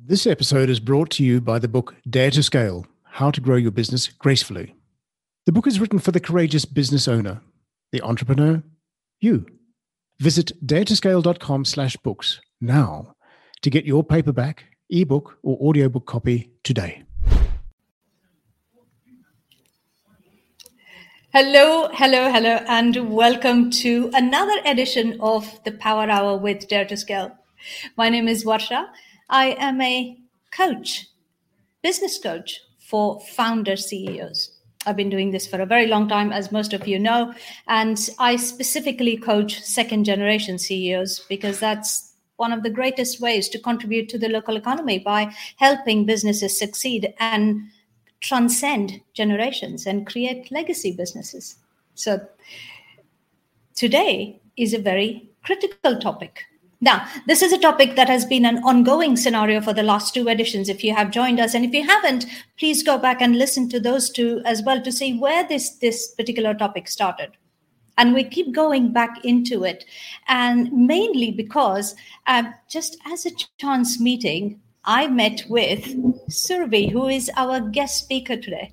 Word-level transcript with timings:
This 0.00 0.28
episode 0.28 0.70
is 0.70 0.78
brought 0.78 1.10
to 1.10 1.24
you 1.24 1.40
by 1.40 1.58
the 1.58 1.66
book 1.66 1.96
Dare 2.08 2.30
to 2.30 2.40
Scale 2.40 2.86
How 3.02 3.32
to 3.32 3.40
Grow 3.40 3.56
Your 3.56 3.72
Business 3.72 4.06
Gracefully. 4.06 4.76
The 5.44 5.50
book 5.50 5.66
is 5.66 5.80
written 5.80 5.98
for 5.98 6.12
the 6.12 6.20
courageous 6.20 6.64
business 6.64 7.08
owner, 7.08 7.40
the 7.90 8.00
entrepreneur, 8.02 8.62
you. 9.18 9.44
Visit 10.20 10.52
daretoscale.com 10.64 11.64
slash 11.64 11.96
books 11.96 12.40
now 12.60 13.16
to 13.62 13.70
get 13.70 13.86
your 13.86 14.04
paperback, 14.04 14.66
ebook, 14.88 15.36
or 15.42 15.58
audiobook 15.60 16.06
copy 16.06 16.52
today. 16.62 17.02
Hello, 21.32 21.88
hello, 21.92 22.30
hello, 22.30 22.60
and 22.68 23.12
welcome 23.12 23.72
to 23.72 24.12
another 24.14 24.60
edition 24.64 25.18
of 25.20 25.58
the 25.64 25.72
Power 25.72 26.08
Hour 26.08 26.38
with 26.38 26.68
Dare 26.68 26.84
to 26.84 26.96
Scale. 26.96 27.36
My 27.96 28.08
name 28.08 28.28
is 28.28 28.44
Varsha. 28.44 28.86
I 29.28 29.56
am 29.58 29.80
a 29.80 30.18
coach, 30.50 31.06
business 31.82 32.18
coach 32.18 32.60
for 32.78 33.20
founder 33.20 33.76
CEOs. 33.76 34.58
I've 34.86 34.96
been 34.96 35.10
doing 35.10 35.30
this 35.30 35.46
for 35.46 35.60
a 35.60 35.66
very 35.66 35.86
long 35.86 36.08
time, 36.08 36.32
as 36.32 36.50
most 36.50 36.72
of 36.72 36.88
you 36.88 36.98
know, 36.98 37.34
and 37.66 37.98
I 38.18 38.36
specifically 38.36 39.18
coach 39.18 39.60
second 39.60 40.04
generation 40.04 40.58
CEOs 40.58 41.26
because 41.28 41.60
that's 41.60 42.14
one 42.36 42.52
of 42.52 42.62
the 42.62 42.70
greatest 42.70 43.20
ways 43.20 43.48
to 43.50 43.58
contribute 43.58 44.08
to 44.08 44.18
the 44.18 44.28
local 44.28 44.56
economy 44.56 44.98
by 44.98 45.34
helping 45.56 46.06
businesses 46.06 46.58
succeed 46.58 47.12
and 47.18 47.60
transcend 48.20 49.00
generations 49.12 49.86
and 49.86 50.06
create 50.06 50.50
legacy 50.50 50.92
businesses. 50.92 51.56
So, 51.94 52.26
today 53.74 54.40
is 54.56 54.72
a 54.72 54.78
very 54.78 55.28
critical 55.44 55.98
topic. 55.98 56.44
Now, 56.80 57.08
this 57.26 57.42
is 57.42 57.52
a 57.52 57.58
topic 57.58 57.96
that 57.96 58.08
has 58.08 58.24
been 58.24 58.44
an 58.44 58.58
ongoing 58.58 59.16
scenario 59.16 59.60
for 59.60 59.72
the 59.72 59.82
last 59.82 60.14
two 60.14 60.28
editions. 60.28 60.68
If 60.68 60.84
you 60.84 60.94
have 60.94 61.10
joined 61.10 61.40
us, 61.40 61.54
and 61.54 61.64
if 61.64 61.74
you 61.74 61.84
haven't, 61.84 62.24
please 62.56 62.84
go 62.84 62.98
back 62.98 63.20
and 63.20 63.36
listen 63.36 63.68
to 63.70 63.80
those 63.80 64.10
two 64.10 64.40
as 64.44 64.62
well 64.62 64.80
to 64.82 64.92
see 64.92 65.18
where 65.18 65.46
this, 65.46 65.70
this 65.70 66.14
particular 66.14 66.54
topic 66.54 66.86
started. 66.86 67.32
And 67.96 68.14
we 68.14 68.22
keep 68.22 68.54
going 68.54 68.92
back 68.92 69.24
into 69.24 69.64
it. 69.64 69.84
And 70.28 70.72
mainly 70.72 71.32
because, 71.32 71.96
uh, 72.28 72.44
just 72.70 72.96
as 73.06 73.26
a 73.26 73.32
chance 73.58 73.98
meeting, 73.98 74.60
I 74.84 75.08
met 75.08 75.42
with 75.48 75.84
Surabhi, 76.30 76.92
who 76.92 77.08
is 77.08 77.28
our 77.36 77.60
guest 77.60 77.98
speaker 77.98 78.36
today. 78.36 78.72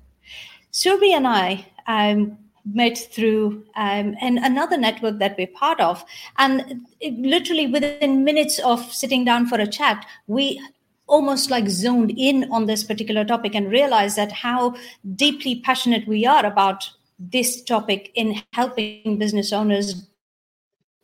Surabhi 0.72 1.10
and 1.10 1.26
I 1.26 1.66
um, 1.88 2.38
met 2.72 2.98
through 3.12 3.64
um, 3.76 4.16
and 4.20 4.38
another 4.38 4.76
network 4.76 5.18
that 5.18 5.36
we're 5.38 5.46
part 5.46 5.80
of. 5.80 6.04
And 6.38 6.86
it, 7.00 7.14
literally 7.18 7.66
within 7.66 8.24
minutes 8.24 8.58
of 8.60 8.80
sitting 8.92 9.24
down 9.24 9.46
for 9.46 9.58
a 9.58 9.66
chat, 9.66 10.04
we 10.26 10.60
almost 11.06 11.50
like 11.50 11.68
zoned 11.68 12.12
in 12.16 12.50
on 12.50 12.66
this 12.66 12.82
particular 12.82 13.24
topic 13.24 13.54
and 13.54 13.70
realized 13.70 14.16
that 14.16 14.32
how 14.32 14.74
deeply 15.14 15.60
passionate 15.60 16.06
we 16.08 16.26
are 16.26 16.44
about 16.44 16.90
this 17.18 17.62
topic 17.62 18.10
in 18.14 18.42
helping 18.52 19.18
business 19.18 19.52
owners 19.52 20.08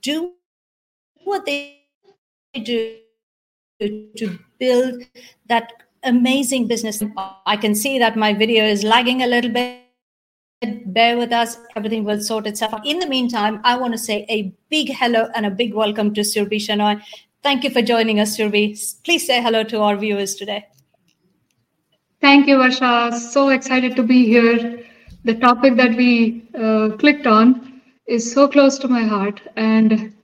do 0.02 0.32
what 1.24 1.46
they 1.46 1.78
do 2.64 2.96
to 3.80 4.38
build 4.58 5.02
that 5.46 5.72
amazing 6.02 6.66
business. 6.66 7.02
I 7.46 7.56
can 7.56 7.74
see 7.74 7.98
that 7.98 8.16
my 8.16 8.34
video 8.34 8.64
is 8.64 8.82
lagging 8.82 9.22
a 9.22 9.26
little 9.26 9.50
bit 9.50 9.82
bear 10.86 11.16
with 11.16 11.32
us. 11.32 11.58
Everything 11.76 12.04
will 12.04 12.20
sort 12.20 12.46
itself 12.46 12.74
out. 12.74 12.86
In 12.86 12.98
the 12.98 13.06
meantime, 13.06 13.60
I 13.64 13.76
want 13.76 13.92
to 13.92 13.98
say 13.98 14.26
a 14.28 14.52
big 14.68 14.90
hello 14.92 15.28
and 15.34 15.46
a 15.46 15.50
big 15.50 15.74
welcome 15.74 16.14
to 16.14 16.20
Surabhi 16.20 16.56
Shenoy. 16.56 17.02
Thank 17.42 17.64
you 17.64 17.70
for 17.70 17.82
joining 17.82 18.20
us, 18.20 18.36
Surabhi. 18.36 19.02
Please 19.04 19.26
say 19.26 19.42
hello 19.42 19.64
to 19.64 19.80
our 19.80 19.96
viewers 19.96 20.34
today. 20.34 20.66
Thank 22.20 22.46
you, 22.46 22.56
Varsha. 22.56 23.12
So 23.14 23.48
excited 23.48 23.96
to 23.96 24.02
be 24.02 24.24
here. 24.26 24.84
The 25.24 25.34
topic 25.34 25.76
that 25.76 25.96
we 25.96 26.44
uh, 26.58 26.90
clicked 26.98 27.26
on 27.26 27.80
is 28.06 28.32
so 28.32 28.46
close 28.46 28.78
to 28.78 28.88
my 28.88 29.02
heart, 29.02 29.40
and 29.56 30.14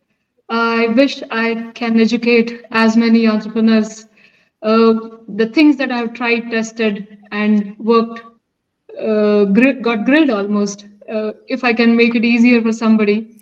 I 0.49 0.89
wish 0.89 1.23
I 1.31 1.71
can 1.75 2.01
educate 2.01 2.65
as 2.71 2.97
many 2.97 3.27
entrepreneurs. 3.27 4.07
Uh, 4.63 4.95
the 5.29 5.51
things 5.55 5.77
that 5.77 5.93
I've 5.93 6.15
tried, 6.15 6.51
tested, 6.51 7.19
and 7.31 7.79
worked 7.79 8.23
uh, 8.99 9.45
got 9.45 10.05
grilled 10.05 10.31
almost. 10.31 10.87
Uh, 11.09 11.33
if 11.47 11.65
I 11.65 11.73
can 11.73 11.97
make 11.97 12.15
it 12.15 12.25
easier 12.25 12.61
for 12.61 12.73
somebody, 12.73 13.39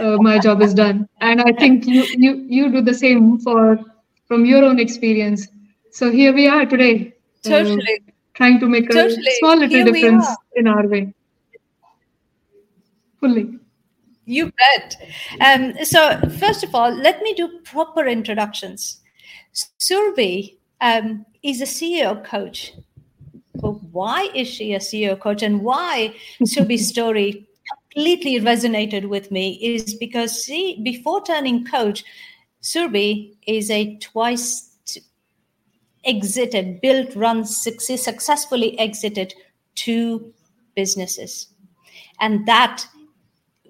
uh, 0.00 0.18
my 0.18 0.38
job 0.46 0.62
is 0.62 0.72
done. 0.72 1.08
And 1.20 1.40
I 1.40 1.52
think 1.52 1.86
you 1.86 2.04
you 2.16 2.46
you 2.48 2.70
do 2.70 2.80
the 2.80 2.94
same 2.94 3.38
for 3.40 3.78
from 4.26 4.44
your 4.44 4.64
own 4.64 4.78
experience. 4.78 5.48
So 5.90 6.10
here 6.10 6.32
we 6.32 6.46
are 6.46 6.64
today. 6.64 7.14
Uh, 7.44 7.50
totally. 7.50 8.00
trying 8.34 8.60
to 8.60 8.68
make 8.68 8.90
totally. 8.90 9.26
a 9.26 9.38
small 9.38 9.56
little 9.56 9.68
here 9.68 9.84
difference 9.84 10.26
in 10.54 10.68
our 10.68 10.86
way. 10.86 11.12
Fully. 13.20 13.58
You 14.26 14.52
bet. 14.52 14.96
Um, 15.40 15.84
so 15.84 16.20
first 16.38 16.62
of 16.62 16.74
all, 16.74 16.90
let 16.90 17.22
me 17.22 17.34
do 17.34 17.60
proper 17.64 18.06
introductions. 18.06 19.00
Surabhi 19.80 20.58
um, 20.80 21.24
is 21.42 21.60
a 21.62 21.64
CEO 21.64 22.22
coach 22.24 22.74
but 23.60 23.82
why 23.92 24.28
is 24.34 24.48
she 24.48 24.74
a 24.74 24.78
CEO 24.78 25.18
coach 25.18 25.42
and 25.42 25.62
why 25.62 26.14
Surabhi's 26.42 26.88
story 26.94 27.46
completely 27.92 28.40
resonated 28.40 29.08
with 29.08 29.30
me 29.30 29.58
is 29.62 29.94
because 29.94 30.44
she, 30.44 30.80
before 30.82 31.22
turning 31.22 31.64
coach, 31.64 32.04
Surabhi 32.62 33.36
is 33.46 33.70
a 33.70 33.96
twice 33.96 34.68
exited, 36.04 36.80
built, 36.80 37.14
run, 37.14 37.44
success, 37.44 38.02
successfully 38.02 38.78
exited 38.78 39.34
two 39.74 40.32
businesses. 40.74 41.48
And 42.20 42.46
that 42.46 42.86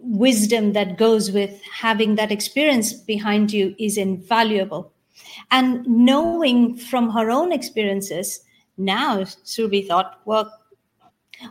wisdom 0.01 0.73
that 0.73 0.97
goes 0.97 1.33
with 1.33 1.61
having 1.63 2.15
that 2.15 2.31
experience 2.31 2.93
behind 2.93 3.53
you 3.53 3.75
is 3.79 3.99
invaluable. 3.99 4.93
And 5.51 5.87
knowing 5.87 6.77
from 6.77 7.11
her 7.11 7.31
own 7.31 7.53
experiences 7.53 8.41
now 8.79 9.19
Surabhi 9.19 9.87
thought, 9.87 10.21
well, 10.25 10.53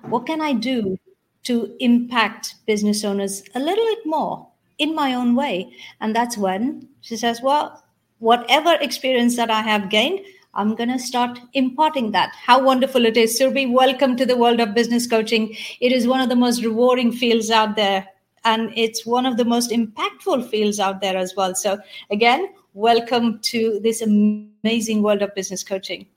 what 0.03 0.25
can 0.25 0.41
I 0.41 0.53
do 0.53 0.97
to 1.43 1.75
impact 1.79 2.55
business 2.65 3.03
owners 3.03 3.43
a 3.55 3.59
little 3.59 3.85
bit 3.85 4.05
more 4.05 4.47
in 4.77 4.95
my 4.95 5.13
own 5.13 5.35
way? 5.35 5.71
And 6.01 6.15
that's 6.15 6.37
when 6.37 6.87
she 7.01 7.17
says, 7.17 7.41
well, 7.41 7.83
whatever 8.19 8.73
experience 8.81 9.35
that 9.35 9.51
I 9.51 9.61
have 9.61 9.89
gained, 9.89 10.21
I'm 10.53 10.73
going 10.73 10.89
to 10.89 10.99
start 10.99 11.39
imparting 11.53 12.11
that. 12.11 12.33
How 12.35 12.63
wonderful 12.63 13.05
it 13.05 13.15
is. 13.15 13.39
Surabhi, 13.39 13.71
welcome 13.71 14.15
to 14.15 14.25
the 14.25 14.37
world 14.37 14.59
of 14.59 14.73
business 14.73 15.05
coaching. 15.05 15.55
It 15.79 15.91
is 15.91 16.07
one 16.07 16.19
of 16.19 16.29
the 16.29 16.35
most 16.35 16.63
rewarding 16.63 17.11
fields 17.11 17.51
out 17.51 17.75
there. 17.75 18.07
And 18.43 18.71
it's 18.75 19.05
one 19.05 19.25
of 19.25 19.37
the 19.37 19.45
most 19.45 19.71
impactful 19.71 20.49
fields 20.49 20.79
out 20.79 21.01
there 21.01 21.17
as 21.17 21.35
well. 21.35 21.53
So, 21.53 21.77
again, 22.09 22.47
welcome 22.73 23.39
to 23.39 23.79
this 23.83 24.01
amazing 24.01 25.03
world 25.03 25.21
of 25.21 25.35
business 25.35 25.63
coaching. 25.63 26.07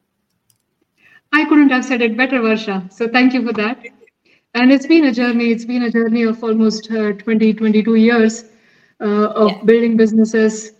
I 1.32 1.44
couldn't 1.44 1.70
have 1.70 1.84
said 1.84 2.02
it 2.02 2.16
better, 2.16 2.40
Varsha. 2.40 2.92
So 2.92 3.08
thank 3.08 3.32
you 3.32 3.46
for 3.46 3.52
that. 3.54 3.78
And 4.54 4.72
it's 4.72 4.86
been 4.86 5.04
a 5.04 5.12
journey. 5.12 5.52
It's 5.52 5.64
been 5.64 5.84
a 5.84 5.90
journey 5.90 6.24
of 6.24 6.42
almost 6.42 6.90
uh, 6.90 7.12
20, 7.12 7.54
22 7.54 7.94
years 7.94 8.44
uh, 9.00 9.28
of 9.28 9.50
yeah. 9.50 9.62
building 9.64 9.96
businesses, 9.96 10.72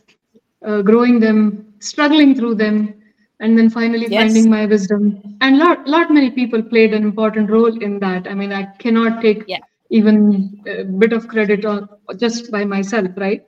uh, 0.66 0.82
growing 0.82 1.20
them, 1.20 1.72
struggling 1.78 2.34
through 2.34 2.56
them, 2.56 2.94
and 3.38 3.56
then 3.56 3.70
finally 3.70 4.08
yes. 4.08 4.22
finding 4.22 4.50
my 4.50 4.66
wisdom. 4.66 5.22
And 5.40 5.58
lot, 5.58 5.86
lot 5.86 6.10
many 6.10 6.30
people 6.30 6.62
played 6.62 6.92
an 6.92 7.04
important 7.04 7.48
role 7.48 7.80
in 7.80 8.00
that. 8.00 8.26
I 8.26 8.34
mean, 8.34 8.52
I 8.52 8.64
cannot 8.78 9.22
take 9.22 9.44
yeah. 9.46 9.58
even 9.90 10.62
a 10.66 10.84
bit 10.84 11.12
of 11.12 11.28
credit 11.28 11.64
on 11.64 11.88
just 12.16 12.50
by 12.50 12.64
myself, 12.64 13.08
right? 13.16 13.44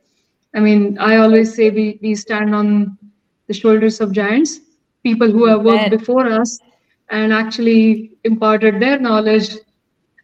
I 0.54 0.60
mean, 0.60 0.98
I 0.98 1.16
always 1.16 1.54
say 1.54 1.70
we, 1.70 1.98
we 2.00 2.14
stand 2.14 2.54
on 2.54 2.96
the 3.48 3.54
shoulders 3.54 4.00
of 4.00 4.12
giants, 4.12 4.60
people 5.02 5.30
who 5.30 5.46
have 5.46 5.62
worked 5.62 5.90
before 5.90 6.26
us 6.26 6.58
and 7.12 7.32
actually 7.32 8.12
imparted 8.24 8.80
their 8.80 8.98
knowledge 9.00 9.50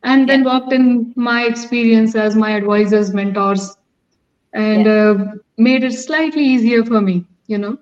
and 0.04 0.28
then 0.28 0.44
walked 0.44 0.72
in 0.72 1.12
my 1.16 1.44
experience 1.44 2.14
as 2.16 2.36
my 2.36 2.50
advisors 2.52 3.14
mentors 3.14 3.76
and 4.54 4.86
yeah. 4.86 4.88
uh, 4.88 5.14
made 5.58 5.84
it 5.84 5.92
slightly 5.92 6.44
easier 6.44 6.84
for 6.84 7.00
me 7.00 7.24
you 7.48 7.58
know. 7.58 7.78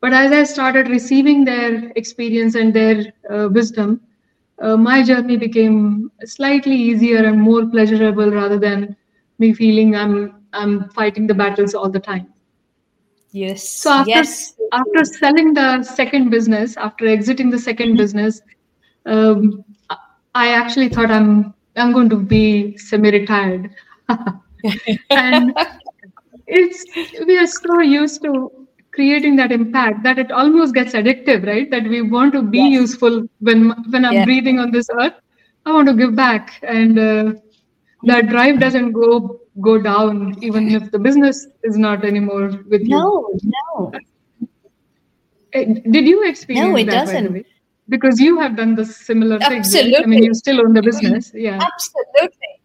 But 0.00 0.12
as 0.14 0.32
i 0.32 0.42
started 0.44 0.88
receiving 0.88 1.44
their 1.44 1.90
experience 1.96 2.54
and 2.56 2.74
their 2.74 2.96
uh, 3.34 3.48
wisdom 3.50 4.00
uh, 4.62 4.76
my 4.76 5.02
journey 5.02 5.36
became 5.36 6.10
slightly 6.24 6.76
easier 6.76 7.24
and 7.24 7.40
more 7.40 7.66
pleasurable 7.66 8.30
rather 8.30 8.58
than 8.58 8.96
me 9.38 9.52
feeling 9.54 9.96
i'm 9.96 10.14
i'm 10.52 10.88
fighting 11.00 11.26
the 11.26 11.34
battles 11.44 11.74
all 11.74 11.90
the 11.90 12.06
time 12.10 12.26
Yes. 13.36 13.68
So 13.68 13.90
after 13.90 14.10
yes. 14.10 14.54
after 14.72 15.04
selling 15.04 15.52
the 15.52 15.82
second 15.82 16.30
business, 16.30 16.76
after 16.78 17.06
exiting 17.06 17.50
the 17.50 17.58
second 17.58 17.96
business, 17.98 18.40
um, 19.04 19.62
I 20.34 20.52
actually 20.54 20.88
thought 20.88 21.10
I'm 21.10 21.52
I'm 21.76 21.92
going 21.92 22.08
to 22.08 22.16
be 22.16 22.78
semi-retired, 22.78 23.74
and 25.10 25.52
it's 26.46 26.82
we 27.26 27.36
are 27.36 27.46
so 27.46 27.80
used 27.80 28.22
to 28.22 28.66
creating 28.92 29.36
that 29.36 29.52
impact 29.52 30.02
that 30.02 30.18
it 30.18 30.32
almost 30.32 30.74
gets 30.74 30.94
addictive 30.94 31.46
right 31.46 31.70
that 31.70 31.84
we 31.84 32.00
want 32.00 32.32
to 32.32 32.40
be 32.40 32.60
yes. 32.60 32.80
useful 32.80 33.16
when 33.40 33.68
when 33.94 34.06
i'm 34.06 34.14
yeah. 34.14 34.24
breathing 34.24 34.58
on 34.58 34.70
this 34.70 34.88
earth 35.00 35.18
i 35.66 35.72
want 35.72 35.86
to 35.86 35.92
give 35.92 36.16
back 36.16 36.54
and 36.62 36.98
uh, 36.98 37.34
that 38.04 38.30
drive 38.30 38.58
doesn't 38.58 38.92
go 38.92 39.38
go 39.60 39.80
down 39.80 40.36
even 40.42 40.68
if 40.68 40.90
the 40.90 40.98
business 40.98 41.46
is 41.62 41.76
not 41.78 42.04
anymore 42.04 42.48
with 42.68 42.82
you. 42.82 42.96
No 42.96 43.28
no. 43.44 43.92
Eh, 45.52 45.64
did 45.90 46.06
you 46.06 46.28
experience 46.28 46.68
no 46.68 46.76
it 46.76 46.86
that, 46.86 47.06
doesn't. 47.06 47.46
because 47.88 48.20
you 48.20 48.38
have 48.38 48.56
done 48.56 48.74
the 48.74 48.84
similar 48.84 49.38
absolutely. 49.40 49.92
thing 49.92 49.92
right? 49.94 50.04
i 50.04 50.06
mean 50.06 50.24
you 50.24 50.34
still 50.34 50.60
own 50.60 50.74
the 50.74 50.82
business 50.82 51.32
yeah. 51.34 51.58
Absolutely. 51.62 52.56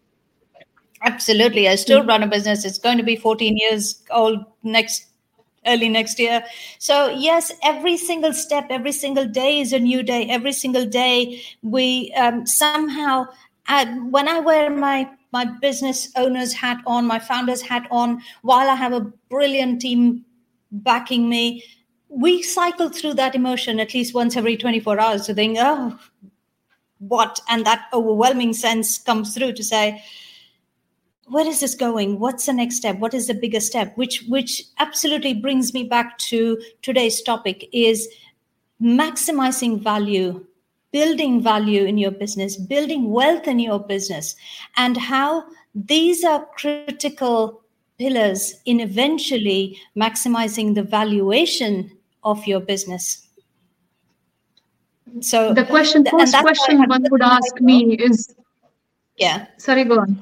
Absolutely. 1.04 1.68
I 1.68 1.74
still 1.74 2.04
run 2.04 2.22
a 2.22 2.28
business. 2.28 2.64
It's 2.64 2.78
going 2.78 2.96
to 2.96 3.02
be 3.02 3.16
14 3.16 3.56
years 3.56 4.02
old 4.10 4.38
next 4.62 5.06
early 5.66 5.88
next 5.88 6.18
year. 6.18 6.44
So 6.78 7.08
yes 7.10 7.52
every 7.62 7.96
single 7.96 8.32
step 8.32 8.66
every 8.70 8.92
single 8.92 9.26
day 9.26 9.60
is 9.60 9.72
a 9.72 9.78
new 9.78 10.02
day. 10.02 10.28
Every 10.28 10.52
single 10.52 10.86
day 10.86 11.42
we 11.62 12.12
um, 12.16 12.46
somehow 12.46 13.26
when 14.10 14.28
i 14.28 14.40
wear 14.40 14.70
my 14.70 15.08
my 15.32 15.44
business 15.44 16.10
owner's 16.16 16.52
hat 16.52 16.78
on, 16.86 17.06
my 17.06 17.18
founder's 17.18 17.62
hat 17.62 17.86
on, 17.90 18.20
while 18.42 18.68
I 18.68 18.74
have 18.74 18.92
a 18.92 19.10
brilliant 19.30 19.80
team 19.80 20.24
backing 20.70 21.28
me, 21.28 21.64
we 22.08 22.42
cycle 22.42 22.90
through 22.90 23.14
that 23.14 23.34
emotion 23.34 23.80
at 23.80 23.94
least 23.94 24.14
once 24.14 24.36
every 24.36 24.56
24 24.56 25.00
hours 25.00 25.26
to 25.26 25.34
think, 25.34 25.56
oh, 25.58 25.98
what? 26.98 27.40
And 27.48 27.64
that 27.64 27.86
overwhelming 27.92 28.52
sense 28.52 28.98
comes 28.98 29.34
through 29.34 29.54
to 29.54 29.64
say, 29.64 30.02
where 31.26 31.46
is 31.46 31.60
this 31.60 31.74
going? 31.74 32.18
What's 32.18 32.46
the 32.46 32.52
next 32.52 32.76
step? 32.76 32.98
What 32.98 33.14
is 33.14 33.26
the 33.26 33.34
bigger 33.34 33.60
step? 33.60 33.96
Which 33.96 34.22
which 34.28 34.62
absolutely 34.78 35.32
brings 35.32 35.72
me 35.72 35.84
back 35.84 36.18
to 36.18 36.60
today's 36.82 37.22
topic 37.22 37.68
is 37.72 38.06
maximizing 38.82 39.82
value 39.82 40.44
building 40.92 41.42
value 41.42 41.84
in 41.84 41.98
your 41.98 42.10
business, 42.10 42.56
building 42.56 43.10
wealth 43.10 43.48
in 43.48 43.58
your 43.58 43.80
business, 43.80 44.36
and 44.76 44.96
how 44.96 45.44
these 45.74 46.22
are 46.22 46.46
critical 46.56 47.62
pillars 47.98 48.60
in 48.66 48.80
eventually 48.80 49.78
maximizing 49.96 50.74
the 50.74 50.82
valuation 50.82 51.90
of 52.24 52.46
your 52.46 52.60
business. 52.60 53.28
So 55.20 55.52
the 55.52 55.64
question, 55.64 56.04
first 56.04 56.36
question 56.36 56.78
one 56.88 57.04
would 57.10 57.22
ask 57.22 57.60
me 57.60 57.96
is, 57.96 58.34
yeah. 59.16 59.46
Sorry, 59.58 59.84
go 59.84 60.00
on. 60.00 60.20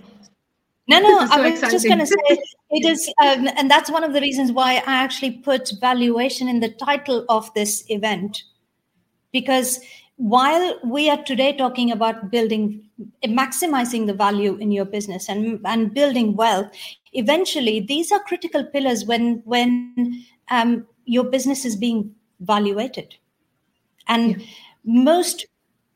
No, 0.88 0.98
no, 0.98 1.26
so 1.26 1.32
I 1.32 1.40
was 1.40 1.52
exciting. 1.52 1.70
just 1.70 1.86
going 1.86 1.98
to 2.00 2.06
say 2.06 2.16
it 2.70 2.84
is, 2.84 3.08
um, 3.22 3.48
and 3.56 3.70
that's 3.70 3.90
one 3.90 4.02
of 4.02 4.12
the 4.12 4.20
reasons 4.20 4.52
why 4.52 4.82
I 4.86 4.94
actually 4.94 5.32
put 5.32 5.72
valuation 5.80 6.48
in 6.48 6.60
the 6.60 6.70
title 6.70 7.24
of 7.28 7.52
this 7.54 7.84
event, 7.88 8.42
because 9.32 9.80
while 10.20 10.78
we 10.84 11.08
are 11.08 11.22
today 11.24 11.50
talking 11.56 11.90
about 11.90 12.30
building 12.30 12.86
maximizing 13.24 14.06
the 14.06 14.12
value 14.12 14.54
in 14.56 14.70
your 14.70 14.84
business 14.84 15.30
and 15.30 15.58
and 15.64 15.94
building 15.94 16.36
wealth 16.36 16.70
eventually 17.14 17.80
these 17.80 18.12
are 18.12 18.20
critical 18.24 18.62
pillars 18.62 19.06
when 19.06 19.40
when 19.46 20.22
um, 20.50 20.86
your 21.06 21.24
business 21.24 21.64
is 21.64 21.74
being 21.74 22.14
valuated 22.40 23.14
and 24.08 24.38
yeah. 24.38 24.46
most 24.84 25.46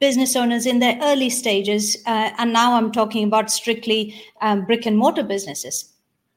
business 0.01 0.35
owners 0.37 0.65
in 0.65 0.79
their 0.79 0.99
early 1.03 1.29
stages 1.29 1.99
uh, 2.07 2.31
and 2.39 2.51
now 2.51 2.75
i'm 2.77 2.91
talking 2.91 3.25
about 3.25 3.51
strictly 3.51 4.15
um, 4.41 4.65
brick 4.65 4.87
and 4.87 4.97
mortar 4.97 5.23
businesses 5.23 5.93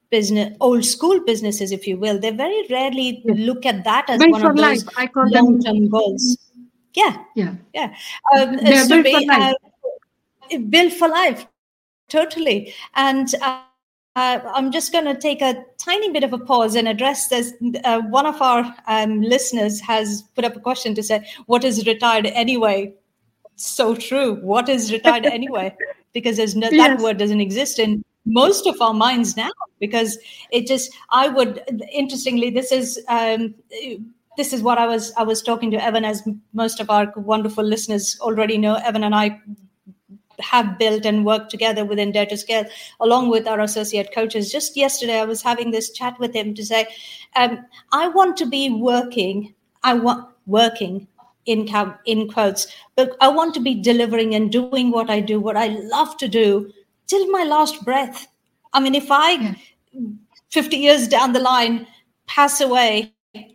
business 0.09 0.53
old 0.59 0.83
school 0.83 1.23
businesses 1.25 1.71
if 1.71 1.87
you 1.87 1.97
will 1.97 2.19
they 2.19 2.31
very 2.31 2.67
rarely 2.69 3.21
yeah. 3.23 3.33
look 3.37 3.65
at 3.65 3.85
that 3.85 4.09
as 4.09 4.19
one 4.27 4.45
of 4.45 4.57
those 4.57 4.85
long-term 5.15 5.87
goals 5.87 6.37
yeah. 6.97 7.23
Yeah. 7.35 7.53
Yeah. 7.75 7.95
Um, 8.35 8.57
They're 8.57 8.87
built, 8.87 9.05
be, 9.05 9.27
for 9.27 9.33
uh, 9.33 9.53
built 10.69 10.93
for 10.93 11.07
life. 11.07 11.45
Totally. 12.09 12.73
And 12.95 13.33
uh, 13.43 13.61
uh, 14.15 14.39
I'm 14.55 14.71
just 14.71 14.91
going 14.91 15.05
to 15.05 15.15
take 15.15 15.43
a 15.43 15.63
tiny 15.77 16.11
bit 16.11 16.23
of 16.23 16.33
a 16.33 16.39
pause 16.39 16.73
and 16.73 16.87
address 16.87 17.27
this. 17.27 17.53
Uh, 17.83 18.01
one 18.01 18.25
of 18.25 18.41
our 18.41 18.75
um, 18.87 19.21
listeners 19.21 19.79
has 19.81 20.23
put 20.33 20.43
up 20.43 20.55
a 20.55 20.59
question 20.59 20.95
to 20.95 21.03
say, 21.03 21.23
What 21.45 21.63
is 21.63 21.85
retired 21.85 22.25
anyway? 22.25 22.93
So 23.57 23.93
true. 23.95 24.35
What 24.41 24.67
is 24.67 24.91
retired 24.91 25.25
anyway? 25.39 25.75
Because 26.13 26.37
there's 26.37 26.55
no, 26.55 26.69
yes. 26.71 26.87
that 26.87 27.03
word 27.03 27.17
doesn't 27.17 27.41
exist 27.41 27.77
in 27.77 28.03
most 28.25 28.65
of 28.65 28.81
our 28.81 28.93
minds 28.93 29.37
now 29.37 29.51
because 29.79 30.17
it 30.51 30.67
just 30.67 30.93
i 31.11 31.29
would 31.29 31.61
interestingly 31.93 32.49
this 32.49 32.73
is 32.73 33.01
um, 33.07 33.55
this 34.37 34.53
is 34.53 34.61
what 34.61 34.77
I 34.77 34.87
was 34.87 35.11
I 35.17 35.23
was 35.23 35.41
talking 35.41 35.71
to 35.71 35.83
Evan, 35.83 36.05
as 36.05 36.23
most 36.53 36.79
of 36.79 36.89
our 36.89 37.11
wonderful 37.17 37.63
listeners 37.63 38.17
already 38.21 38.57
know. 38.57 38.75
Evan 38.75 39.03
and 39.03 39.15
I 39.15 39.41
have 40.39 40.77
built 40.77 41.05
and 41.05 41.25
worked 41.25 41.49
together 41.49 41.83
within 41.83 42.11
Dare 42.11 42.27
to 42.27 42.37
Scale, 42.37 42.65
along 42.99 43.29
with 43.29 43.47
our 43.47 43.59
associate 43.59 44.13
coaches. 44.13 44.51
Just 44.51 44.77
yesterday, 44.77 45.19
I 45.19 45.25
was 45.25 45.41
having 45.41 45.71
this 45.71 45.91
chat 45.91 46.19
with 46.19 46.35
him 46.35 46.53
to 46.53 46.63
say, 46.63 46.87
um, 47.35 47.65
I 47.91 48.07
want 48.07 48.37
to 48.37 48.45
be 48.45 48.69
working. 48.69 49.53
I 49.83 49.95
want 49.95 50.29
working 50.45 51.07
in 51.45 51.67
in 52.05 52.29
quotes, 52.29 52.67
but 52.95 53.17
I 53.19 53.27
want 53.29 53.53
to 53.55 53.59
be 53.59 53.73
delivering 53.73 54.35
and 54.35 54.51
doing 54.51 54.91
what 54.91 55.09
I 55.09 55.19
do, 55.19 55.39
what 55.39 55.57
I 55.57 55.67
love 55.67 56.17
to 56.17 56.27
do, 56.27 56.71
till 57.07 57.27
my 57.31 57.43
last 57.43 57.83
breath. 57.83 58.27
I 58.73 58.79
mean, 58.79 58.95
if 58.95 59.07
I, 59.09 59.31
yeah. 59.31 59.53
fifty 60.51 60.77
years 60.77 61.07
down 61.07 61.33
the 61.33 61.39
line, 61.39 61.87
pass 62.27 62.61
away 62.61 63.13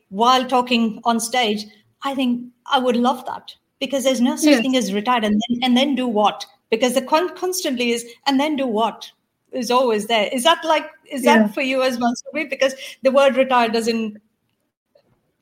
while 0.08 0.46
talking 0.46 1.00
on 1.04 1.20
stage, 1.20 1.64
I 2.02 2.14
think 2.14 2.46
I 2.66 2.78
would 2.78 2.96
love 2.96 3.24
that 3.26 3.54
because 3.80 4.04
there's 4.04 4.20
no 4.20 4.36
such 4.36 4.50
yes. 4.50 4.60
thing 4.60 4.76
as 4.76 4.92
retired 4.92 5.24
and 5.24 5.40
then, 5.48 5.60
and 5.62 5.76
then 5.76 5.94
do 5.94 6.06
what? 6.06 6.44
Because 6.70 6.94
the 6.94 7.02
con- 7.02 7.34
constantly 7.36 7.90
is 7.90 8.06
and 8.26 8.38
then 8.38 8.56
do 8.56 8.66
what 8.66 9.10
is 9.52 9.70
always 9.70 10.06
there. 10.06 10.28
Is 10.32 10.44
that 10.44 10.64
like 10.64 10.86
is 11.10 11.24
yeah. 11.24 11.38
that 11.38 11.54
for 11.54 11.62
you 11.62 11.82
as 11.82 11.98
well, 11.98 12.14
Because 12.32 12.74
the 13.02 13.10
word 13.10 13.36
retired 13.36 13.72
doesn't 13.72 14.18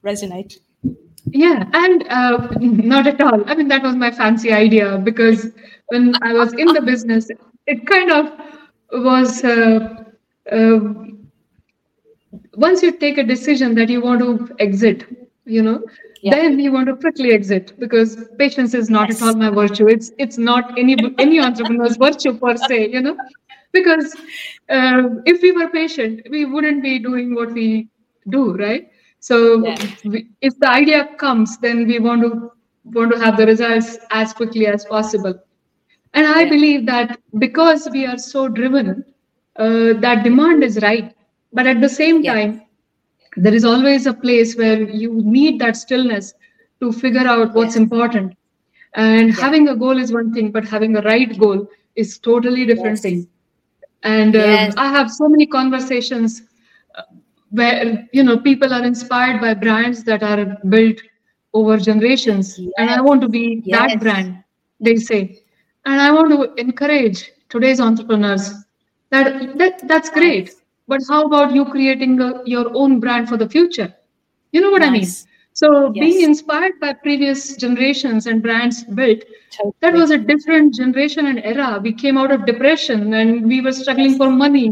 resonate. 0.04 0.58
Yeah, 1.26 1.64
and 1.72 2.06
uh, 2.08 2.48
not 2.60 3.06
at 3.06 3.20
all. 3.20 3.48
I 3.48 3.54
mean, 3.54 3.68
that 3.68 3.82
was 3.82 3.94
my 3.94 4.10
fancy 4.10 4.52
idea 4.52 4.98
because 4.98 5.48
when 5.88 6.14
I 6.22 6.32
was 6.32 6.52
in 6.54 6.68
the 6.68 6.82
business, 6.82 7.28
it 7.66 7.86
kind 7.86 8.10
of 8.10 8.32
was 8.92 9.44
uh, 9.44 10.04
uh, 10.50 10.80
once 12.54 12.82
you 12.82 12.92
take 12.92 13.18
a 13.18 13.22
decision 13.22 13.74
that 13.74 13.88
you 13.88 14.00
want 14.00 14.20
to 14.20 14.54
exit 14.58 15.04
you 15.44 15.62
know 15.62 15.82
yeah. 16.22 16.34
then 16.34 16.58
you 16.58 16.72
want 16.72 16.86
to 16.86 16.96
quickly 16.96 17.32
exit 17.32 17.72
because 17.78 18.28
patience 18.38 18.74
is 18.74 18.90
not 18.90 19.08
yes. 19.08 19.22
at 19.22 19.28
all 19.28 19.34
my 19.34 19.50
virtue 19.50 19.88
it's 19.88 20.10
it's 20.18 20.38
not 20.38 20.78
any 20.78 20.96
any 21.18 21.40
entrepreneur's 21.40 21.96
virtue 22.04 22.36
per 22.38 22.56
se 22.56 22.88
you 22.90 23.00
know 23.00 23.16
because 23.72 24.14
uh, 24.68 25.02
if 25.24 25.42
we 25.42 25.52
were 25.52 25.68
patient 25.68 26.26
we 26.30 26.44
wouldn't 26.44 26.82
be 26.82 26.98
doing 26.98 27.34
what 27.34 27.52
we 27.52 27.88
do 28.28 28.54
right 28.56 28.90
so 29.20 29.64
yeah. 29.64 29.76
we, 30.04 30.28
if 30.40 30.58
the 30.58 30.68
idea 30.68 31.08
comes 31.18 31.56
then 31.58 31.86
we 31.86 31.98
want 31.98 32.22
to 32.22 32.50
want 32.84 33.12
to 33.12 33.18
have 33.18 33.36
the 33.36 33.46
results 33.46 33.98
as 34.10 34.32
quickly 34.32 34.66
as 34.66 34.84
possible 34.84 35.34
and 36.14 36.26
i 36.26 36.42
yeah. 36.42 36.50
believe 36.50 36.84
that 36.86 37.18
because 37.38 37.88
we 37.92 38.04
are 38.06 38.18
so 38.18 38.48
driven 38.48 39.04
uh, 39.56 39.92
that 40.04 40.22
demand 40.24 40.64
is 40.64 40.80
right 40.82 41.14
but 41.52 41.66
at 41.66 41.80
the 41.80 41.88
same 41.88 42.22
yeah. 42.22 42.34
time 42.34 42.62
there 43.36 43.54
is 43.54 43.64
always 43.64 44.06
a 44.06 44.12
place 44.12 44.56
where 44.56 44.82
you 44.82 45.22
need 45.24 45.60
that 45.60 45.76
stillness 45.76 46.34
to 46.80 46.92
figure 46.92 47.26
out 47.26 47.54
what's 47.54 47.74
yes. 47.74 47.82
important 47.82 48.36
and 48.94 49.28
yeah. 49.28 49.40
having 49.40 49.68
a 49.68 49.76
goal 49.76 49.98
is 49.98 50.12
one 50.12 50.32
thing 50.32 50.50
but 50.50 50.64
having 50.64 50.96
a 50.96 51.02
right 51.02 51.38
goal 51.38 51.68
is 51.94 52.18
totally 52.18 52.64
different 52.66 52.96
yes. 52.96 53.02
thing 53.02 53.28
and 54.02 54.34
uh, 54.34 54.38
yes. 54.38 54.74
i 54.76 54.88
have 54.88 55.10
so 55.10 55.28
many 55.28 55.46
conversations 55.46 56.42
uh, 56.96 57.02
where 57.50 58.08
you 58.12 58.22
know 58.22 58.38
people 58.38 58.72
are 58.72 58.84
inspired 58.84 59.40
by 59.40 59.54
brands 59.54 60.02
that 60.04 60.22
are 60.22 60.56
built 60.68 60.98
over 61.52 61.76
generations 61.76 62.58
and 62.78 62.90
i 62.90 63.00
want 63.00 63.20
to 63.20 63.28
be 63.28 63.62
that 63.66 64.00
brand 64.00 64.42
they 64.80 64.96
say 64.96 65.38
and 65.84 66.00
i 66.00 66.10
want 66.10 66.30
to 66.30 66.52
encourage 66.60 67.30
today's 67.48 67.80
entrepreneurs 67.80 68.52
that, 69.10 69.58
that 69.58 69.86
that's 69.88 70.08
great 70.10 70.54
but 70.92 71.00
how 71.08 71.24
about 71.26 71.54
you 71.56 71.64
creating 71.64 72.20
a, 72.20 72.30
your 72.44 72.66
own 72.74 73.00
brand 73.00 73.28
for 73.28 73.36
the 73.42 73.48
future 73.56 73.88
you 74.52 74.60
know 74.60 74.70
what 74.70 74.82
nice. 74.82 74.90
i 74.90 74.98
mean 74.98 75.10
so 75.60 75.92
yes. 75.94 76.02
being 76.04 76.20
inspired 76.28 76.78
by 76.80 76.92
previous 76.92 77.56
generations 77.56 78.26
and 78.26 78.42
brands 78.42 78.84
built 79.00 79.24
totally. 79.50 79.74
that 79.82 79.94
was 80.00 80.10
a 80.10 80.18
different 80.18 80.74
generation 80.74 81.26
and 81.26 81.40
era 81.52 81.68
we 81.82 81.92
came 81.92 82.16
out 82.22 82.32
of 82.36 82.46
depression 82.46 83.14
and 83.20 83.46
we 83.52 83.60
were 83.60 83.72
struggling 83.72 84.16
for 84.16 84.30
money 84.30 84.68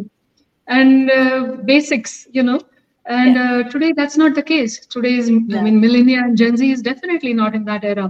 and 0.69 1.11
uh, 1.11 1.57
basics 1.73 2.29
you 2.33 2.43
know 2.43 2.61
and 3.07 3.35
yeah. 3.35 3.53
uh, 3.53 3.63
today 3.75 3.93
that's 3.93 4.17
not 4.23 4.35
the 4.35 4.47
case 4.55 4.75
today 4.87 5.15
is 5.23 5.29
i 5.29 5.63
mean 5.67 5.81
millennia 5.85 6.25
and 6.25 6.37
gen 6.43 6.57
z 6.57 6.73
is 6.79 6.83
definitely 6.91 7.33
not 7.43 7.55
in 7.61 7.65
that 7.71 7.85
era 7.93 8.09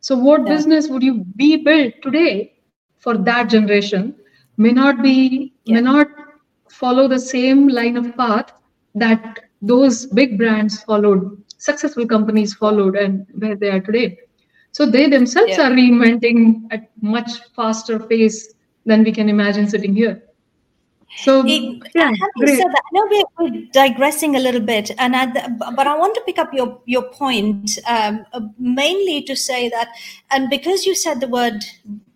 so 0.00 0.16
what 0.26 0.42
yeah. 0.42 0.52
business 0.54 0.88
would 0.88 1.02
you 1.02 1.14
be 1.42 1.50
built 1.68 1.94
today 2.02 2.52
for 3.06 3.16
that 3.30 3.50
generation 3.56 4.14
may 4.56 4.72
not 4.82 5.02
be 5.02 5.16
yeah. 5.64 5.74
may 5.76 5.80
not 5.80 6.08
follow 6.80 7.08
the 7.08 7.18
same 7.18 7.68
line 7.68 7.96
of 7.96 8.16
path 8.16 8.52
that 8.94 9.40
those 9.62 10.06
big 10.06 10.36
brands 10.38 10.82
followed, 10.82 11.42
successful 11.58 12.06
companies 12.06 12.54
followed, 12.54 12.96
and 12.96 13.26
where 13.38 13.56
they 13.56 13.70
are 13.70 13.80
today. 13.80 14.18
So 14.72 14.84
they 14.84 15.08
themselves 15.08 15.56
yeah. 15.56 15.68
are 15.68 15.70
reinventing 15.70 16.66
at 16.70 16.90
much 17.00 17.30
faster 17.54 17.98
pace 17.98 18.54
than 18.84 19.04
we 19.04 19.12
can 19.12 19.28
imagine 19.28 19.68
sitting 19.68 19.94
here. 19.94 20.22
So, 21.18 21.42
it, 21.46 21.82
yeah. 21.94 22.10
That, 22.10 22.82
I 22.84 22.88
know 22.92 23.06
we're, 23.10 23.50
we're, 23.50 23.66
digressing 23.72 24.36
a 24.36 24.38
little 24.38 24.60
bit, 24.60 24.90
and 24.98 25.16
I, 25.16 25.26
but 25.26 25.86
I 25.86 25.96
want 25.96 26.14
to 26.16 26.22
pick 26.26 26.38
up 26.38 26.52
your 26.52 26.80
your 26.84 27.04
point 27.04 27.78
um, 27.88 28.26
mainly 28.58 29.22
to 29.22 29.34
say 29.34 29.70
that, 29.70 29.88
and 30.30 30.50
because 30.50 30.84
you 30.84 30.94
said 30.94 31.20
the 31.20 31.28
word 31.28 31.64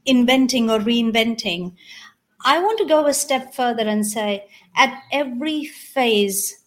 inventing 0.04 0.68
or 0.68 0.80
reinventing, 0.80 1.76
I 2.44 2.59
want 2.61 2.78
to 2.78 2.87
go 2.87 3.06
a 3.06 3.14
step 3.14 3.54
further 3.54 3.82
and 3.82 4.06
say 4.06 4.47
at 4.76 5.02
every 5.12 5.64
phase 5.64 6.59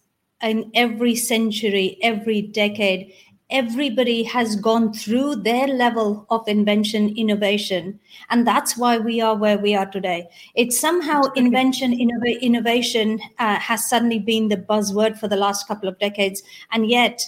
in 0.42 0.70
every 0.74 1.16
century, 1.16 1.98
every 2.02 2.42
decade, 2.42 3.12
everybody 3.50 4.22
has 4.22 4.56
gone 4.56 4.92
through 4.92 5.36
their 5.36 5.66
level 5.66 6.26
of 6.30 6.46
invention, 6.48 7.14
innovation. 7.16 7.98
And 8.30 8.46
that's 8.46 8.76
why 8.76 8.98
we 8.98 9.20
are 9.20 9.36
where 9.36 9.58
we 9.58 9.74
are 9.74 9.86
today. 9.86 10.28
It's 10.54 10.78
somehow 10.78 11.22
invention, 11.34 11.92
innov- 11.92 12.40
innovation 12.40 13.20
uh, 13.38 13.58
has 13.58 13.88
suddenly 13.88 14.18
been 14.18 14.48
the 14.48 14.56
buzzword 14.56 15.18
for 15.18 15.28
the 15.28 15.36
last 15.36 15.66
couple 15.66 15.88
of 15.88 15.98
decades. 15.98 16.42
And 16.72 16.88
yet, 16.88 17.26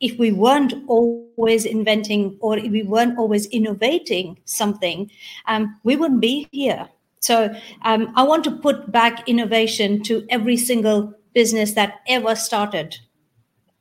if 0.00 0.18
we 0.18 0.30
weren't 0.30 0.74
always 0.86 1.64
inventing 1.64 2.36
or 2.40 2.56
if 2.58 2.70
we 2.70 2.82
weren't 2.82 3.18
always 3.18 3.46
innovating 3.46 4.38
something, 4.44 5.10
um, 5.46 5.80
we 5.82 5.96
wouldn't 5.96 6.20
be 6.20 6.48
here. 6.52 6.88
So 7.20 7.54
um, 7.82 8.12
I 8.16 8.22
want 8.22 8.44
to 8.44 8.50
put 8.50 8.90
back 8.90 9.28
innovation 9.28 10.02
to 10.04 10.26
every 10.28 10.56
single 10.56 11.14
business 11.34 11.72
that 11.72 12.00
ever 12.08 12.34
started. 12.34 12.96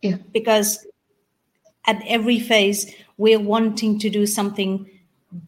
Yeah. 0.01 0.17
Because 0.31 0.85
at 1.85 2.01
every 2.07 2.39
phase, 2.39 2.93
we're 3.17 3.39
wanting 3.39 3.99
to 3.99 4.09
do 4.09 4.25
something 4.25 4.89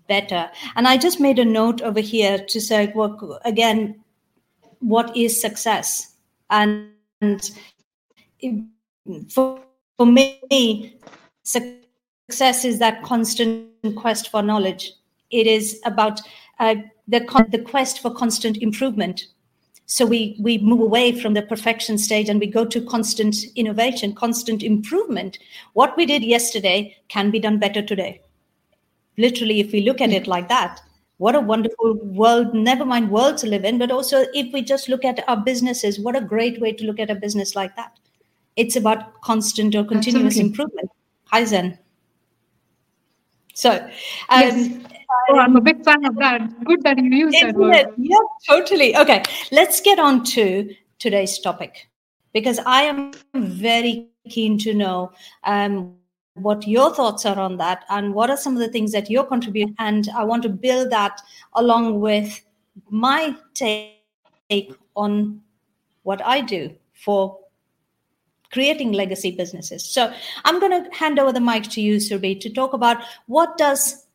better. 0.08 0.50
And 0.76 0.88
I 0.88 0.98
just 0.98 1.20
made 1.20 1.40
a 1.40 1.46
note 1.46 1.82
over 1.82 2.00
here 2.00 2.38
to 2.38 2.62
say, 2.62 2.92
well, 2.96 3.40
again, 3.46 4.04
what 4.80 5.16
is 5.16 5.40
success? 5.40 6.16
And, 6.50 6.92
and 7.22 7.42
for, 9.30 9.62
for 9.98 10.06
me, 10.06 10.98
success 11.44 12.66
is 12.66 12.80
that 12.80 13.04
constant 13.04 13.70
quest 13.96 14.30
for 14.30 14.42
knowledge. 14.42 14.94
It 15.30 15.48
is 15.48 15.80
about 15.86 16.22
uh, 16.60 16.76
the, 17.10 17.48
the 17.52 17.60
quest 17.60 18.00
for 18.00 18.14
constant 18.14 18.58
improvement. 18.58 19.28
So 19.88 20.06
we, 20.06 20.38
we 20.40 20.60
move 20.60 20.82
away 20.82 21.20
from 21.20 21.34
the 21.34 21.42
perfection 21.42 21.98
stage 21.98 22.30
and 22.30 22.40
we 22.40 22.46
go 22.46 22.64
to 22.64 22.86
constant 22.86 23.36
innovation, 23.56 24.14
constant 24.14 24.62
improvement. 24.62 25.40
What 25.74 25.98
we 25.98 26.06
did 26.06 26.24
yesterday 26.24 26.96
can 27.08 27.32
be 27.32 27.40
done 27.40 27.58
better 27.58 27.82
today. 27.82 28.22
Literally, 29.18 29.60
if 29.60 29.72
we 29.72 29.82
look 29.82 30.00
at 30.00 30.12
it 30.12 30.28
like 30.28 30.48
that, 30.50 30.80
what 31.18 31.36
a 31.36 31.40
wonderful 31.40 31.96
world, 31.96 32.54
never 32.54 32.86
mind 32.86 33.10
world 33.10 33.38
to 33.40 33.48
live 33.48 33.66
in, 33.66 33.80
but 33.80 33.92
also 33.92 34.26
if 34.34 34.54
we 34.54 34.62
just 34.62 34.88
look 34.88 35.04
at 35.04 35.28
our 35.28 35.38
businesses, 35.38 36.00
what 36.00 36.16
a 36.16 36.22
great 36.22 36.62
way 36.62 36.72
to 36.72 36.86
look 36.86 37.00
at 37.00 37.10
a 37.10 37.16
business 37.16 37.56
like 37.56 37.76
that. 37.76 37.98
It's 38.56 38.76
about 38.76 39.20
constant 39.22 39.76
or 39.76 39.84
continuous 39.84 40.38
Absolutely. 40.38 40.50
improvement. 40.50 40.92
Kaizen. 41.34 41.78
So, 43.56 43.72
um, 43.72 44.42
yes. 44.42 44.99
Oh, 45.30 45.38
I'm 45.40 45.56
a 45.56 45.62
big 45.62 45.84
fan 45.84 46.06
of 46.06 46.16
that. 46.18 46.64
Good 46.66 46.84
that 46.84 46.98
you 46.98 47.10
use 47.10 47.36
that 47.42 47.56
word. 47.56 47.94
Yeah, 47.98 48.18
totally. 48.48 48.96
Okay, 48.96 49.24
let's 49.52 49.82
get 49.82 50.00
on 50.00 50.24
to 50.26 50.74
today's 51.00 51.40
topic 51.40 51.90
because 52.34 52.60
I 52.66 52.84
am 52.84 53.14
very 53.34 54.10
keen 54.30 54.58
to 54.60 54.74
know 54.74 55.12
um, 55.44 55.96
what 56.36 56.68
your 56.68 56.94
thoughts 56.94 57.26
are 57.26 57.40
on 57.40 57.58
that 57.58 57.86
and 57.90 58.14
what 58.14 58.30
are 58.30 58.38
some 58.38 58.54
of 58.54 58.60
the 58.60 58.70
things 58.70 58.92
that 58.92 59.10
you're 59.10 59.26
contributing. 59.26 59.76
And 59.80 60.10
I 60.16 60.24
want 60.24 60.44
to 60.44 60.50
build 60.50 60.92
that 60.92 61.22
along 61.54 62.00
with 62.00 62.42
my 62.90 63.36
take 63.54 63.96
on 64.96 65.42
what 66.04 66.26
I 66.26 66.42
do 66.42 66.76
for 66.94 67.40
creating 68.52 68.94
legacy 68.94 69.32
businesses. 69.32 69.86
So 69.86 70.12
I'm 70.44 70.60
going 70.60 70.84
to 70.84 70.96
hand 70.96 71.20
over 71.20 71.32
the 71.32 71.40
mic 71.40 71.64
to 71.70 71.82
you, 71.82 71.98
Surabhi, 71.98 72.40
to 72.42 72.50
talk 72.50 72.74
about 72.74 72.98
what 73.28 73.58
does 73.58 74.06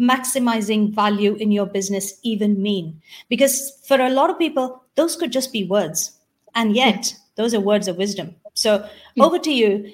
maximizing 0.00 0.94
value 0.94 1.34
in 1.36 1.52
your 1.52 1.66
business 1.66 2.18
even 2.22 2.62
mean? 2.62 3.00
Because 3.28 3.80
for 3.86 4.00
a 4.00 4.10
lot 4.10 4.30
of 4.30 4.38
people, 4.38 4.82
those 4.94 5.16
could 5.16 5.32
just 5.32 5.52
be 5.52 5.64
words. 5.64 6.18
And 6.54 6.74
yet, 6.74 7.14
those 7.36 7.54
are 7.54 7.60
words 7.60 7.88
of 7.88 7.96
wisdom. 7.96 8.34
So 8.54 8.88
over 9.20 9.38
to 9.38 9.52
you. 9.52 9.92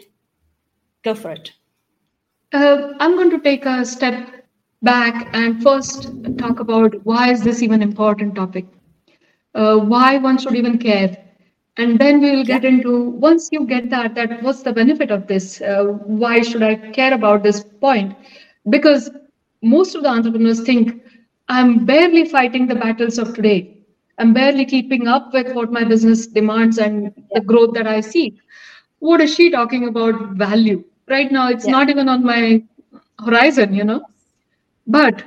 Go 1.03 1.15
for 1.15 1.31
it. 1.31 1.53
Uh, 2.53 2.93
I'm 2.99 3.17
going 3.17 3.31
to 3.31 3.39
take 3.39 3.65
a 3.65 3.85
step 3.85 4.45
back 4.83 5.29
and 5.33 5.63
first 5.63 6.11
talk 6.37 6.61
about 6.61 6.95
why 7.05 7.31
is 7.31 7.43
this 7.43 7.63
even 7.63 7.81
important 7.81 8.35
topic? 8.35 8.67
Uh, 9.55 9.79
why 9.79 10.19
one 10.19 10.37
should 10.37 10.55
even 10.55 10.79
care? 10.79 11.17
And 11.77 11.99
then 11.99 12.21
we 12.21 12.33
will 12.33 12.45
get 12.45 12.65
into 12.65 13.11
once 13.11 13.49
you 13.53 13.65
get 13.65 13.89
that, 13.91 14.15
that 14.15 14.43
what's 14.43 14.63
the 14.63 14.73
benefit 14.73 15.11
of 15.11 15.27
this? 15.27 15.61
Uh, 15.61 15.85
why 16.05 16.43
should 16.43 16.63
I 16.63 16.75
care 16.91 17.15
about 17.15 17.43
this 17.43 17.63
point? 17.63 18.15
Because 18.69 19.11
most 19.63 19.95
of 19.95 20.03
the 20.03 20.09
entrepreneurs 20.09 20.61
think 20.61 21.03
I'm 21.49 21.85
barely 21.85 22.25
fighting 22.25 22.67
the 22.67 22.75
battles 22.75 23.19
of 23.19 23.35
today. 23.35 23.79
I'm 24.19 24.33
barely 24.33 24.65
keeping 24.65 25.09
up 25.09 25.33
with 25.33 25.53
what 25.55 25.73
my 25.73 25.85
business 25.85 26.27
demands 26.27 26.79
and 26.79 27.13
the 27.33 27.41
growth 27.41 27.75
that 27.75 27.87
I 27.87 28.01
see. 28.01 28.39
What 28.99 29.21
is 29.21 29.35
she 29.35 29.51
talking 29.51 29.89
about 29.89 30.33
value? 30.33 30.85
Right 31.09 31.33
now, 31.33 31.49
it's 31.49 31.67
yeah. 31.67 31.73
not 31.73 31.91
even 31.91 32.09
on 32.09 32.25
my 32.25 32.63
horizon, 33.25 33.75
you 33.75 33.85
know. 33.85 34.03
But 34.87 35.25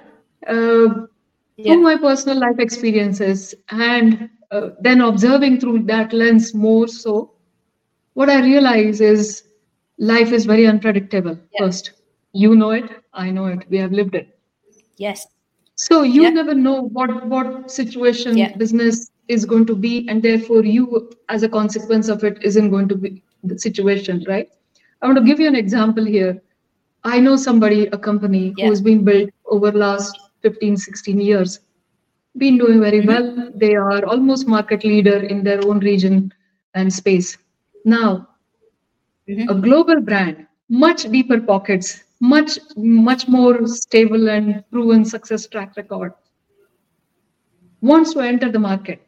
uh, 0.47 0.87
yeah. 1.57 1.73
through 1.73 1.81
my 1.81 1.97
personal 1.97 2.39
life 2.39 2.59
experiences 2.59 3.53
and 3.69 4.29
uh, 4.51 4.69
then 4.81 5.01
observing 5.01 5.59
through 5.59 5.83
that 5.85 6.13
lens 6.13 6.53
more 6.53 6.87
so, 6.87 7.31
what 8.13 8.29
I 8.29 8.41
realize 8.41 9.01
is 9.01 9.43
life 9.97 10.31
is 10.31 10.45
very 10.45 10.67
unpredictable. 10.67 11.37
Yeah. 11.53 11.65
First, 11.65 11.91
you 12.33 12.55
know 12.55 12.71
it, 12.71 12.89
I 13.13 13.29
know 13.31 13.45
it. 13.45 13.65
We 13.69 13.77
have 13.77 13.91
lived 13.91 14.15
it. 14.15 14.37
Yes. 14.97 15.27
So 15.75 16.03
you 16.03 16.23
yeah. 16.23 16.29
never 16.29 16.53
know 16.53 16.81
what 16.81 17.25
what 17.27 17.71
situation 17.71 18.37
yeah. 18.37 18.55
business 18.57 19.11
is 19.27 19.45
going 19.45 19.65
to 19.67 19.75
be, 19.75 20.07
and 20.09 20.21
therefore 20.21 20.63
you, 20.63 21.11
as 21.29 21.43
a 21.43 21.49
consequence 21.49 22.09
of 22.09 22.23
it, 22.23 22.43
isn't 22.43 22.69
going 22.69 22.87
to 22.89 22.95
be 22.95 23.23
the 23.43 23.57
situation, 23.57 24.23
right? 24.27 24.49
I 25.01 25.05
want 25.05 25.17
to 25.17 25.23
give 25.23 25.39
you 25.39 25.47
an 25.47 25.55
example 25.55 26.05
here. 26.05 26.41
I 27.03 27.19
know 27.19 27.35
somebody, 27.35 27.87
a 27.87 27.97
company 27.97 28.53
yeah. 28.57 28.67
who's 28.67 28.81
been 28.81 29.03
built 29.03 29.29
over 29.47 29.71
last 29.71 30.17
15, 30.41 30.77
16 30.77 31.19
years, 31.19 31.59
been 32.37 32.57
doing 32.57 32.79
very 32.79 33.01
mm-hmm. 33.01 33.35
well. 33.37 33.51
They 33.55 33.75
are 33.75 34.05
almost 34.05 34.47
market 34.47 34.83
leader 34.83 35.17
in 35.17 35.43
their 35.43 35.65
own 35.65 35.79
region 35.79 36.33
and 36.73 36.91
space. 36.91 37.37
Now, 37.85 38.29
mm-hmm. 39.27 39.49
a 39.49 39.55
global 39.55 40.01
brand, 40.01 40.47
much 40.69 41.03
deeper 41.03 41.39
pockets, 41.41 42.02
much 42.31 42.57
much 42.75 43.27
more 43.27 43.67
stable 43.67 44.29
and 44.29 44.63
proven 44.71 45.03
success 45.03 45.47
track 45.47 45.75
record 45.77 46.13
wants 47.81 48.13
to 48.13 48.21
enter 48.21 48.49
the 48.51 48.61
market 48.65 49.01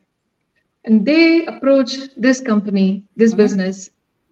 and 0.84 1.06
they 1.06 1.46
approach 1.46 1.94
this 2.18 2.42
company 2.42 3.04
this 3.16 3.32
mm-hmm. 3.32 3.44
business 3.44 3.90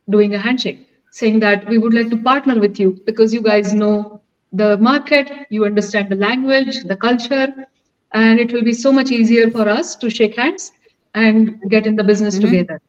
doing 0.09 0.35
a 0.35 0.41
handshake 0.47 0.81
saying 1.11 1.39
that 1.39 1.67
we 1.69 1.77
would 1.77 1.93
like 1.93 2.09
to 2.09 2.17
partner 2.17 2.59
with 2.59 2.79
you 2.79 2.89
because 3.05 3.33
you 3.33 3.41
guys 3.41 3.73
know 3.73 4.21
the 4.51 4.77
market 4.77 5.31
you 5.49 5.65
understand 5.65 6.09
the 6.09 6.19
language 6.27 6.83
the 6.93 6.97
culture 7.07 7.47
and 8.13 8.39
it 8.39 8.51
will 8.51 8.67
be 8.71 8.73
so 8.73 8.91
much 8.91 9.11
easier 9.11 9.49
for 9.49 9.69
us 9.69 9.95
to 9.95 10.09
shake 10.09 10.35
hands 10.35 10.71
and 11.13 11.61
get 11.69 11.87
in 11.87 11.95
the 11.95 12.03
business 12.03 12.35
mm-hmm. 12.35 12.47
together 12.47 12.81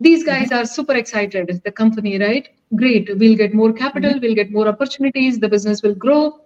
these 0.00 0.24
guys 0.24 0.52
are 0.52 0.64
super 0.64 0.94
excited 0.94 1.60
the 1.64 1.72
company 1.72 2.18
right 2.18 2.48
great 2.76 3.10
we'll 3.18 3.36
get 3.36 3.54
more 3.54 3.72
capital 3.72 4.10
mm-hmm. 4.10 4.20
we'll 4.20 4.34
get 4.34 4.50
more 4.52 4.68
opportunities 4.68 5.38
the 5.38 5.48
business 5.48 5.82
will 5.82 5.94
grow 5.94 6.40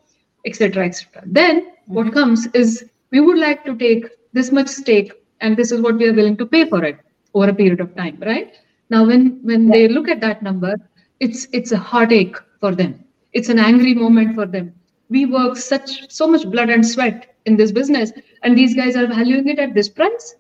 etc 0.47 0.87
etc 0.87 1.23
then 1.27 1.61
mm-hmm. 1.61 1.95
what 1.95 2.13
comes 2.13 2.47
is 2.55 2.85
we 3.11 3.21
would 3.21 3.39
like 3.39 3.65
to 3.65 3.77
take 3.77 4.07
this 4.33 4.51
much 4.51 4.69
stake 4.69 5.13
and 5.41 5.57
this 5.57 5.73
is 5.73 5.81
what 5.81 5.97
we 5.97 6.09
are 6.09 6.15
willing 6.15 6.37
to 6.37 6.47
pay 6.47 6.65
for 6.65 6.85
it 6.85 6.99
over 7.35 7.49
a 7.49 7.55
period 7.55 7.81
of 7.81 7.95
time 7.97 8.17
right 8.21 8.57
now 8.91 9.05
when 9.05 9.41
when 9.43 9.67
yeah. 9.67 9.73
they 9.73 9.89
look 9.89 10.09
at 10.09 10.21
that 10.21 10.43
number 10.43 10.75
it's 11.21 11.47
it's 11.53 11.73
a 11.73 11.83
heartache 11.91 12.37
for 12.61 12.75
them 12.75 12.95
it's 13.33 13.49
an 13.49 13.59
angry 13.59 13.95
moment 13.95 14.35
for 14.35 14.47
them 14.47 14.73
we 15.09 15.27
work 15.27 15.57
such 15.57 16.11
so 16.11 16.27
much 16.27 16.49
blood 16.51 16.71
and 16.71 16.87
sweat 16.87 17.35
in 17.47 17.57
this 17.57 17.73
business 17.73 18.13
and 18.43 18.57
these 18.57 18.75
guys 18.75 18.97
are 18.97 19.07
valuing 19.07 19.49
it 19.49 19.59
at 19.59 19.75
this 19.75 19.89
price 19.89 20.35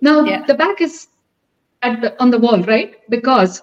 now 0.00 0.24
yeah. 0.24 0.44
the 0.46 0.54
back 0.54 0.80
is 0.80 1.08
at 1.82 2.00
the, 2.00 2.20
on 2.20 2.30
the 2.30 2.38
wall, 2.38 2.62
right? 2.62 2.96
Because 3.08 3.62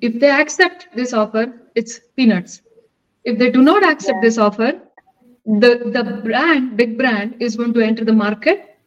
if 0.00 0.18
they 0.20 0.30
accept 0.30 0.88
this 0.94 1.12
offer, 1.12 1.52
it's 1.74 2.00
peanuts. 2.16 2.62
If 3.24 3.38
they 3.38 3.50
do 3.50 3.62
not 3.62 3.84
accept 3.84 4.16
yeah. 4.16 4.28
this 4.28 4.38
offer, 4.38 4.80
the, 5.46 5.90
the 5.92 6.20
brand, 6.24 6.76
big 6.76 6.96
brand, 6.98 7.36
is 7.40 7.56
going 7.56 7.74
to 7.74 7.80
enter 7.80 8.04
the 8.04 8.12
market 8.12 8.78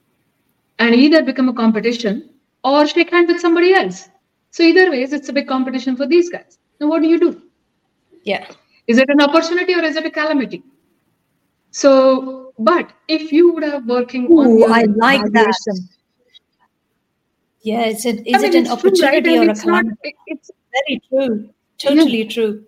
and 0.80 0.96
either 0.96 1.24
become 1.24 1.50
a 1.50 1.54
competition 1.54 2.30
or 2.64 2.88
shake 2.88 3.12
hands 3.12 3.32
with 3.32 3.42
somebody 3.42 3.74
else. 3.74 4.10
So 4.52 4.64
either 4.64 4.92
ways, 4.92 5.14
it's 5.14 5.30
a 5.30 5.34
big 5.34 5.48
competition 5.48 5.96
for 5.96 6.08
these 6.08 6.30
guys. 6.30 6.58
Now, 6.80 6.88
what 6.88 7.02
do 7.02 7.08
you 7.08 7.20
do? 7.20 7.42
Yeah. 8.24 8.48
Is 8.88 8.98
it 8.98 9.10
an 9.10 9.22
opportunity 9.22 9.74
or 9.74 9.84
is 9.84 9.96
it 9.96 10.06
a 10.06 10.12
calamity? 10.12 10.64
So, 11.72 12.54
but 12.60 12.92
if 13.08 13.32
you 13.32 13.54
would 13.54 13.64
have 13.64 13.86
working 13.86 14.32
Ooh, 14.32 14.66
on 14.66 14.72
I 14.72 14.84
like 14.84 15.26
that. 15.32 15.56
Valuation- 17.66 17.72
Yeah, 17.72 17.86
is 17.88 18.06
it 18.06 18.28
is 18.28 18.36
I 18.36 18.38
mean, 18.38 18.46
it 18.46 18.56
an 18.56 18.62
it's 18.66 18.82
true, 18.82 18.92
right? 19.06 19.18
opportunity 19.18 19.36
And 19.36 19.44
or 19.44 19.48
a 19.48 19.52
it's 19.52 19.66
not- 19.66 19.86
it- 20.04 20.16
it's 20.28 20.52
Very 20.74 21.02
true. 21.10 21.50
Totally 21.78 22.26
true. 22.26 22.64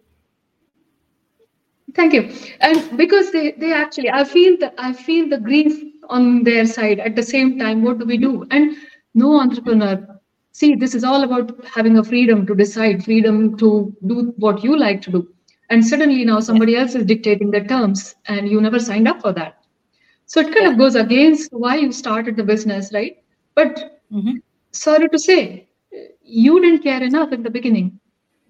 Thank 1.96 2.14
you. 2.14 2.30
And 2.60 2.98
because 2.98 3.32
they, 3.32 3.52
they 3.54 3.72
actually, 3.72 4.10
I 4.10 4.24
feel 4.26 4.58
that 4.60 4.74
I 4.78 4.92
feel 4.94 5.30
the 5.30 5.38
grief 5.40 5.82
on 6.10 6.44
their 6.44 6.66
side 6.66 7.00
at 7.00 7.16
the 7.16 7.24
same 7.24 7.58
time. 7.58 7.82
What 7.84 8.00
do 8.00 8.06
we 8.06 8.18
do? 8.18 8.46
And 8.52 8.76
no 9.14 9.40
entrepreneur, 9.40 10.06
see, 10.52 10.76
this 10.76 10.94
is 10.94 11.04
all 11.04 11.24
about 11.24 11.64
having 11.66 11.98
a 11.98 12.04
freedom 12.04 12.46
to 12.48 12.54
decide, 12.56 13.04
freedom 13.06 13.58
to 13.58 13.96
do 14.08 14.34
what 14.38 14.64
you 14.64 14.78
like 14.78 15.02
to 15.04 15.12
do. 15.12 15.28
And 15.70 15.84
suddenly 15.86 16.26
now 16.26 16.42
somebody 16.42 16.76
else 16.76 16.96
is 16.96 17.06
dictating 17.06 17.50
the 17.50 17.62
terms, 17.62 18.16
and 18.28 18.48
you 18.48 18.60
never 18.62 18.80
signed 18.80 19.08
up 19.08 19.22
for 19.22 19.32
that. 19.34 19.64
So 20.28 20.42
it 20.42 20.54
kind 20.54 20.68
of 20.68 20.78
goes 20.78 20.96
against 20.96 21.52
why 21.54 21.78
you 21.78 21.92
started 21.92 22.36
the 22.36 22.44
business, 22.44 22.92
right? 22.94 23.18
But 23.56 24.02
Mhm. 24.12 24.42
Sorry 24.76 25.10
to 25.10 25.20
say, 25.20 25.70
you 26.22 26.62
didn't 26.62 26.84
care 26.84 27.04
enough 27.04 27.32
in 27.32 27.44
the 27.44 27.50
beginning 27.50 28.00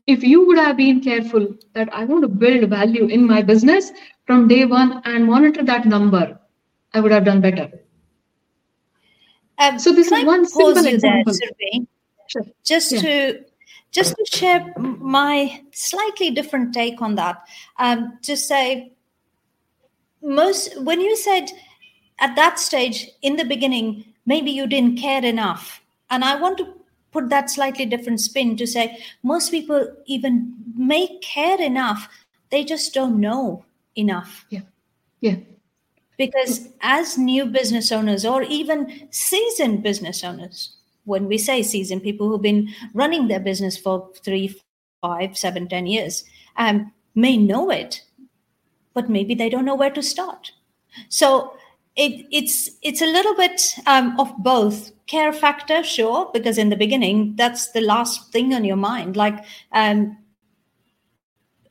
if 0.08 0.24
you 0.24 0.46
would 0.46 0.58
have 0.58 0.77
been 0.77 1.01
careful 1.01 1.48
that 1.74 1.89
I 1.94 2.05
want 2.05 2.22
to 2.22 2.27
build 2.27 2.70
value 2.70 3.08
in 3.08 3.25
my 3.25 3.41
business 3.41 3.91
from 4.25 4.48
day 4.48 4.65
one 4.65 5.01
and 5.05 5.25
monitor 5.25 5.63
that 5.63 5.86
number, 5.86 6.39
I 6.94 7.00
would 7.00 7.12
have 7.12 7.25
done 7.25 7.41
better. 7.41 7.72
Um, 9.58 9.79
So 9.79 9.91
this 9.91 10.08
is 10.08 10.13
I 10.13 10.24
one 10.24 10.46
simple 10.46 10.75
you 10.75 10.84
there, 10.84 10.94
example. 10.94 11.34
Sure. 12.27 12.41
just 12.63 12.91
Yeah. 12.91 13.01
to 13.01 13.46
just 13.91 14.15
to 14.15 14.25
share 14.38 14.74
my 14.77 15.62
slightly 15.72 16.32
different 16.32 16.74
take 16.74 17.01
on 17.01 17.15
that 17.15 17.48
um, 17.77 18.17
to 18.24 18.36
say 18.36 18.91
most 20.22 20.82
when 20.82 21.00
you 21.00 21.15
said 21.15 21.51
at 22.17 22.36
that 22.36 22.60
stage 22.60 23.12
in 23.22 23.36
the 23.36 23.46
beginning 23.46 24.03
maybe 24.25 24.50
you 24.50 24.65
didn't 24.65 24.98
care 24.98 25.24
enough 25.24 25.85
and 26.10 26.24
i 26.24 26.36
want 26.36 26.58
to 26.58 26.74
put 27.12 27.30
that 27.30 27.50
slightly 27.50 27.86
different 27.86 28.20
spin 28.20 28.58
to 28.58 28.68
say 28.68 28.98
most 29.24 29.50
people 29.52 29.88
even 30.06 30.54
may 30.76 31.18
care 31.20 31.62
enough 31.62 32.10
they 32.52 32.64
just 32.64 32.94
don't 32.94 33.20
know 33.20 33.64
enough 33.96 34.46
Yeah. 34.50 34.62
Yeah. 35.22 35.38
Because 36.18 36.70
as 36.82 37.18
new 37.18 37.46
business 37.46 37.92
owners 37.92 38.26
or 38.26 38.44
even 38.44 39.08
seasoned 39.12 39.84
business 39.84 40.24
owners 40.24 40.78
when 41.04 41.28
we 41.28 41.38
say 41.38 41.62
seasoned 41.64 42.04
people 42.04 42.28
who've 42.30 42.42
been 42.42 42.70
running 42.94 43.28
their 43.28 43.40
business 43.40 43.78
for 43.78 44.12
three 44.24 44.56
five 45.02 45.38
seven 45.38 45.68
ten 45.68 45.86
years 45.88 46.24
um, 46.58 46.92
may 47.16 47.38
know 47.38 47.70
it 47.70 48.02
but 48.94 49.10
maybe 49.10 49.36
they 49.36 49.50
don't 49.50 49.66
know 49.66 49.76
where 49.76 49.90
to 49.92 50.02
start 50.02 50.52
so 51.10 51.56
it, 51.96 52.25
it's 52.32 52.70
it's 52.82 53.02
a 53.02 53.06
little 53.06 53.36
bit 53.36 53.75
um, 53.86 54.20
of 54.20 54.34
both 54.38 54.92
care 55.08 55.32
factor 55.32 55.84
sure 55.84 56.30
because 56.34 56.58
in 56.58 56.70
the 56.70 56.75
beginning 56.75 57.36
that's 57.36 57.72
the 57.72 57.82
last 57.82 58.32
thing 58.32 58.54
on 58.54 58.66
your 58.66 58.75
mind 58.75 59.16
like 59.16 59.46
um, 59.72 60.18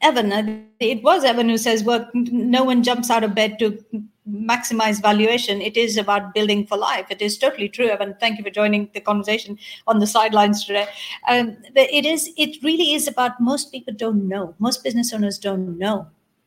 Evan, 0.05 0.33
uh, 0.33 0.61
it 0.81 1.03
was 1.03 1.25
Evan 1.25 1.49
who 1.49 1.57
says, 1.57 1.83
"Well, 1.83 2.07
no 2.15 2.63
one 2.63 2.83
jumps 2.83 3.11
out 3.11 3.25
of 3.25 3.35
bed 3.35 3.59
to 3.59 3.83
maximize 4.29 5.01
valuation. 5.01 5.63
It 5.63 5.79
is 5.79 5.97
about 5.97 6.35
building 6.35 6.67
for 6.67 6.77
life." 6.77 7.07
It 7.09 7.23
is 7.23 7.39
totally 7.39 7.71
true, 7.71 7.89
Evan. 7.89 8.15
Thank 8.21 8.37
you 8.37 8.45
for 8.45 8.51
joining 8.51 8.91
the 8.93 9.01
conversation 9.01 9.59
on 9.87 10.01
the 10.01 10.07
sidelines 10.07 10.67
today. 10.67 10.87
Um, 11.27 11.57
but 11.75 11.91
it 11.91 12.05
is, 12.05 12.31
it 12.37 12.63
really 12.63 12.93
is 12.93 13.09
about 13.09 13.41
most 13.41 13.73
people 13.73 13.95
don't 13.95 14.29
know. 14.29 14.55
Most 14.59 14.85
business 14.85 15.13
owners 15.15 15.39
don't 15.39 15.79
know 15.79 16.07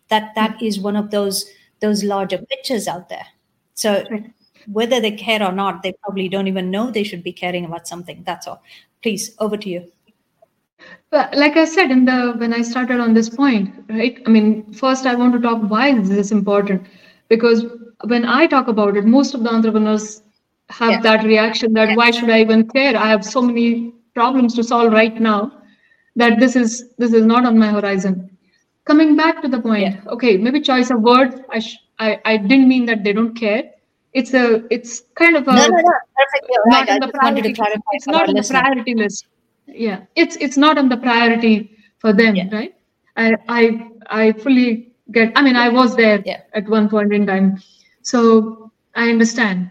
that 0.10 0.36
that 0.36 0.62
is 0.62 0.80
one 0.80 0.96
of 0.96 1.10
those 1.10 1.50
those 1.80 2.04
larger 2.04 2.38
pictures 2.38 2.88
out 2.88 3.10
there. 3.10 3.26
So 3.78 4.04
whether 4.78 5.00
they 5.00 5.12
care 5.12 5.44
or 5.44 5.52
not, 5.52 5.84
they 5.84 5.94
probably 6.04 6.28
don't 6.28 6.48
even 6.48 6.72
know 6.72 6.90
they 6.92 7.04
should 7.04 7.24
be 7.24 7.32
caring 7.32 7.66
about 7.66 7.88
something. 7.88 8.24
That's 8.26 8.48
all. 8.48 8.62
Please, 9.04 9.36
over 9.40 9.56
to 9.58 9.70
you. 9.70 9.84
But 11.10 11.34
like 11.36 11.56
I 11.58 11.66
said 11.66 11.92
in 11.92 12.06
the 12.06 12.34
when 12.38 12.54
I 12.54 12.62
started 12.62 13.00
on 13.00 13.14
this 13.14 13.30
point, 13.30 13.74
right? 13.90 14.22
I 14.26 14.30
mean, 14.30 14.74
first 14.74 15.06
I 15.06 15.16
want 15.16 15.34
to 15.34 15.40
talk 15.40 15.62
why 15.70 15.94
this 16.00 16.10
is 16.10 16.32
important? 16.32 16.88
Because 17.30 17.66
when 18.06 18.26
I 18.26 18.48
talk 18.48 18.68
about 18.68 18.98
it, 18.98 19.06
most 19.06 19.34
of 19.34 19.44
the 19.44 19.52
entrepreneurs 19.54 20.22
have 20.70 20.92
Yeah. 20.92 21.02
that 21.08 21.24
reaction 21.24 21.74
that 21.74 21.90
Yeah. 21.90 21.96
why 22.02 22.10
should 22.12 22.30
I 22.30 22.42
even 22.42 22.68
care? 22.76 22.98
I 22.98 23.08
have 23.10 23.24
so 23.24 23.42
many 23.42 23.94
problems 24.16 24.56
to 24.56 24.64
solve 24.64 24.92
right 24.92 25.20
now 25.30 25.40
that 26.16 26.40
this 26.40 26.56
is 26.56 26.76
this 26.98 27.14
is 27.14 27.26
not 27.26 27.46
on 27.46 27.58
my 27.64 27.72
horizon. 27.78 28.30
Coming 28.86 29.16
back 29.16 29.42
to 29.44 29.48
the 29.56 29.60
point, 29.70 29.82
Yeah. 29.88 30.14
okay, 30.18 30.38
maybe 30.38 30.60
choice 30.62 30.90
of 30.98 31.02
words. 31.02 31.36
I, 31.50 31.60
sh- 31.60 31.80
I 32.00 32.20
I 32.26 32.38
didn't 32.38 32.68
mean 32.76 32.86
that 32.92 33.04
they 33.04 33.14
don't 33.14 33.36
care. 33.46 33.64
It's 34.20 34.34
a 34.34 34.44
it's 34.76 34.92
kind 35.22 35.36
of 35.38 35.48
a 35.48 35.54
no, 35.56 35.66
no, 35.68 35.78
no. 35.88 35.94
Perfect. 36.20 36.46
You're 36.52 36.68
not 36.76 36.90
right. 36.90 36.90
On 36.90 37.00
the 37.00 37.08
just 37.08 37.14
wanted 37.22 37.44
to 37.44 37.54
priority. 37.54 37.82
It's 37.92 38.08
not 38.08 38.28
on 38.30 38.36
the 38.36 38.44
priority 38.44 38.96
list. 38.96 39.28
Yeah, 39.68 40.00
it's 40.16 40.36
it's 40.38 40.58
not 40.58 40.78
on 40.78 40.90
the 40.90 40.98
priority 40.98 41.56
for 42.00 42.14
them, 42.14 42.36
Yeah. 42.36 42.50
right? 42.52 42.74
I 43.16 43.36
I 43.48 43.64
I 44.10 44.32
fully 44.34 44.94
get. 45.12 45.34
I 45.36 45.42
mean, 45.44 45.56
I 45.56 45.70
was 45.70 45.96
there 45.96 46.22
Yeah. 46.26 46.42
at 46.54 46.68
one 46.78 46.90
point 46.90 47.14
in 47.14 47.26
time, 47.28 47.58
so 48.02 48.72
I 48.96 49.10
understand. 49.10 49.70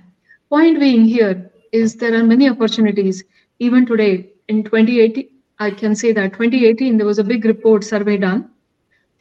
Point 0.50 0.80
being 0.80 1.04
here 1.04 1.50
is 1.72 1.96
there 1.96 2.14
are 2.14 2.24
many 2.24 2.48
opportunities. 2.48 3.24
Even 3.59 3.87
today, 3.87 4.30
in 4.48 4.62
2018, 4.64 5.28
I 5.59 5.70
can 5.70 5.94
say 5.96 6.12
that 6.12 6.35
2018 6.35 6.96
there 6.98 7.06
was 7.06 7.18
a 7.18 7.24
big 7.24 7.44
report 7.44 7.85
survey 7.85 8.16
done. 8.18 8.50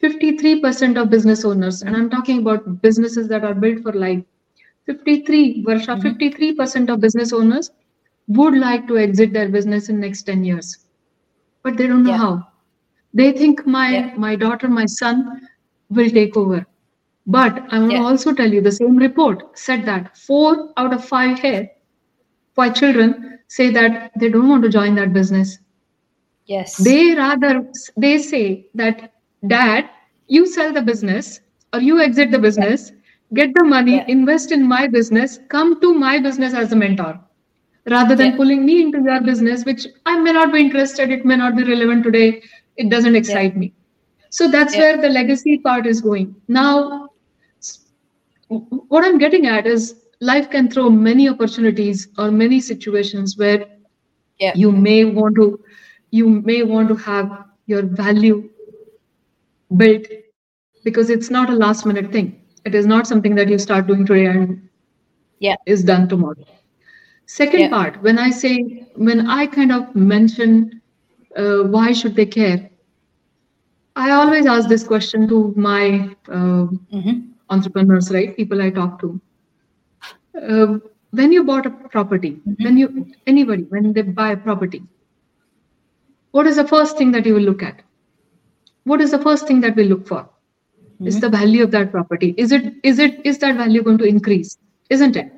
53% 0.00 0.96
of 1.02 1.10
business 1.10 1.44
owners, 1.44 1.82
and 1.82 1.96
I'm 1.96 2.10
talking 2.10 2.38
about 2.38 2.82
businesses 2.82 3.28
that 3.28 3.44
are 3.44 3.54
built 3.54 3.82
for 3.82 3.92
life. 3.92 4.22
53, 4.86 5.64
Varsha, 5.64 5.96
Mhm. 5.96 6.02
53% 6.02 6.90
of 6.90 7.00
business 7.00 7.32
owners 7.32 7.70
would 8.28 8.56
like 8.58 8.86
to 8.88 8.98
exit 8.98 9.32
their 9.32 9.48
business 9.48 9.88
in 9.88 10.00
next 10.00 10.22
10 10.24 10.44
years, 10.44 10.86
but 11.62 11.76
they 11.76 11.86
don't 11.86 12.04
know 12.04 12.12
Yeah. 12.12 12.18
how. 12.24 12.46
They 13.14 13.32
think 13.32 13.66
my 13.66 13.88
Yeah. 13.90 14.10
my 14.16 14.36
daughter, 14.36 14.68
my 14.68 14.86
son 14.86 15.22
will 15.90 16.10
take 16.10 16.36
over. 16.36 16.66
But 17.26 17.62
I 17.72 17.80
want 17.80 17.92
Yeah. 17.92 17.98
to 17.98 18.04
also 18.04 18.32
tell 18.34 18.52
you 18.52 18.60
the 18.60 18.72
same 18.72 18.96
report 18.96 19.58
said 19.58 19.84
that 19.86 20.16
four 20.16 20.72
out 20.76 20.92
of 20.94 21.04
five 21.04 21.38
here, 21.40 21.70
five 22.54 22.74
children 22.74 23.38
say 23.48 23.70
that 23.70 24.12
they 24.18 24.28
don't 24.30 24.48
want 24.48 24.62
to 24.64 24.68
join 24.70 24.94
that 24.96 25.12
business 25.12 25.58
Yes. 26.46 26.76
they 26.76 27.14
rather 27.14 27.70
they 27.96 28.18
say 28.18 28.68
that 28.74 29.12
dad 29.46 29.88
you 30.28 30.46
sell 30.46 30.72
the 30.72 30.82
business 30.82 31.40
or 31.72 31.80
you 31.80 32.00
exit 32.00 32.30
the 32.30 32.38
business 32.38 32.92
get 33.34 33.54
the 33.54 33.64
money 33.64 33.96
Yeah. 33.96 34.04
invest 34.08 34.52
in 34.52 34.66
my 34.66 34.86
business 34.86 35.38
come 35.48 35.80
to 35.80 35.94
my 35.94 36.18
business 36.18 36.54
as 36.54 36.72
a 36.72 36.76
mentor 36.76 37.18
rather 37.94 38.16
than 38.16 38.32
Yeah. 38.32 38.36
pulling 38.36 38.64
me 38.66 38.82
into 38.82 39.02
your 39.08 39.20
business 39.20 39.64
which 39.64 39.86
i 40.06 40.18
may 40.26 40.32
not 40.32 40.52
be 40.52 40.60
interested 40.60 41.10
it 41.18 41.24
may 41.24 41.36
not 41.36 41.56
be 41.56 41.64
relevant 41.64 42.04
today 42.04 42.42
it 42.76 42.90
doesn't 42.90 43.16
excite 43.22 43.56
me 43.56 43.72
so 44.30 44.48
that's 44.48 44.76
Yeah. 44.76 44.80
where 44.80 44.96
the 45.02 45.08
legacy 45.08 45.58
part 45.58 45.86
is 45.86 46.00
going 46.00 46.34
now 46.48 47.08
what 48.48 49.04
i'm 49.04 49.18
getting 49.18 49.46
at 49.46 49.66
is 49.66 49.94
life 50.20 50.50
can 50.50 50.68
throw 50.70 50.88
many 50.90 51.28
opportunities 51.28 52.08
or 52.18 52.30
many 52.30 52.60
situations 52.60 53.36
where 53.36 53.66
yeah. 54.38 54.52
you 54.54 54.70
may 54.72 55.04
want 55.04 55.34
to 55.36 55.60
you 56.10 56.28
may 56.50 56.62
want 56.62 56.88
to 56.88 56.94
have 56.96 57.30
your 57.66 57.82
value 57.82 58.48
built 59.76 60.06
because 60.84 61.10
it's 61.10 61.30
not 61.30 61.50
a 61.50 61.54
last 61.54 61.86
minute 61.86 62.12
thing 62.12 62.28
it 62.66 62.74
is 62.74 62.86
not 62.86 63.06
something 63.06 63.34
that 63.36 63.48
you 63.48 63.58
start 63.58 63.86
doing 63.86 64.06
today 64.06 64.26
and 64.26 64.60
Yeah. 65.40 65.56
is 65.66 65.84
done 65.84 66.08
tomorrow 66.08 66.46
second 67.26 67.68
Yeah. 67.68 67.74
part 67.74 68.00
when 68.02 68.18
i 68.18 68.30
say 68.30 68.54
when 69.08 69.26
i 69.28 69.46
kind 69.46 69.72
of 69.72 69.94
mention 69.94 70.52
uh, 71.36 71.60
why 71.76 71.92
should 71.92 72.16
they 72.16 72.26
care 72.26 72.60
i 73.96 74.10
always 74.12 74.46
ask 74.46 74.68
this 74.68 74.84
question 74.92 75.26
to 75.32 75.38
my 75.68 75.82
uh, 76.38 76.66
Mhm. 76.92 77.34
entrepreneurs 77.56 78.10
right 78.18 78.36
people 78.36 78.62
i 78.62 78.70
talk 78.80 78.98
to 79.00 79.12
uh, 80.48 80.78
when 81.10 81.32
you 81.32 81.44
bought 81.44 81.66
a 81.66 81.70
property 81.94 82.32
Mhm. 82.46 82.66
when 82.66 82.76
you 82.78 82.88
anybody 83.26 83.64
when 83.70 83.92
they 83.92 84.02
buy 84.02 84.30
a 84.32 84.36
property 84.48 84.82
what 86.32 86.46
is 86.46 86.56
the 86.56 86.66
first 86.66 86.98
thing 86.98 87.12
that 87.12 87.26
you 87.26 87.34
will 87.34 87.42
look 87.42 87.62
at 87.62 87.82
what 88.84 89.00
is 89.00 89.10
the 89.10 89.18
first 89.18 89.46
thing 89.46 89.60
that 89.60 89.76
we 89.76 89.84
look 89.84 90.06
for 90.06 90.28
is 91.04 91.16
Mhm. 91.16 91.20
the 91.20 91.28
value 91.28 91.62
of 91.64 91.70
that 91.70 91.90
property 91.92 92.34
is 92.36 92.52
it 92.52 92.72
is 92.82 92.98
it 92.98 93.20
is 93.24 93.38
that 93.38 93.56
value 93.56 93.82
going 93.82 93.98
to 93.98 94.08
increase 94.14 94.56
isn't 94.90 95.16
it 95.16 95.32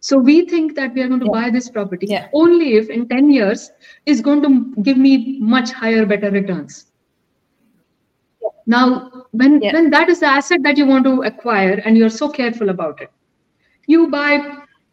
so 0.00 0.18
we 0.18 0.36
think 0.52 0.74
that 0.76 0.94
we 0.94 1.02
are 1.02 1.08
going 1.08 1.20
to 1.24 1.30
Yeah. 1.30 1.38
buy 1.38 1.50
this 1.50 1.68
property 1.70 2.06
Yeah. 2.08 2.26
only 2.32 2.74
if 2.80 2.90
in 2.90 3.06
10 3.08 3.30
years 3.30 3.70
is 4.06 4.20
going 4.20 4.42
to 4.42 4.50
give 4.82 4.96
me 4.98 5.38
much 5.56 5.72
higher 5.72 6.04
better 6.06 6.30
returns 6.30 6.86
now 8.66 8.84
when 9.32 9.60
Yeah. 9.60 9.72
when 9.72 9.90
that 9.90 10.08
is 10.08 10.20
the 10.20 10.26
asset 10.26 10.62
that 10.62 10.76
you 10.78 10.86
want 10.86 11.04
to 11.04 11.22
acquire 11.22 11.80
and 11.84 11.96
you're 11.96 12.14
so 12.22 12.28
careful 12.28 12.68
about 12.74 13.00
it 13.00 13.10
you 13.86 14.08
buy 14.08 14.30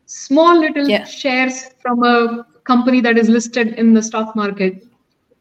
small 0.06 0.60
little 0.60 0.88
Yeah. 0.90 1.04
shares 1.06 1.58
from 1.82 2.04
a 2.04 2.46
company 2.64 3.02
that 3.02 3.18
is 3.18 3.30
listed 3.30 3.74
in 3.84 3.94
the 3.94 4.04
stock 4.10 4.36
market 4.36 4.84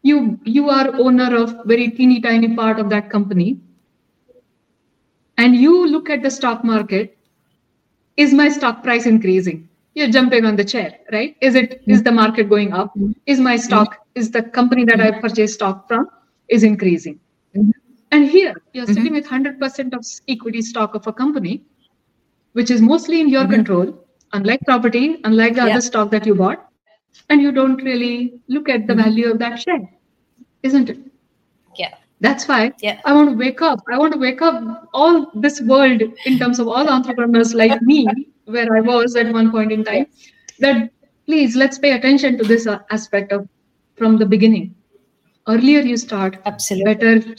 you 0.02 0.18
you 0.44 0.68
are 0.78 0.88
owner 1.06 1.30
of 1.42 1.54
very 1.72 1.88
teeny 1.98 2.20
tiny 2.20 2.54
part 2.60 2.78
of 2.78 2.90
that 2.94 3.10
company 3.10 3.48
and 5.38 5.54
you 5.54 5.86
look 5.86 6.10
at 6.10 6.22
the 6.22 6.30
stock 6.30 6.64
market 6.64 7.16
is 8.16 8.32
my 8.32 8.48
stock 8.48 8.82
price 8.82 9.06
increasing? 9.06 9.68
You're 9.94 10.08
jumping 10.10 10.44
on 10.44 10.56
the 10.56 10.64
chair 10.64 10.98
right? 11.12 11.36
Is 11.40 11.54
it 11.54 11.82
is 11.86 12.02
the 12.02 12.12
market 12.12 12.48
going 12.48 12.72
up? 12.72 12.94
Is 13.26 13.40
my 13.40 13.56
stock 13.56 13.96
is 14.14 14.30
the 14.30 14.42
company 14.42 14.84
that 14.84 15.00
i 15.00 15.10
purchased 15.20 15.54
stock 15.54 15.86
from 15.88 16.08
is 16.48 16.62
increasing? 16.62 17.18
And 18.12 18.26
here 18.26 18.54
you're 18.72 18.86
sitting 18.86 19.12
with 19.12 19.26
100% 19.26 19.94
of 19.94 20.06
equity 20.28 20.62
stock 20.62 20.94
of 20.94 21.06
a 21.06 21.12
company 21.12 21.62
which 22.52 22.70
is 22.70 22.80
mostly 22.80 23.20
in 23.20 23.28
your 23.28 23.42
mm-hmm. 23.42 23.54
control 23.54 24.06
unlike 24.32 24.60
property 24.64 25.20
unlike 25.24 25.54
the 25.54 25.66
Yeah. 25.66 25.72
other 25.72 25.80
stock 25.80 26.10
that 26.10 26.26
you 26.26 26.34
bought 26.34 26.68
and 27.30 27.42
you 27.42 27.52
don't 27.52 27.82
really 27.82 28.40
look 28.48 28.68
at 28.68 28.86
the 28.86 28.94
mm-hmm. 28.94 29.02
value 29.02 29.30
of 29.32 29.38
that 29.40 29.58
share 29.58 29.88
isn't 30.62 30.90
it? 30.90 30.98
Yeah. 31.76 31.94
That's 32.20 32.48
why 32.48 32.72
Yeah. 32.80 33.00
I 33.04 33.12
want 33.12 33.30
to 33.30 33.36
wake 33.36 33.60
up. 33.62 33.80
I 33.92 33.98
want 33.98 34.12
to 34.14 34.18
wake 34.18 34.42
up 34.42 34.88
all 34.94 35.30
this 35.34 35.60
world 35.60 36.02
in 36.24 36.38
terms 36.38 36.58
of 36.58 36.68
all 36.68 36.88
entrepreneurs 36.88 37.54
like 37.54 37.80
me, 37.82 38.06
where 38.46 38.74
I 38.76 38.80
was 38.80 39.16
at 39.16 39.32
one 39.32 39.50
point 39.50 39.72
in 39.72 39.84
time. 39.84 40.06
That 40.60 40.90
please 41.26 41.56
let's 41.56 41.78
pay 41.78 41.92
attention 41.92 42.38
to 42.38 42.44
this 42.44 42.66
uh, 42.66 42.78
aspect 42.90 43.32
of 43.32 43.48
from 43.96 44.16
the 44.18 44.26
beginning. 44.26 44.74
Earlier 45.48 45.80
you 45.80 45.96
start, 45.96 46.38
Absolutely. 46.46 46.94
better, 46.94 47.34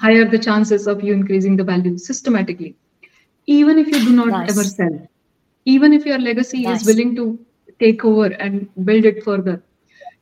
higher 0.00 0.24
the 0.24 0.38
chances 0.38 0.86
of 0.86 1.02
you 1.02 1.12
increasing 1.14 1.56
the 1.56 1.64
value 1.64 1.96
systematically. 1.98 2.76
Even 3.46 3.78
if 3.78 3.86
you 3.86 4.00
do 4.04 4.12
not 4.12 4.28
Nice. 4.28 4.50
ever 4.50 4.64
sell, 4.64 5.08
even 5.64 5.92
if 5.92 6.04
your 6.04 6.18
legacy 6.18 6.62
Nice. 6.62 6.80
is 6.82 6.86
willing 6.86 7.14
to 7.16 7.38
take 7.80 8.04
over 8.04 8.26
and 8.26 8.68
build 8.84 9.04
it 9.04 9.22
further, 9.24 9.62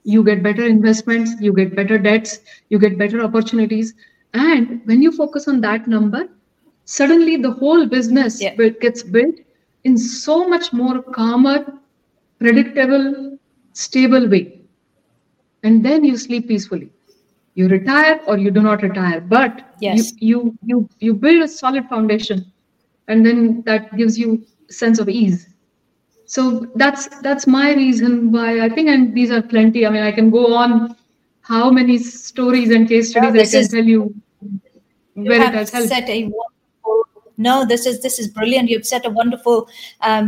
you 0.04 0.24
get 0.24 0.42
better 0.42 0.64
investments, 0.66 1.32
you 1.40 1.52
get 1.52 1.74
better 1.76 1.98
debts, 1.98 2.40
you 2.70 2.78
get 2.78 2.98
better 2.98 3.22
opportunities. 3.22 3.94
And 4.34 4.80
when 4.86 5.02
you 5.02 5.12
focus 5.12 5.48
on 5.48 5.60
that 5.62 5.88
number, 5.88 6.28
suddenly 6.84 7.36
the 7.36 7.50
whole 7.52 7.86
business 7.86 8.42
Yeah. 8.42 8.54
gets 8.80 9.02
built 9.02 9.36
in 9.84 9.96
so 9.98 10.48
much 10.48 10.72
more 10.72 11.02
calmer, 11.02 11.64
predictable, 12.38 13.38
stable 13.72 14.28
way. 14.28 14.60
And 15.62 15.84
then 15.84 16.04
you 16.04 16.16
sleep 16.16 16.48
peacefully. 16.48 16.90
You 17.54 17.68
retire 17.68 18.20
or 18.26 18.38
you 18.38 18.50
do 18.50 18.60
not 18.62 18.82
retire, 18.82 19.20
but 19.20 19.76
Yes. 19.80 20.12
you, 20.20 20.20
you 20.20 20.56
you 20.64 20.88
you 21.00 21.14
build 21.14 21.42
a 21.42 21.48
solid 21.48 21.86
foundation, 21.88 22.44
and 23.08 23.24
then 23.26 23.62
that 23.66 23.96
gives 23.96 24.18
you 24.18 24.42
sense 24.68 24.98
of 24.98 25.08
ease 25.08 25.48
so 26.34 26.42
that's 26.82 27.06
that's 27.26 27.46
my 27.54 27.66
reason 27.78 28.14
why 28.36 28.48
i 28.66 28.68
think 28.76 28.88
and 28.92 29.14
these 29.16 29.30
are 29.36 29.42
plenty. 29.54 29.86
I 29.86 29.90
mean 29.94 30.02
i 30.02 30.12
can 30.18 30.30
go 30.30 30.44
on 30.62 30.96
how 31.52 31.70
many 31.78 31.96
stories 31.98 32.70
and 32.76 32.88
case 32.92 33.14
No, 33.14 33.20
studies 33.22 33.48
i 33.48 33.50
can 33.56 33.60
is- 33.64 33.68
tell 33.74 33.88
you 33.94 34.00
where 35.14 35.42
it 35.48 35.54
has 35.58 35.70
helped. 35.70 35.88
set 35.94 36.08
a 36.14 36.18
no 37.46 37.52
this 37.72 37.84
is 37.90 38.00
this 38.02 38.18
is 38.22 38.28
brilliant. 38.28 38.68
You've 38.70 38.86
set 38.86 39.06
a 39.06 39.10
wonderful 39.10 39.68
um, 40.00 40.26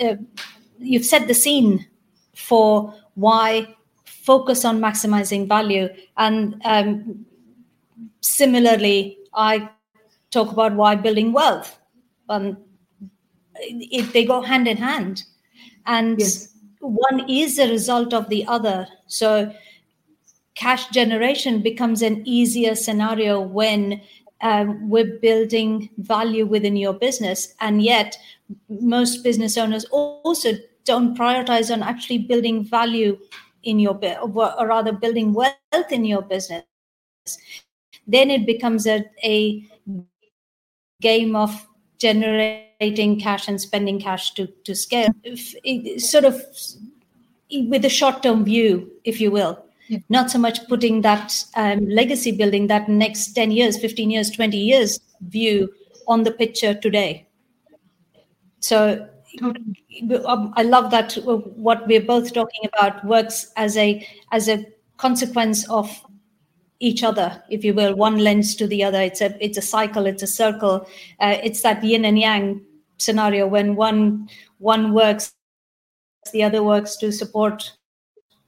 uh, 0.00 0.14
you've 0.78 1.04
set 1.04 1.26
the 1.28 1.34
scene 1.34 1.86
for 2.48 2.94
why 3.14 3.66
focus 4.04 4.64
on 4.64 4.80
maximizing 4.80 5.46
value. 5.48 5.88
And 6.16 6.60
um, 6.64 7.26
similarly 8.20 9.18
i 9.34 9.68
talk 10.30 10.52
about 10.52 10.74
why 10.74 10.94
building 10.96 11.32
wealth. 11.32 11.78
Um, 12.28 12.56
it, 13.56 14.12
they 14.12 14.24
go 14.24 14.40
hand 14.42 14.66
in 14.68 14.76
hand 14.76 15.24
and 15.86 16.18
Yes. 16.20 16.48
one 16.80 17.28
is 17.28 17.58
a 17.58 17.70
result 17.70 18.12
of 18.12 18.28
the 18.28 18.44
other. 18.46 18.86
So 19.06 19.52
cash 20.54 20.88
generation 20.88 21.60
becomes 21.62 22.02
an 22.02 22.22
easier 22.24 22.74
scenario 22.74 23.40
when 23.40 24.00
um, 24.40 24.88
we're 24.88 25.18
building 25.18 25.90
value 25.98 26.46
within 26.46 26.76
your 26.76 26.92
business. 26.92 27.54
And 27.60 27.82
yet 27.82 28.16
most 28.68 29.24
business 29.24 29.56
owners 29.56 29.84
also 29.86 30.50
don't 30.84 31.16
prioritize 31.16 31.72
on 31.72 31.82
actually 31.82 32.18
building 32.18 32.64
value 32.64 33.18
in 33.62 33.78
your 33.78 33.98
or 34.20 34.66
rather 34.66 34.92
building 34.92 35.32
wealth 35.32 35.90
in 35.90 36.04
your 36.04 36.22
business. 36.22 36.64
Then 38.06 38.30
it 38.30 38.44
becomes 38.44 38.86
a, 38.86 39.04
a 39.22 39.64
game 41.00 41.34
of 41.34 41.66
generating 42.04 43.18
cash 43.20 43.48
and 43.48 43.60
spending 43.60 43.98
cash 44.00 44.32
to, 44.36 44.46
to 44.66 44.74
scale 44.74 45.08
If 45.22 45.54
it- 45.64 46.00
sort 46.00 46.24
of 46.24 46.34
with 47.72 47.84
a 47.84 47.88
short-term 48.00 48.44
view 48.44 48.90
if 49.04 49.20
you 49.20 49.30
will. 49.30 49.54
Yeah. 49.88 49.98
not 50.08 50.30
so 50.30 50.38
much 50.38 50.58
putting 50.68 51.02
that 51.02 51.34
um, 51.62 51.80
legacy 52.00 52.32
building 52.32 52.68
that 52.68 52.88
next 52.88 53.34
10 53.34 53.50
years 53.50 53.78
15 53.78 54.10
years 54.14 54.30
20 54.30 54.56
years 54.56 54.98
view 55.34 55.68
on 56.12 56.22
the 56.24 56.30
picture 56.30 56.72
today. 56.86 57.10
So 58.60 59.06
um, 59.42 60.54
I 60.56 60.62
love 60.62 60.90
that 60.90 61.18
uh, 61.18 61.36
what 61.66 61.86
we're 61.86 62.06
both 62.14 62.32
talking 62.32 62.64
about 62.72 63.04
works 63.04 63.52
as 63.56 63.76
a 63.76 63.88
as 64.32 64.48
a 64.48 64.56
consequence 64.96 65.68
of 65.68 65.92
each 66.84 67.02
other, 67.02 67.42
if 67.48 67.64
you 67.64 67.74
will. 67.74 67.94
One 67.94 68.18
lends 68.18 68.54
to 68.56 68.66
the 68.66 68.84
other. 68.84 69.00
It's 69.00 69.20
a 69.20 69.36
it's 69.44 69.58
a 69.58 69.62
cycle. 69.62 70.06
It's 70.06 70.22
a 70.22 70.26
circle. 70.26 70.86
Uh, 71.20 71.36
it's 71.42 71.62
that 71.62 71.82
yin 71.82 72.04
and 72.04 72.18
yang 72.18 72.60
scenario 72.98 73.46
when 73.46 73.74
one 73.74 74.28
one 74.58 74.92
works, 74.92 75.32
the 76.32 76.42
other 76.42 76.62
works 76.62 76.96
to 76.96 77.10
support 77.12 77.72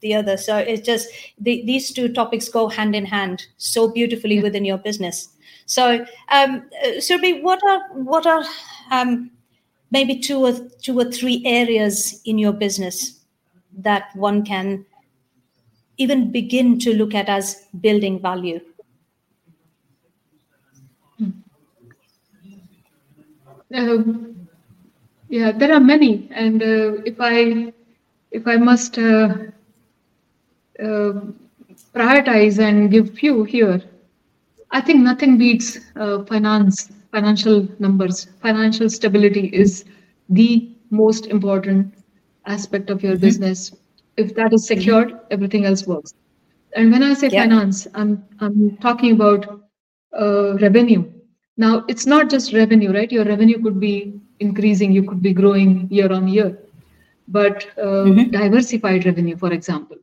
the 0.01 0.14
other. 0.14 0.37
So 0.37 0.57
it's 0.59 0.87
just 0.87 1.09
the, 1.38 1.62
these 1.64 1.92
two 1.92 2.12
topics 2.12 2.49
go 2.49 2.68
hand 2.68 2.94
in 2.94 3.07
hand 3.07 3.46
so 3.57 3.88
beautifully 3.90 4.40
within 4.42 4.64
your 4.64 4.79
business. 4.79 5.29
So, 5.66 6.05
um, 6.31 6.62
uh, 6.85 6.99
Surabhi, 6.99 7.42
what 7.42 7.61
are 7.64 7.81
what 7.94 8.27
are 8.27 8.44
um, 8.90 9.31
maybe 9.90 10.18
two 10.18 10.44
or 10.44 10.53
two 10.83 10.99
or 10.99 11.11
three 11.11 11.42
areas 11.44 12.20
in 12.25 12.38
your 12.38 12.53
business 12.53 13.20
that 13.79 14.14
one 14.14 14.44
can 14.44 14.85
even 15.98 16.30
begin 16.30 16.78
to 16.78 16.94
look 16.94 17.14
at 17.14 17.28
as 17.28 17.66
building 17.80 18.20
value 18.20 18.61
Um, 23.74 24.48
yeah, 25.28 25.50
there 25.52 25.72
are 25.72 25.80
many, 25.80 26.28
and 26.30 26.62
uh, 26.62 27.02
if 27.04 27.16
I 27.20 27.72
if 28.30 28.46
I 28.46 28.56
must 28.56 28.98
uh, 28.98 29.35
uh, 30.82 31.12
prioritize 31.94 32.59
and 32.59 32.90
give 32.90 33.11
few 33.14 33.44
here, 33.44 33.82
I 34.70 34.80
think 34.80 35.00
nothing 35.00 35.37
beats 35.38 35.78
uh, 35.96 36.24
finance, 36.24 36.90
financial 37.11 37.68
numbers. 37.78 38.26
Financial 38.40 38.88
stability 38.88 39.48
is 39.52 39.85
the 40.28 40.70
most 40.90 41.26
important 41.26 41.94
aspect 42.46 42.90
of 42.90 43.02
your 43.02 43.16
business. 43.16 43.72
If 44.16 44.35
that 44.37 44.52
is 44.52 44.66
secured, 44.66 45.14
everything 45.31 45.64
else 45.64 45.87
works. 45.87 46.12
And 46.74 46.90
when 46.92 47.02
I 47.02 47.14
say 47.14 47.31
Yeah. 47.31 47.42
finance, 47.42 47.87
I'm 47.94 48.24
I'm 48.40 48.76
talking 48.81 49.12
about 49.12 49.46
uh, 50.18 50.57
revenue. 50.59 51.05
Now, 51.57 51.85
it's 51.88 52.07
not 52.07 52.31
just 52.31 52.52
revenue, 52.52 52.92
right? 52.92 53.11
Your 53.11 53.24
revenue 53.24 53.62
could 53.62 53.81
be 53.81 54.14
increasing, 54.40 54.92
you 54.92 55.02
could 55.02 55.22
be 55.22 55.33
growing 55.33 55.88
year 55.90 56.12
on 56.12 56.29
year, 56.29 56.59
but 57.29 57.66
uh, 57.79 58.07
Mhm. 58.07 58.31
diversified 58.31 59.05
revenue, 59.07 59.37
for 59.37 59.52
example. 59.52 59.96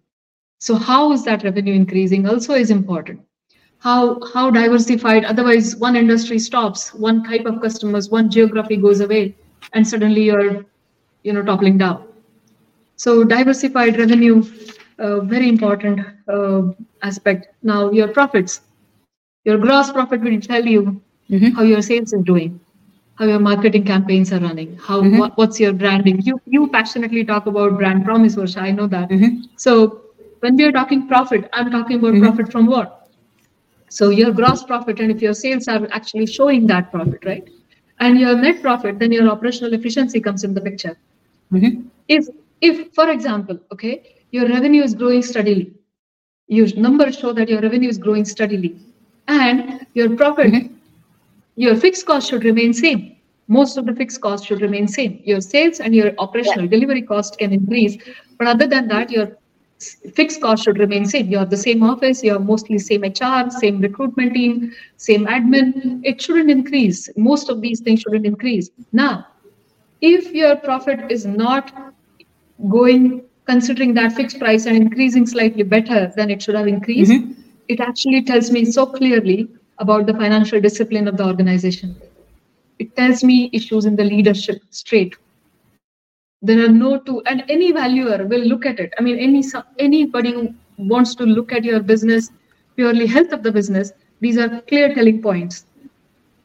So, 0.60 0.76
how 0.76 1.12
is 1.13 1.23
that 1.26 1.43
revenue 1.43 1.73
increasing? 1.73 2.28
Also, 2.28 2.54
is 2.54 2.71
important. 2.71 3.21
How 3.80 4.19
how 4.34 4.49
diversified? 4.52 5.26
Otherwise, 5.26 5.76
one 5.78 5.95
industry 5.95 6.39
stops, 6.39 6.93
one 6.93 7.23
type 7.23 7.45
of 7.45 7.62
customers, 7.62 8.10
one 8.10 8.30
geography 8.30 8.78
goes 8.78 9.02
away, 9.02 9.36
and 9.73 9.88
suddenly 9.88 10.23
you're, 10.32 10.65
you 11.23 11.34
know, 11.34 11.43
toppling 11.43 11.78
down. 11.78 12.04
So, 12.95 13.23
diversified 13.23 13.97
revenue, 13.97 14.43
uh, 14.99 15.19
very 15.21 15.49
important 15.49 15.99
uh, 16.27 16.63
aspect. 17.01 17.47
Now, 17.63 17.91
your 17.91 18.08
profits, 18.08 18.62
your 19.45 19.58
gross 19.58 19.91
profit 19.91 20.21
will 20.21 20.39
tell 20.39 20.65
you 20.65 21.01
Mhm. 21.29 21.53
how 21.56 21.63
your 21.63 21.82
sales 21.82 22.13
is 22.13 22.23
doing, 22.23 22.60
how 23.15 23.25
your 23.25 23.39
marketing 23.39 23.84
campaigns 23.86 24.32
are 24.34 24.39
running, 24.39 24.77
how 24.88 25.01
Mhm. 25.01 25.17
what, 25.19 25.38
what's 25.38 25.60
your 25.60 25.73
branding. 25.73 26.21
You 26.29 26.39
you 26.58 26.67
passionately 26.77 27.23
talk 27.32 27.45
about 27.53 27.77
brand 27.82 28.06
promise, 28.06 28.36
Varsha. 28.41 28.62
I 28.69 28.71
know 28.71 28.88
that. 28.95 29.10
Mhm. 29.10 29.32
So 29.65 29.75
when 30.41 30.56
we 30.58 30.65
are 30.69 30.71
talking 30.79 31.08
profit, 31.13 31.49
I'm 31.53 31.71
talking 31.77 31.97
about 32.03 32.13
Mhm. 32.15 32.21
profit 32.25 32.51
from 32.51 32.67
what? 32.75 32.99
So 33.89 34.10
your 34.10 34.32
gross 34.32 34.63
profit, 34.63 34.99
and 34.99 35.12
if 35.12 35.21
your 35.21 35.34
sales 35.34 35.67
are 35.67 35.88
actually 35.99 36.27
showing 36.27 36.67
that 36.73 36.91
profit, 36.91 37.25
right? 37.32 37.47
And 37.99 38.19
your 38.19 38.36
net 38.45 38.62
profit, 38.62 38.99
then 38.99 39.12
your 39.12 39.27
operational 39.29 39.73
efficiency 39.73 40.19
comes 40.29 40.43
in 40.43 40.53
the 40.53 40.62
picture. 40.69 40.95
Mhm. 41.51 41.84
If 42.08 42.27
if, 42.69 42.93
for 42.95 43.10
example, 43.10 43.60
okay, 43.73 43.93
your 44.32 44.47
revenue 44.47 44.84
is 44.84 44.95
growing 44.95 45.21
steadily, 45.23 45.73
your 46.47 46.67
numbers 46.78 47.17
show 47.17 47.34
that 47.34 47.49
your 47.49 47.62
revenue 47.62 47.89
is 47.89 47.97
growing 47.97 48.26
steadily, 48.26 48.76
and 49.28 49.86
your 49.93 50.10
profit, 50.21 50.54
Mhm. 50.54 50.69
your 51.56 51.76
fixed 51.76 52.06
cost 52.06 52.30
should 52.30 52.43
remain 52.43 52.73
same. 52.73 53.02
Most 53.47 53.78
of 53.78 53.86
the 53.86 53.93
fixed 54.02 54.21
cost 54.21 54.45
should 54.47 54.62
remain 54.62 54.88
same. 54.88 55.19
Your 55.26 55.41
sales 55.41 55.80
and 55.80 55.95
your 55.95 56.12
operational 56.17 56.67
delivery 56.67 57.02
cost 57.02 57.38
can 57.39 57.52
increase, 57.54 57.97
but 58.38 58.47
other 58.47 58.67
than 58.67 58.88
that, 58.88 59.12
your 59.12 59.38
fixed 60.15 60.41
cost 60.41 60.63
should 60.63 60.80
remain 60.80 61.06
same. 61.06 61.30
You 61.30 61.38
have 61.39 61.49
the 61.49 61.58
same 61.58 61.84
office, 61.84 62.23
you 62.23 62.32
have 62.34 62.45
mostly 62.45 62.80
same 62.80 63.04
HR, 63.04 63.49
same 63.49 63.82
recruitment 63.82 64.34
team, 64.34 64.71
same 64.97 65.26
admin. 65.28 66.02
It 66.04 66.21
shouldn't 66.21 66.52
increase. 66.52 67.10
Most 67.17 67.49
of 67.49 67.62
these 67.62 67.82
things 67.82 68.02
shouldn't 68.02 68.26
increase. 68.26 68.71
Now, 68.91 69.28
if 70.02 70.32
your 70.34 70.56
profit 70.56 71.12
is 71.12 71.26
not 71.26 71.92
going 72.69 73.23
considering 73.45 73.93
that 73.93 74.13
fixed 74.13 74.39
price 74.39 74.65
and 74.65 74.78
increasing 74.78 75.26
slightly 75.26 75.63
better 75.63 76.12
than 76.15 76.30
it 76.30 76.41
should 76.41 76.56
have 76.56 76.67
increased, 76.67 77.12
mm-hmm. 77.12 77.41
it 77.67 77.80
actually 77.80 78.23
tells 78.23 78.52
me 78.52 78.63
so 78.63 78.86
clearly 78.86 79.49
about 79.80 80.06
the 80.06 80.13
financial 80.13 80.62
discipline 80.62 81.08
of 81.08 81.17
the 81.17 81.26
organization. 81.26 81.95
It 82.80 82.95
tells 82.95 83.23
me 83.23 83.49
issues 83.54 83.86
in 83.86 83.95
the 83.95 84.04
leadership 84.04 84.62
straight 84.69 85.15
there 86.43 86.63
are 86.63 86.73
no 86.78 86.99
two 86.99 87.21
and 87.26 87.43
any 87.47 87.71
valuer 87.71 88.28
will 88.28 88.45
look 88.52 88.65
at 88.65 88.80
it 88.86 88.93
i 88.99 89.02
mean 89.02 89.17
any 89.17 89.43
anybody 89.80 90.34
who 90.34 90.47
wants 90.93 91.15
to 91.15 91.26
look 91.26 91.54
at 91.58 91.63
your 91.63 91.82
business 91.91 92.32
purely 92.76 93.08
health 93.08 93.32
of 93.38 93.43
the 93.43 93.52
business 93.60 93.93
these 94.19 94.38
are 94.38 94.49
clear 94.71 94.93
telling 94.93 95.21
points 95.21 95.65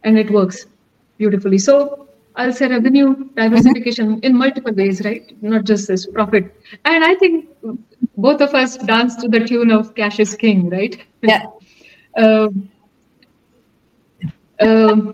and 0.04 0.18
it 0.22 0.31
works 0.31 0.66
beautifully 1.18 1.59
so 1.59 2.07
i'll 2.38 2.53
say 2.53 2.68
revenue 2.68 3.09
diversification 3.35 4.18
in 4.20 4.37
multiple 4.37 4.74
ways 4.81 5.05
right 5.05 5.37
not 5.42 5.64
just 5.64 5.88
this 5.88 6.07
profit 6.07 6.55
and 6.85 7.05
i 7.05 7.14
think 7.14 7.48
both 8.16 8.40
of 8.40 8.55
us 8.55 8.77
dance 8.92 9.16
to 9.16 9.29
the 9.29 9.40
tune 9.40 9.70
of 9.70 9.94
cash 9.94 10.18
is 10.18 10.35
king 10.35 10.68
right 10.70 11.05
yeah 11.22 11.46
um, 12.16 12.68
um, 14.61 15.12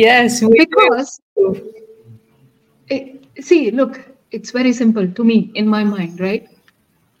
yes 0.00 0.42
because 0.42 1.20
it, 2.88 3.24
see, 3.40 3.70
look, 3.70 4.00
it's 4.30 4.50
very 4.50 4.72
simple 4.72 5.06
to 5.06 5.24
me 5.24 5.50
in 5.54 5.66
my 5.66 5.84
mind, 5.84 6.20
right? 6.20 6.48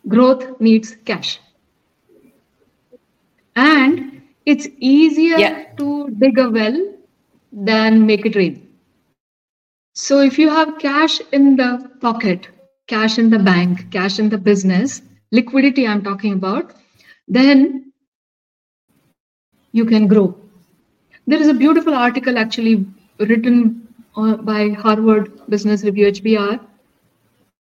Growth 0.08 0.60
needs 0.60 0.96
cash. 1.04 1.40
And 3.56 4.22
it's 4.46 4.66
easier 4.78 5.38
yeah. 5.38 5.64
to 5.76 6.10
dig 6.18 6.38
a 6.38 6.50
well 6.50 6.91
than 7.52 8.06
make 8.06 8.26
it 8.26 8.36
rain. 8.36 8.68
So 9.94 10.20
if 10.20 10.38
you 10.38 10.48
have 10.50 10.78
cash 10.78 11.20
in 11.32 11.56
the 11.56 11.90
pocket, 12.00 12.48
cash 12.88 13.18
in 13.18 13.30
the 13.30 13.38
bank, 13.38 13.90
cash 13.90 14.18
in 14.18 14.28
the 14.28 14.38
business, 14.38 15.02
liquidity 15.32 15.86
I'm 15.86 16.02
talking 16.02 16.34
about, 16.34 16.72
then 17.28 17.92
you 19.72 19.84
can 19.84 20.06
grow. 20.06 20.34
There 21.26 21.40
is 21.40 21.48
a 21.48 21.54
beautiful 21.54 21.94
article 21.94 22.38
actually 22.38 22.86
written 23.18 23.86
uh, 24.16 24.36
by 24.36 24.70
Harvard 24.70 25.40
Business 25.48 25.84
Review 25.84 26.06
HBR 26.06 26.60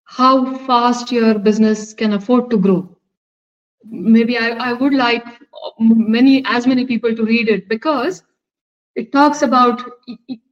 how 0.05 0.57
fast 0.67 1.13
your 1.13 1.39
business 1.39 1.95
can 1.95 2.13
afford 2.15 2.51
to 2.51 2.59
grow. 2.59 2.89
Maybe 3.85 4.37
I, 4.37 4.51
I 4.71 4.73
would 4.73 4.95
like 4.95 5.25
uh, 5.27 5.71
many 5.79 6.45
as 6.47 6.67
many 6.67 6.85
people 6.87 7.15
to 7.15 7.25
read 7.25 7.49
it 7.49 7.69
because 7.69 8.23
it 8.95 9.13
talks 9.13 9.43
about 9.43 9.83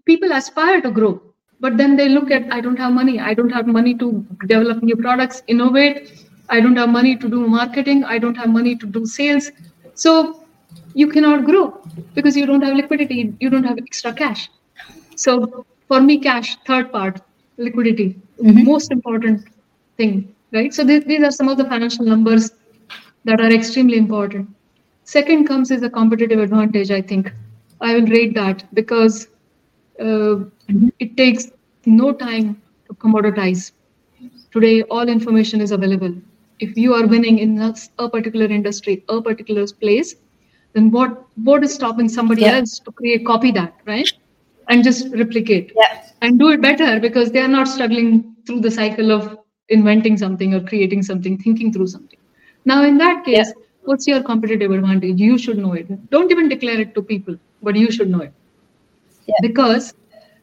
people 0.06 0.32
aspire 0.32 0.80
to 0.80 0.90
grow, 0.90 1.20
but 1.60 1.76
then 1.76 1.96
they 1.96 2.08
look 2.08 2.30
at 2.30 2.52
I 2.52 2.60
don't 2.60 2.78
have 2.78 2.92
money, 2.92 3.18
I 3.20 3.34
don't 3.34 3.50
have 3.50 3.66
money 3.66 3.94
to 3.94 4.24
develop 4.46 4.82
new 4.82 4.96
products, 4.96 5.42
innovate, 5.46 6.26
I 6.48 6.60
don't 6.60 6.76
have 6.76 6.88
money 6.88 7.16
to 7.16 7.28
do 7.28 7.46
marketing, 7.46 8.04
I 8.04 8.18
don't 8.18 8.36
have 8.36 8.48
money 8.48 8.76
to 8.76 8.86
do 8.86 9.06
sales. 9.06 9.50
So 9.94 10.44
you 10.94 11.08
cannot 11.08 11.44
grow 11.44 11.80
because 12.14 12.36
you 12.36 12.46
don't 12.46 12.62
have 12.62 12.74
liquidity, 12.74 13.34
you 13.40 13.50
don't 13.50 13.64
have 13.64 13.78
extra 13.78 14.12
cash. 14.12 14.48
So 15.16 15.66
for 15.88 16.00
me 16.00 16.18
cash 16.18 16.56
third 16.66 16.92
part 16.92 17.20
liquidity 17.56 18.20
mm-hmm. 18.40 18.64
most 18.64 18.92
important 18.92 19.48
thing 19.96 20.34
right? 20.52 20.72
So 20.72 20.84
th- 20.86 21.04
these 21.04 21.22
are 21.22 21.30
some 21.30 21.48
of 21.48 21.56
the 21.58 21.64
financial 21.64 22.04
numbers 22.04 22.50
that 23.24 23.40
are 23.40 23.52
extremely 23.52 23.98
important. 23.98 24.48
Second 25.04 25.46
comes 25.46 25.70
is 25.70 25.82
a 25.82 25.90
competitive 25.90 26.38
advantage 26.38 26.90
i 26.90 27.00
think 27.00 27.32
i 27.80 27.94
will 27.94 28.06
rate 28.06 28.34
that 28.34 28.62
because 28.74 29.28
uh, 30.00 30.36
it 30.98 31.16
takes 31.16 31.48
no 31.86 32.12
time 32.12 32.60
to 32.86 32.94
commoditize 32.94 33.72
today 34.52 34.82
all 34.82 35.08
information 35.08 35.60
is 35.60 35.70
available 35.70 36.14
if 36.60 36.76
you 36.76 36.94
are 36.94 37.06
winning 37.06 37.38
in 37.38 37.58
a 37.62 38.08
particular 38.08 38.46
industry 38.46 39.02
a 39.08 39.20
particular 39.22 39.66
place 39.82 40.14
then 40.74 40.90
what 40.90 41.26
what 41.48 41.64
is 41.64 41.74
stopping 41.74 42.08
somebody 42.08 42.42
yeah. 42.42 42.56
else 42.56 42.78
to 42.78 42.92
create 42.92 43.24
copy 43.26 43.50
that 43.50 43.74
right 43.86 44.12
and 44.68 44.84
just 44.84 45.08
replicate 45.14 45.72
yeah. 45.76 46.06
and 46.20 46.38
do 46.38 46.50
it 46.50 46.60
better 46.60 47.00
because 47.00 47.30
they 47.32 47.40
are 47.40 47.54
not 47.56 47.68
struggling 47.68 48.34
through 48.46 48.60
the 48.60 48.70
cycle 48.70 49.12
of 49.12 49.38
inventing 49.68 50.16
something 50.16 50.54
or 50.54 50.60
creating 50.60 51.02
something, 51.02 51.38
thinking 51.38 51.72
through 51.72 51.86
something. 51.86 52.18
Now, 52.64 52.84
in 52.84 52.98
that 52.98 53.24
case, 53.24 53.52
yeah. 53.56 53.64
What's 53.88 54.06
your 54.06 54.22
competitive 54.22 54.70
advantage? 54.70 55.18
You 55.18 55.38
should 55.38 55.58
know 55.58 55.72
it. 55.72 55.88
Don't 56.10 56.30
even 56.30 56.48
declare 56.48 56.80
it 56.80 56.94
to 56.94 57.02
people, 57.02 57.36
but 57.62 57.76
you 57.76 57.90
should 57.90 58.10
know 58.10 58.20
it. 58.20 58.32
Yeah. 59.26 59.40
Because 59.42 59.94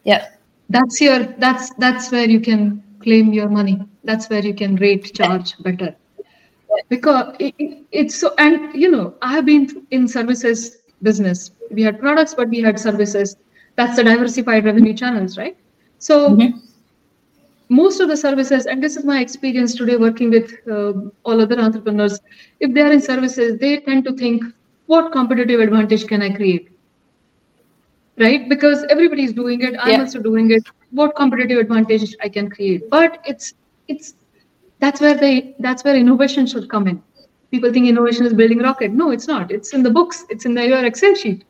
yeah, 0.03 0.29
that's 0.69 0.99
your 1.01 1.23
that's 1.45 1.73
that's 1.75 2.12
where 2.12 2.29
you 2.29 2.39
can 2.39 2.84
claim 2.99 3.31
your 3.34 3.49
money. 3.49 3.79
That's 4.03 4.29
where 4.29 4.43
you 4.45 4.53
can 4.53 4.75
rate 4.75 5.13
charge 5.13 5.55
better. 5.60 5.95
Because 6.89 7.36
it, 7.39 7.55
it, 7.60 7.84
it's 7.91 8.15
so 8.15 8.34
and 8.38 8.75
you 8.75 8.91
know, 8.91 9.13
I 9.21 9.34
have 9.34 9.45
been 9.45 9.88
in 9.91 10.08
services 10.08 10.77
business. 11.01 11.51
We 11.71 11.84
had 11.84 11.99
products, 11.99 12.34
but 12.34 12.49
we 12.49 12.62
had 12.62 12.79
services 12.79 13.38
that's 13.75 13.97
the 13.97 14.03
diversified 14.03 14.65
revenue 14.65 14.93
channels, 14.93 15.38
right? 15.38 15.58
So 15.99 16.29
mm-hmm. 16.29 16.58
Most 17.69 17.99
of 17.99 18.08
the 18.08 18.17
services, 18.17 18.65
and 18.65 18.84
this 18.84 18.95
is 18.95 19.04
my 19.04 19.21
experience 19.21 19.75
today 19.75 19.97
working 19.97 20.30
with 20.30 20.54
uh, 20.69 20.93
all 21.23 21.41
other 21.41 21.60
entrepreneurs, 21.60 22.19
if 22.60 22.73
they 22.73 22.82
are 22.82 22.91
in 22.91 23.01
services, 23.01 23.60
they 23.60 23.80
tend 23.80 24.06
to 24.06 24.13
think, 24.13 24.43
what 24.86 25.12
competitive 25.12 25.60
advantage 25.60 26.06
can 26.08 26.21
I 26.21 26.30
create? 26.32 26.69
Right? 28.17 28.47
Because 28.47 28.86
everybody 28.89 29.23
is 29.23 29.34
doing 29.34 29.62
it, 29.62 29.75
I'm 29.80 30.01
also 30.01 30.21
doing 30.21 30.51
it. 30.51 30.63
What 30.91 31.15
competitive 31.15 31.58
advantage 31.58 32.15
I 32.21 32.30
can 32.30 32.49
create? 32.49 32.89
But 32.89 33.19
it's 33.25 33.54
it's 33.88 34.13
that's 34.80 35.01
where 35.01 35.15
they 35.15 35.56
that's 35.60 35.84
where 35.84 35.95
innovation 35.95 36.45
should 36.45 36.69
come 36.69 36.88
in. 36.88 37.01
People 37.51 37.73
think 37.73 37.88
innovation 37.88 38.25
is 38.25 38.34
building 38.34 38.60
rocket. 38.60 38.91
No, 38.91 39.12
it's 39.12 39.28
not. 39.28 39.51
It's 39.51 39.73
in 39.73 39.84
the 39.84 39.89
books. 39.89 40.23
It's 40.30 40.45
in 40.45 40.54
the, 40.54 40.65
your 40.65 40.86
Excel 40.86 41.15
sheet. 41.15 41.43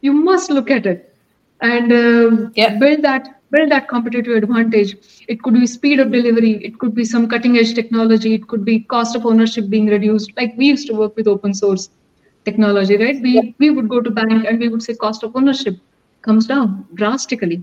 You 0.00 0.12
must 0.12 0.50
look 0.50 0.70
at 0.70 0.86
it 0.86 1.14
and 1.60 1.92
uh, 1.92 2.50
yeah. 2.54 2.78
build 2.78 3.02
that 3.02 3.37
build 3.50 3.70
that 3.70 3.88
competitive 3.88 4.36
advantage. 4.36 4.96
It 5.28 5.42
could 5.42 5.54
be 5.54 5.66
speed 5.66 6.00
of 6.00 6.12
delivery. 6.12 6.64
It 6.64 6.78
could 6.78 6.94
be 6.94 7.04
some 7.04 7.28
cutting 7.28 7.58
edge 7.58 7.74
technology. 7.74 8.34
It 8.34 8.48
could 8.48 8.64
be 8.64 8.80
cost 8.80 9.16
of 9.16 9.26
ownership 9.26 9.68
being 9.68 9.86
reduced. 9.86 10.32
Like 10.36 10.54
we 10.56 10.66
used 10.66 10.86
to 10.88 10.94
work 10.94 11.16
with 11.16 11.26
open 11.26 11.54
source 11.54 11.90
technology 12.44 12.96
right? 12.96 13.20
We 13.20 13.32
yeah. 13.36 13.50
we 13.58 13.70
would 13.70 13.88
go 13.88 14.00
to 14.00 14.10
bank 14.10 14.46
and 14.48 14.58
we 14.58 14.68
would 14.68 14.82
say 14.82 14.94
cost 14.94 15.22
of 15.22 15.36
ownership 15.36 15.78
comes 16.22 16.46
down 16.46 16.86
drastically. 16.94 17.62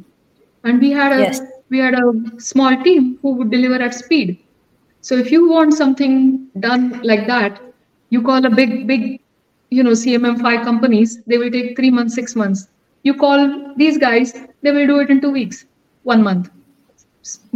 And 0.64 0.82
we 0.82 0.92
had 0.92 1.12
a 1.18 1.20
yes. 1.20 1.42
we 1.70 1.80
had 1.80 1.94
a 1.94 2.06
small 2.40 2.82
team 2.84 3.20
who 3.22 3.34
would 3.36 3.52
deliver 3.52 3.82
at 3.90 3.94
speed. 3.94 4.40
So 5.02 5.16
if 5.16 5.32
you 5.32 5.48
want 5.50 5.74
something 5.74 6.48
done 6.60 7.02
like 7.04 7.28
that 7.28 7.62
you 8.10 8.22
call 8.22 8.46
a 8.46 8.50
big 8.50 8.88
big 8.88 9.06
you 9.70 9.84
know 9.84 9.94
cmm5 10.00 10.64
companies 10.64 11.14
they 11.32 11.38
will 11.38 11.52
take 11.56 11.78
3 11.78 11.92
months 12.00 12.16
6 12.16 12.36
months. 12.36 12.68
You 13.04 13.14
call 13.22 13.42
these 13.80 13.98
guys 14.04 14.34
they 14.64 14.72
will 14.72 14.88
do 14.92 15.00
it 15.00 15.10
in 15.16 15.22
two 15.22 15.32
weeks 15.32 15.66
one 16.12 16.24
month 16.24 16.50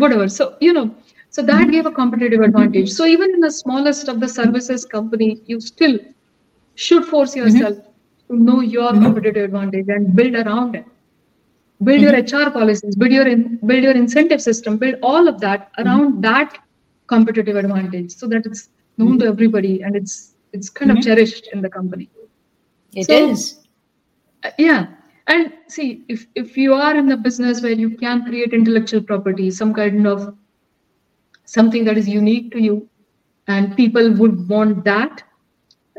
whatever 0.03 0.27
so 0.27 0.45
you 0.67 0.73
know 0.77 0.87
so 1.29 1.41
that 1.49 1.71
gave 1.73 1.85
a 1.89 1.91
competitive 1.99 2.41
advantage 2.47 2.91
so 2.99 3.05
even 3.15 3.33
in 3.35 3.41
the 3.47 3.51
smallest 3.51 4.07
of 4.13 4.19
the 4.23 4.29
services 4.37 4.85
company 4.85 5.29
you 5.45 5.59
still 5.59 5.97
should 6.85 7.05
force 7.05 7.35
mm-hmm. 7.35 7.43
yourself 7.43 7.75
mm-hmm. 7.77 8.37
to 8.37 8.43
know 8.47 8.61
your 8.61 8.91
mm-hmm. 8.91 9.03
competitive 9.05 9.45
advantage 9.49 9.89
and 9.97 10.15
build 10.15 10.35
around 10.43 10.79
it 10.79 10.85
build 11.83 12.01
mm-hmm. 12.01 12.33
your 12.33 12.45
hr 12.47 12.49
policies 12.57 12.95
build 12.95 13.11
your 13.17 13.27
in, 13.27 13.59
build 13.71 13.83
your 13.83 13.95
incentive 14.03 14.41
system 14.49 14.77
build 14.77 14.95
all 15.11 15.27
of 15.33 15.39
that 15.45 15.61
mm-hmm. 15.61 15.87
around 15.87 16.23
that 16.29 16.59
competitive 17.07 17.55
advantage 17.63 18.11
so 18.11 18.27
that 18.27 18.45
it's 18.45 18.69
known 18.97 19.17
to 19.19 19.25
everybody 19.33 19.81
and 19.81 19.95
it's 19.95 20.35
it's 20.53 20.69
kind 20.69 20.91
of 20.91 21.01
cherished 21.07 21.49
in 21.53 21.61
the 21.61 21.69
company 21.69 22.09
It 23.01 23.05
so, 23.05 23.17
is. 23.29 23.41
Uh, 24.43 24.51
yeah 24.57 24.87
and 25.29 25.53
see 25.67 26.03
if 26.07 26.25
if 26.35 26.57
you 26.57 26.73
are 26.73 26.95
in 26.95 27.11
a 27.11 27.17
business 27.17 27.61
where 27.61 27.79
you 27.83 27.89
can 28.03 28.25
create 28.25 28.53
intellectual 28.59 29.01
property 29.01 29.49
some 29.61 29.73
kind 29.73 30.07
of 30.07 30.35
something 31.45 31.85
that 31.85 31.97
is 31.97 32.07
unique 32.07 32.51
to 32.51 32.61
you 32.67 32.75
and 33.47 33.75
people 33.75 34.11
would 34.21 34.47
want 34.49 34.83
that 34.83 35.23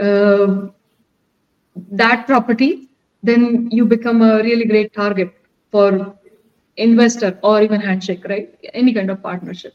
uh, 0.01 0.66
that 2.05 2.27
property 2.27 2.88
then 3.23 3.71
you 3.71 3.85
become 3.85 4.23
a 4.23 4.37
really 4.43 4.64
great 4.64 4.93
target 4.93 5.33
for 5.71 6.16
investor 6.77 7.38
or 7.43 7.62
even 7.62 7.81
handshake 7.81 8.25
right? 8.25 8.55
Any 8.75 8.95
kind 8.95 9.11
of 9.11 9.23
partnership. 9.23 9.75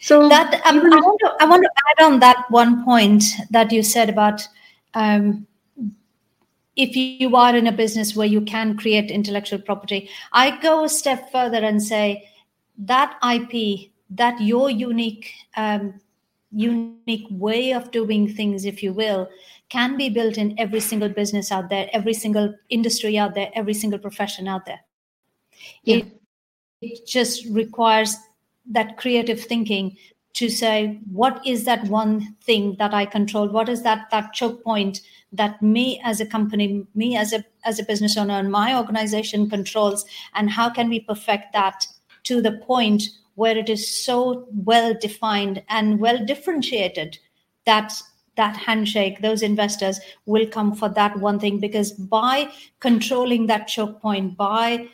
So 0.00 0.28
that 0.28 0.54
um, 0.66 0.80
I, 0.92 1.00
want 1.00 1.20
to, 1.20 1.32
I 1.40 1.44
want 1.48 1.62
to 1.62 1.70
add 1.90 2.04
on 2.06 2.20
that 2.20 2.44
one 2.50 2.84
point 2.84 3.24
that 3.50 3.70
you 3.70 3.82
said 3.82 4.08
about 4.08 4.46
um, 4.94 5.46
if 6.76 6.96
you 6.96 7.36
are 7.36 7.54
in 7.54 7.66
a 7.66 7.72
business 7.72 8.16
where 8.16 8.26
you 8.26 8.40
can 8.40 8.76
create 8.76 9.10
intellectual 9.10 9.58
property, 9.60 10.08
I 10.32 10.58
go 10.60 10.84
a 10.84 10.88
step 10.88 11.30
further 11.30 11.58
and 11.58 11.82
say 11.82 12.28
that 12.78 13.18
IP 13.22 13.90
that 14.10 14.40
your 14.40 14.70
unique 14.70 15.32
um, 15.56 16.00
unique 16.50 17.26
way 17.30 17.72
of 17.72 17.90
doing 17.90 18.32
things, 18.32 18.64
if 18.64 18.82
you 18.82 18.92
will, 18.92 19.28
can 19.68 19.96
be 19.96 20.08
built 20.08 20.36
in 20.36 20.54
every 20.58 20.80
single 20.80 21.08
business 21.08 21.50
out 21.50 21.70
there, 21.70 21.88
every 21.92 22.12
single 22.12 22.54
industry 22.68 23.16
out 23.16 23.34
there, 23.34 23.50
every 23.54 23.74
single 23.74 23.98
profession 23.98 24.46
out 24.46 24.66
there. 24.66 24.80
Yeah. 25.84 25.96
It, 25.96 26.20
it 26.82 27.06
just 27.06 27.46
requires 27.46 28.16
that 28.70 28.96
creative 28.96 29.40
thinking 29.40 29.96
to 30.34 30.48
say 30.48 30.98
what 31.10 31.44
is 31.46 31.64
that 31.64 31.84
one 31.88 32.36
thing 32.42 32.74
that 32.78 32.94
i 32.94 33.04
control 33.04 33.48
what 33.48 33.68
is 33.68 33.82
that 33.82 34.08
that 34.10 34.32
choke 34.32 34.62
point 34.62 35.00
that 35.32 35.60
me 35.62 36.00
as 36.04 36.20
a 36.20 36.26
company 36.26 36.86
me 36.94 37.16
as 37.16 37.32
a 37.32 37.44
as 37.64 37.78
a 37.78 37.84
business 37.84 38.16
owner 38.16 38.34
and 38.34 38.52
my 38.52 38.76
organization 38.76 39.48
controls 39.48 40.04
and 40.34 40.50
how 40.50 40.68
can 40.68 40.88
we 40.88 41.00
perfect 41.00 41.52
that 41.52 41.86
to 42.24 42.40
the 42.40 42.52
point 42.52 43.04
where 43.34 43.56
it 43.56 43.68
is 43.68 44.04
so 44.04 44.46
well 44.52 44.94
defined 45.00 45.62
and 45.68 45.98
well 45.98 46.24
differentiated 46.24 47.18
that 47.64 47.92
that 48.36 48.56
handshake 48.56 49.20
those 49.20 49.42
investors 49.42 50.00
will 50.24 50.46
come 50.46 50.74
for 50.74 50.88
that 50.88 51.18
one 51.18 51.38
thing? 51.38 51.58
Because 51.58 51.92
by 51.92 52.50
controlling 52.80 53.46
that 53.46 53.68
choke 53.68 54.00
point 54.00 54.36
by 54.36 54.88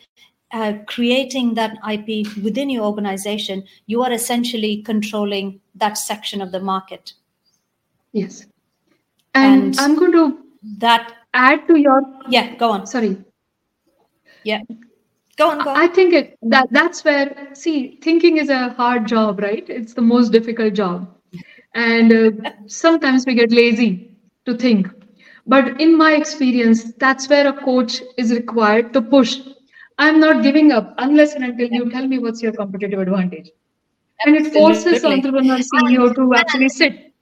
uh, 0.51 0.73
creating 0.87 1.53
that 1.53 1.77
ip 1.91 2.27
within 2.43 2.69
your 2.69 2.83
organization 2.83 3.63
you 3.85 4.01
are 4.01 4.11
essentially 4.11 4.81
controlling 4.81 5.59
that 5.75 5.97
section 5.97 6.41
of 6.41 6.51
the 6.51 6.59
market. 6.59 7.13
Yes 8.13 8.47
and, 9.35 9.63
and 9.63 9.79
i'm 9.79 9.95
going 9.95 10.11
to 10.11 10.39
that 10.77 11.13
add 11.33 11.67
to 11.67 11.77
your 11.79 12.01
yeah 12.29 12.55
go 12.55 12.71
on. 12.71 12.85
sorry. 12.85 13.17
Yeah. 14.43 14.61
Go 15.37 15.49
on, 15.49 15.63
go 15.63 15.69
on. 15.69 15.77
i 15.77 15.87
think 15.87 16.13
it, 16.13 16.37
that 16.41 16.67
that's 16.71 17.03
where 17.03 17.49
see 17.53 17.97
thinking 18.01 18.37
is 18.37 18.49
a 18.49 18.69
hard 18.69 19.07
job 19.07 19.39
right? 19.39 19.69
It's 19.69 19.93
the 19.93 20.01
most 20.01 20.31
difficult 20.31 20.73
job. 20.73 21.15
And 21.75 22.11
uh, 22.11 22.51
sometimes 22.65 23.25
we 23.25 23.35
get 23.35 23.51
lazy 23.51 24.17
to 24.45 24.57
think. 24.57 24.87
But 25.45 25.79
in 25.79 25.97
my 25.97 26.13
experience 26.13 26.93
that's 26.93 27.29
where 27.29 27.47
a 27.47 27.53
coach 27.53 28.01
is 28.17 28.31
required 28.31 28.91
to 28.93 29.01
push. 29.01 29.39
I'm 29.97 30.19
not 30.19 30.43
giving 30.43 30.71
up 30.71 30.93
unless 30.97 31.35
and 31.35 31.43
until 31.43 31.69
you 31.69 31.89
tell 31.91 32.07
me 32.07 32.19
what's 32.19 32.41
your 32.41 32.53
competitive 32.53 32.99
advantage. 32.99 33.51
And 34.25 34.35
it 34.35 34.53
forces 34.53 35.01
the 35.01 35.07
entrepreneur 35.07 35.57
ceo 35.57 36.13
to 36.15 36.33
actually 36.35 36.69
sit. 36.69 37.13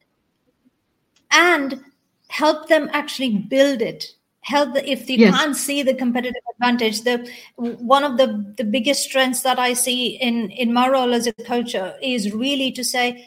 And 1.31 1.83
help 2.29 2.67
them 2.67 2.89
actually 2.93 3.37
build 3.37 3.81
it. 3.81 4.13
Help 4.41 4.73
the, 4.73 4.89
if 4.89 5.07
they 5.07 5.15
yes. 5.15 5.35
can't 5.35 5.57
see 5.57 5.83
the 5.83 5.93
competitive 5.93 6.41
advantage 6.53 7.01
the 7.01 7.29
one 7.57 8.05
of 8.05 8.15
the 8.17 8.53
the 8.55 8.63
biggest 8.63 9.03
strengths 9.03 9.41
that 9.41 9.59
i 9.59 9.73
see 9.73 10.15
in 10.15 10.49
in 10.51 10.71
my 10.71 10.87
role 10.87 11.13
as 11.13 11.27
a 11.27 11.33
coach 11.33 11.75
is 12.01 12.31
really 12.31 12.71
to 12.71 12.81
say 12.81 13.25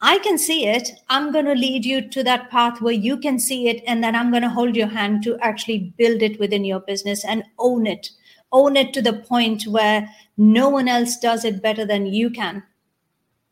i 0.00 0.18
can 0.20 0.38
see 0.38 0.66
it. 0.66 0.88
I'm 1.10 1.30
going 1.30 1.44
to 1.44 1.54
lead 1.54 1.84
you 1.84 2.08
to 2.08 2.24
that 2.24 2.50
path 2.50 2.80
where 2.80 2.94
you 2.94 3.18
can 3.18 3.38
see 3.38 3.68
it 3.68 3.84
and 3.86 4.02
then 4.02 4.16
i'm 4.16 4.30
going 4.30 4.42
to 4.42 4.48
hold 4.48 4.74
your 4.74 4.86
hand 4.86 5.22
to 5.24 5.36
actually 5.40 5.92
build 5.98 6.22
it 6.22 6.40
within 6.40 6.64
your 6.64 6.80
business 6.80 7.22
and 7.22 7.44
own 7.58 7.86
it. 7.86 8.08
Own 8.50 8.74
it 8.76 8.94
to 8.94 9.02
the 9.02 9.12
point 9.12 9.66
where 9.66 10.08
no 10.38 10.70
one 10.70 10.88
else 10.88 11.18
does 11.18 11.44
it 11.44 11.62
better 11.62 11.84
than 11.84 12.06
you 12.06 12.30
can. 12.30 12.62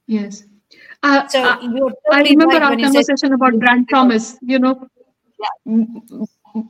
Yes 0.06 0.44
uh, 1.02 1.26
so 1.28 1.42
uh, 1.42 1.56
totally 1.56 1.92
I 2.12 2.22
remember 2.22 2.54
right 2.54 2.62
our 2.62 2.76
conversation 2.76 3.32
about 3.32 3.58
brand 3.58 3.88
promise. 3.88 4.36
You 4.42 4.58
know, 4.58 4.88
yeah. 5.38 5.84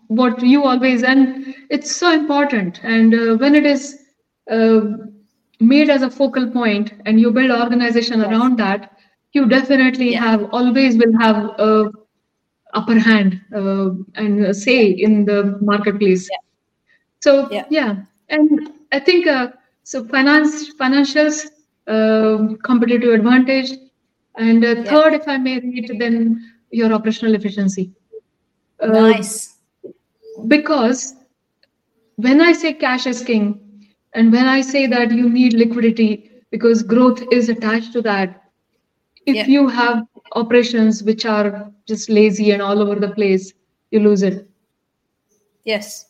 what 0.08 0.40
you 0.42 0.64
always 0.64 1.02
and 1.02 1.54
it's 1.68 1.94
so 1.94 2.12
important. 2.12 2.80
And 2.82 3.14
uh, 3.14 3.36
when 3.36 3.54
it 3.54 3.66
is 3.66 3.98
uh, 4.50 4.80
made 5.58 5.90
as 5.90 6.02
a 6.02 6.10
focal 6.10 6.48
point, 6.50 6.92
and 7.06 7.20
you 7.20 7.30
build 7.32 7.50
organization 7.50 8.20
yes. 8.20 8.28
around 8.28 8.58
that, 8.58 8.96
you 9.32 9.46
definitely 9.46 10.12
yeah. 10.12 10.20
have 10.20 10.48
always 10.52 10.96
will 10.96 11.18
have 11.18 11.36
a 11.58 11.90
upper 12.74 12.98
hand 12.98 13.40
uh, 13.54 13.90
and 14.14 14.54
say 14.54 14.86
in 14.86 15.24
the 15.24 15.58
marketplace. 15.60 16.28
Yeah. 16.30 16.38
So 17.20 17.48
yeah. 17.50 17.64
and 18.28 18.72
I 18.92 19.00
think 19.00 19.26
uh, 19.26 19.48
so. 19.82 20.04
Finance 20.04 20.74
financials 20.74 21.46
competitive 22.62 23.12
advantage 23.12 23.72
and 24.36 24.64
uh, 24.64 24.82
third, 24.84 25.14
if 25.14 25.26
I 25.26 25.38
may 25.38 25.58
read, 25.58 25.96
then 25.98 26.52
your 26.70 26.92
operational 26.92 27.34
efficiency. 27.34 27.92
Uh, 28.80 28.86
nice. 28.86 29.56
Because 30.46 31.14
when 32.16 32.40
I 32.40 32.52
say 32.52 32.72
cash 32.72 33.06
is 33.06 33.22
king, 33.22 33.88
and 34.14 34.32
when 34.32 34.46
I 34.46 34.60
say 34.60 34.86
that 34.86 35.10
you 35.10 35.28
need 35.28 35.52
liquidity 35.52 36.30
because 36.50 36.82
growth 36.82 37.22
is 37.30 37.48
attached 37.48 37.92
to 37.92 38.02
that, 38.02 38.44
if 39.26 39.36
yeah. 39.36 39.46
you 39.46 39.68
have 39.68 40.04
operations 40.32 41.02
which 41.02 41.26
are 41.26 41.70
just 41.86 42.08
lazy 42.08 42.50
and 42.52 42.62
all 42.62 42.80
over 42.80 42.96
the 42.96 43.10
place, 43.10 43.52
you 43.90 44.00
lose 44.00 44.22
it. 44.22 44.48
Yes. 45.64 46.06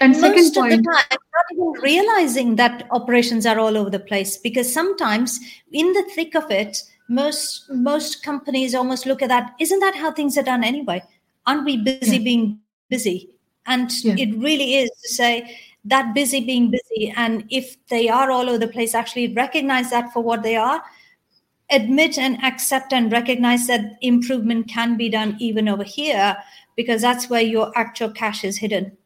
And 0.00 0.12
most 0.20 0.54
point, 0.54 0.72
of 0.72 0.78
the 0.78 0.84
time, 0.84 1.04
not 1.10 1.46
even 1.52 1.72
realizing 1.82 2.56
that 2.56 2.86
operations 2.90 3.46
are 3.46 3.58
all 3.58 3.76
over 3.76 3.90
the 3.90 4.00
place 4.00 4.36
because 4.36 4.72
sometimes 4.72 5.40
in 5.72 5.92
the 5.92 6.04
thick 6.14 6.34
of 6.34 6.50
it, 6.50 6.82
most 7.08 7.70
most 7.70 8.22
companies 8.22 8.74
almost 8.74 9.06
look 9.06 9.22
at 9.22 9.28
that 9.28 9.54
isn't 9.60 9.80
that 9.80 9.94
how 9.94 10.10
things 10.10 10.36
are 10.36 10.42
done 10.42 10.64
anyway 10.64 11.02
aren't 11.46 11.64
we 11.64 11.76
busy 11.76 12.16
yeah. 12.16 12.24
being 12.24 12.58
busy 12.88 13.30
and 13.66 13.90
yeah. 14.04 14.14
it 14.18 14.36
really 14.38 14.76
is 14.76 14.90
to 15.02 15.08
say 15.14 15.58
that 15.84 16.14
busy 16.14 16.44
being 16.44 16.70
busy 16.70 17.12
and 17.16 17.44
if 17.48 17.76
they 17.86 18.08
are 18.08 18.30
all 18.30 18.48
over 18.48 18.58
the 18.58 18.68
place 18.68 18.94
actually 18.94 19.32
recognize 19.34 19.90
that 19.90 20.12
for 20.12 20.22
what 20.22 20.42
they 20.42 20.56
are 20.56 20.82
admit 21.70 22.18
and 22.18 22.42
accept 22.44 22.92
and 22.92 23.12
recognize 23.12 23.66
that 23.66 23.96
improvement 24.00 24.68
can 24.68 24.96
be 24.96 25.08
done 25.08 25.36
even 25.38 25.68
over 25.68 25.84
here 25.84 26.36
because 26.76 27.02
that's 27.02 27.30
where 27.30 27.42
your 27.42 27.76
actual 27.76 28.10
cash 28.10 28.44
is 28.44 28.56
hidden 28.56 28.96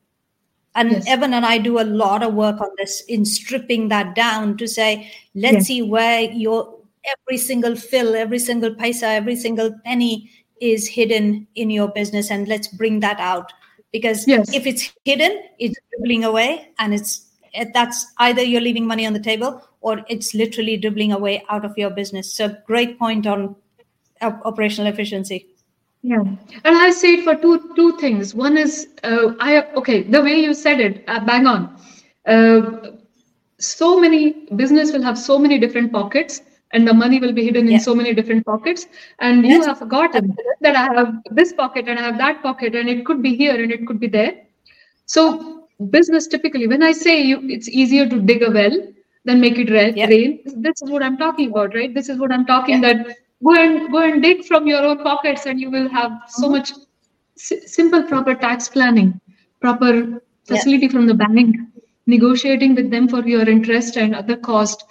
and 0.75 0.93
yes. 0.93 1.05
evan 1.07 1.35
and 1.35 1.45
i 1.45 1.59
do 1.59 1.81
a 1.81 1.85
lot 1.85 2.23
of 2.23 2.35
work 2.35 2.61
on 2.61 2.69
this 2.77 3.03
in 3.09 3.25
stripping 3.25 3.89
that 3.89 4.15
down 4.15 4.57
to 4.57 4.67
say 4.67 5.11
let's 5.35 5.55
yes. 5.55 5.67
see 5.67 5.83
where 5.83 6.21
your 6.21 6.80
every 7.05 7.39
single 7.39 7.77
fill, 7.77 8.15
every 8.15 8.39
single 8.39 8.75
paisa, 8.75 9.05
every 9.05 9.37
single 9.37 9.75
penny 9.85 10.31
is 10.61 10.87
hidden 10.87 11.47
in 11.55 11.71
your 11.71 11.89
business, 11.89 12.31
and 12.31 12.49
let's 12.49 12.69
bring 12.69 13.01
that 13.01 13.19
out. 13.19 13.53
Because 13.93 14.27
yes. 14.29 14.55
if 14.55 14.67
it's 14.67 14.93
hidden, 15.05 15.43
it's 15.59 15.79
dribbling 15.91 16.25
away, 16.25 16.71
and 16.79 16.95
it's 16.95 17.27
that's 17.75 18.07
either 18.19 18.43
you're 18.43 18.61
leaving 18.61 18.87
money 18.87 19.07
on 19.07 19.13
the 19.13 19.21
table 19.21 19.61
or 19.81 20.05
it's 20.09 20.35
literally 20.35 20.77
dribbling 20.77 21.13
away 21.13 21.43
out 21.49 21.65
of 21.65 21.77
your 21.77 21.91
business. 21.91 22.33
So 22.33 22.55
great 22.67 22.99
point 22.99 23.27
on 23.27 23.57
operational 24.23 24.93
efficiency. 24.93 25.47
Yeah, 26.03 26.21
and 26.21 26.39
I 26.65 26.91
say 26.91 27.15
it 27.15 27.25
for 27.25 27.35
two 27.35 27.75
two 27.75 27.97
things. 27.99 28.35
One 28.35 28.57
is 28.57 28.89
uh, 29.05 29.35
I 29.41 29.67
okay 29.75 30.03
the 30.03 30.23
way 30.23 30.41
you 30.41 30.55
said 30.55 30.81
it, 30.81 31.05
uh, 31.09 31.21
bang 31.25 31.47
on. 31.47 31.77
Uh, 32.27 32.93
so 33.59 34.01
many 34.01 34.47
business 34.57 34.93
will 34.93 35.03
have 35.03 35.19
so 35.19 35.39
many 35.39 35.59
different 35.59 35.93
pockets 35.93 36.41
and 36.73 36.87
the 36.87 36.95
money 36.95 37.19
will 37.21 37.33
be 37.33 37.45
hidden 37.45 37.69
in 37.69 37.81
so 37.81 37.95
many 37.95 38.15
different 38.15 38.45
pockets. 38.47 38.87
And 39.19 39.45
yes. 39.45 39.53
you 39.55 39.69
have 39.69 39.79
forgotten 39.79 40.37
that 40.61 40.77
i 40.77 40.85
have 40.95 41.15
this 41.31 41.53
pocket 41.53 41.89
and 41.89 41.99
i 41.99 42.03
have 42.03 42.19
that 42.19 42.43
pocket 42.43 42.75
and 42.75 42.89
it 42.89 43.05
could 43.05 43.23
be 43.23 43.35
here 43.35 43.61
and 43.63 43.73
it 43.73 43.87
could 43.87 44.01
be 44.01 44.07
there. 44.09 44.35
So 45.07 45.61
business 45.89 46.27
typically 46.27 46.67
when 46.67 46.83
i 46.83 46.93
say 46.93 47.23
you 47.23 47.41
it's 47.49 47.69
easier 47.69 48.07
to 48.09 48.21
dig 48.21 48.43
a 48.43 48.51
well 48.51 48.77
than 49.25 49.41
make 49.41 49.59
it 49.59 49.71
rain, 49.71 49.95
rain 50.09 50.41
this 50.57 50.83
is 50.83 50.91
what 50.91 51.03
i'm 51.03 51.17
talking 51.17 51.51
about 51.51 51.75
right? 51.75 51.95
This 51.95 52.09
is 52.09 52.19
what 52.19 52.33
i'm 52.33 52.45
talking 52.45 52.81
that 52.83 53.07
go 53.43 53.55
and 53.55 53.91
go 53.91 54.03
and 54.03 54.23
dig 54.23 54.45
from 54.45 54.67
your 54.67 54.85
own 54.85 55.03
pockets 55.03 55.47
and 55.47 55.59
you 55.59 55.71
will 55.71 55.89
have 55.89 56.13
so 56.29 56.43
mm-hmm. 56.43 56.57
much 56.57 56.73
s- 57.39 57.73
simple 57.73 58.03
proper 58.03 58.35
tax 58.35 58.69
planning 58.69 59.19
proper 59.61 60.23
facility 60.45 60.89
from 60.89 61.07
the 61.07 61.15
bank 61.15 61.57
negotiating 62.07 62.75
with 62.75 62.91
them 62.91 63.09
for 63.09 63.27
your 63.27 63.49
interest 63.49 63.97
and 63.97 64.15
other 64.15 64.37
cost 64.37 64.85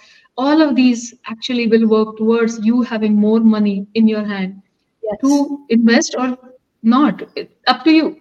all 0.44 0.62
of 0.64 0.74
these 0.76 1.02
actually 1.34 1.66
will 1.74 1.86
work 1.92 2.16
towards 2.18 2.58
you 2.70 2.82
having 2.90 3.14
more 3.26 3.40
money 3.40 3.76
in 3.94 4.08
your 4.08 4.24
hand 4.24 4.62
yes. 5.02 5.20
to 5.22 5.66
invest 5.68 6.14
or 6.18 6.28
not. 6.82 7.22
Up 7.66 7.84
to 7.84 7.92
you. 8.00 8.16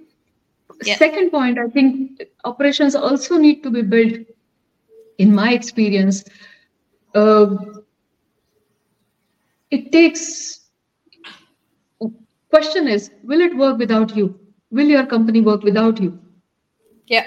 Yes. 0.88 0.98
second 0.98 1.30
point 1.32 1.58
i 1.62 1.68
think 1.72 2.22
operations 2.50 2.96
also 2.96 3.38
need 3.38 3.64
to 3.64 3.70
be 3.70 3.82
built 3.94 4.14
in 5.18 5.34
my 5.40 5.48
experience 5.56 6.24
uh, 7.16 7.48
it 9.72 9.92
takes 9.92 10.60
question 12.50 12.88
is 12.88 13.12
will 13.24 13.42
it 13.42 13.56
work 13.56 13.78
without 13.78 14.16
you? 14.16 14.40
Will 14.72 14.88
your 14.88 15.06
company 15.06 15.42
work 15.42 15.64
without 15.64 16.02
you? 16.02 16.20
Yeah. 17.08 17.26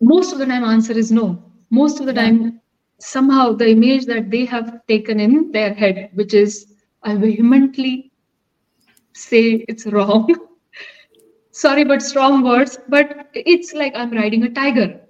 Most 0.00 0.32
of 0.32 0.38
the 0.38 0.46
time 0.46 0.64
answer 0.64 0.92
is 0.92 1.12
no. 1.12 1.42
Most 1.70 2.00
of 2.00 2.06
the 2.06 2.12
time 2.12 2.60
somehow 3.02 3.52
the 3.52 3.68
image 3.68 4.06
that 4.06 4.30
they 4.30 4.44
have 4.44 4.80
taken 4.86 5.20
in 5.20 5.50
their 5.52 5.74
head, 5.74 6.10
which 6.14 6.34
is 6.34 6.74
I 7.02 7.16
vehemently 7.16 8.12
say 9.12 9.64
it's 9.68 9.86
wrong. 9.86 10.34
Sorry, 11.50 11.84
but 11.84 12.00
strong 12.00 12.42
words. 12.42 12.78
But 12.88 13.28
it's 13.34 13.74
like 13.74 13.92
I'm 13.94 14.12
riding 14.12 14.44
a 14.44 14.50
tiger. 14.50 15.00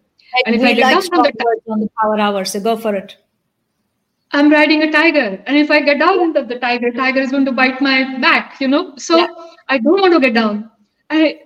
and 0.46 0.54
if 0.54 0.62
I 0.62 0.72
get 0.72 0.82
like 0.82 0.94
down 0.94 1.02
from 1.02 1.22
the, 1.22 1.72
on 1.72 1.80
the 1.80 1.90
power 2.00 2.18
hour, 2.18 2.44
so 2.44 2.60
go 2.60 2.76
for 2.76 2.94
it. 2.94 3.16
I'm 4.34 4.50
riding 4.50 4.82
a 4.82 4.90
tiger, 4.90 5.42
and 5.46 5.58
if 5.58 5.70
I 5.70 5.80
get 5.82 5.98
down 5.98 6.18
into 6.20 6.42
the 6.42 6.58
tiger, 6.58 6.90
tiger 6.90 7.20
is 7.20 7.30
going 7.30 7.44
to 7.44 7.52
bite 7.52 7.82
my 7.82 8.18
back, 8.18 8.62
you 8.62 8.68
know. 8.68 8.96
So 8.96 9.18
yeah. 9.18 9.26
I 9.68 9.76
don't 9.76 10.00
want 10.00 10.14
to 10.14 10.20
get 10.20 10.32
down. 10.32 10.70
I 11.10 11.42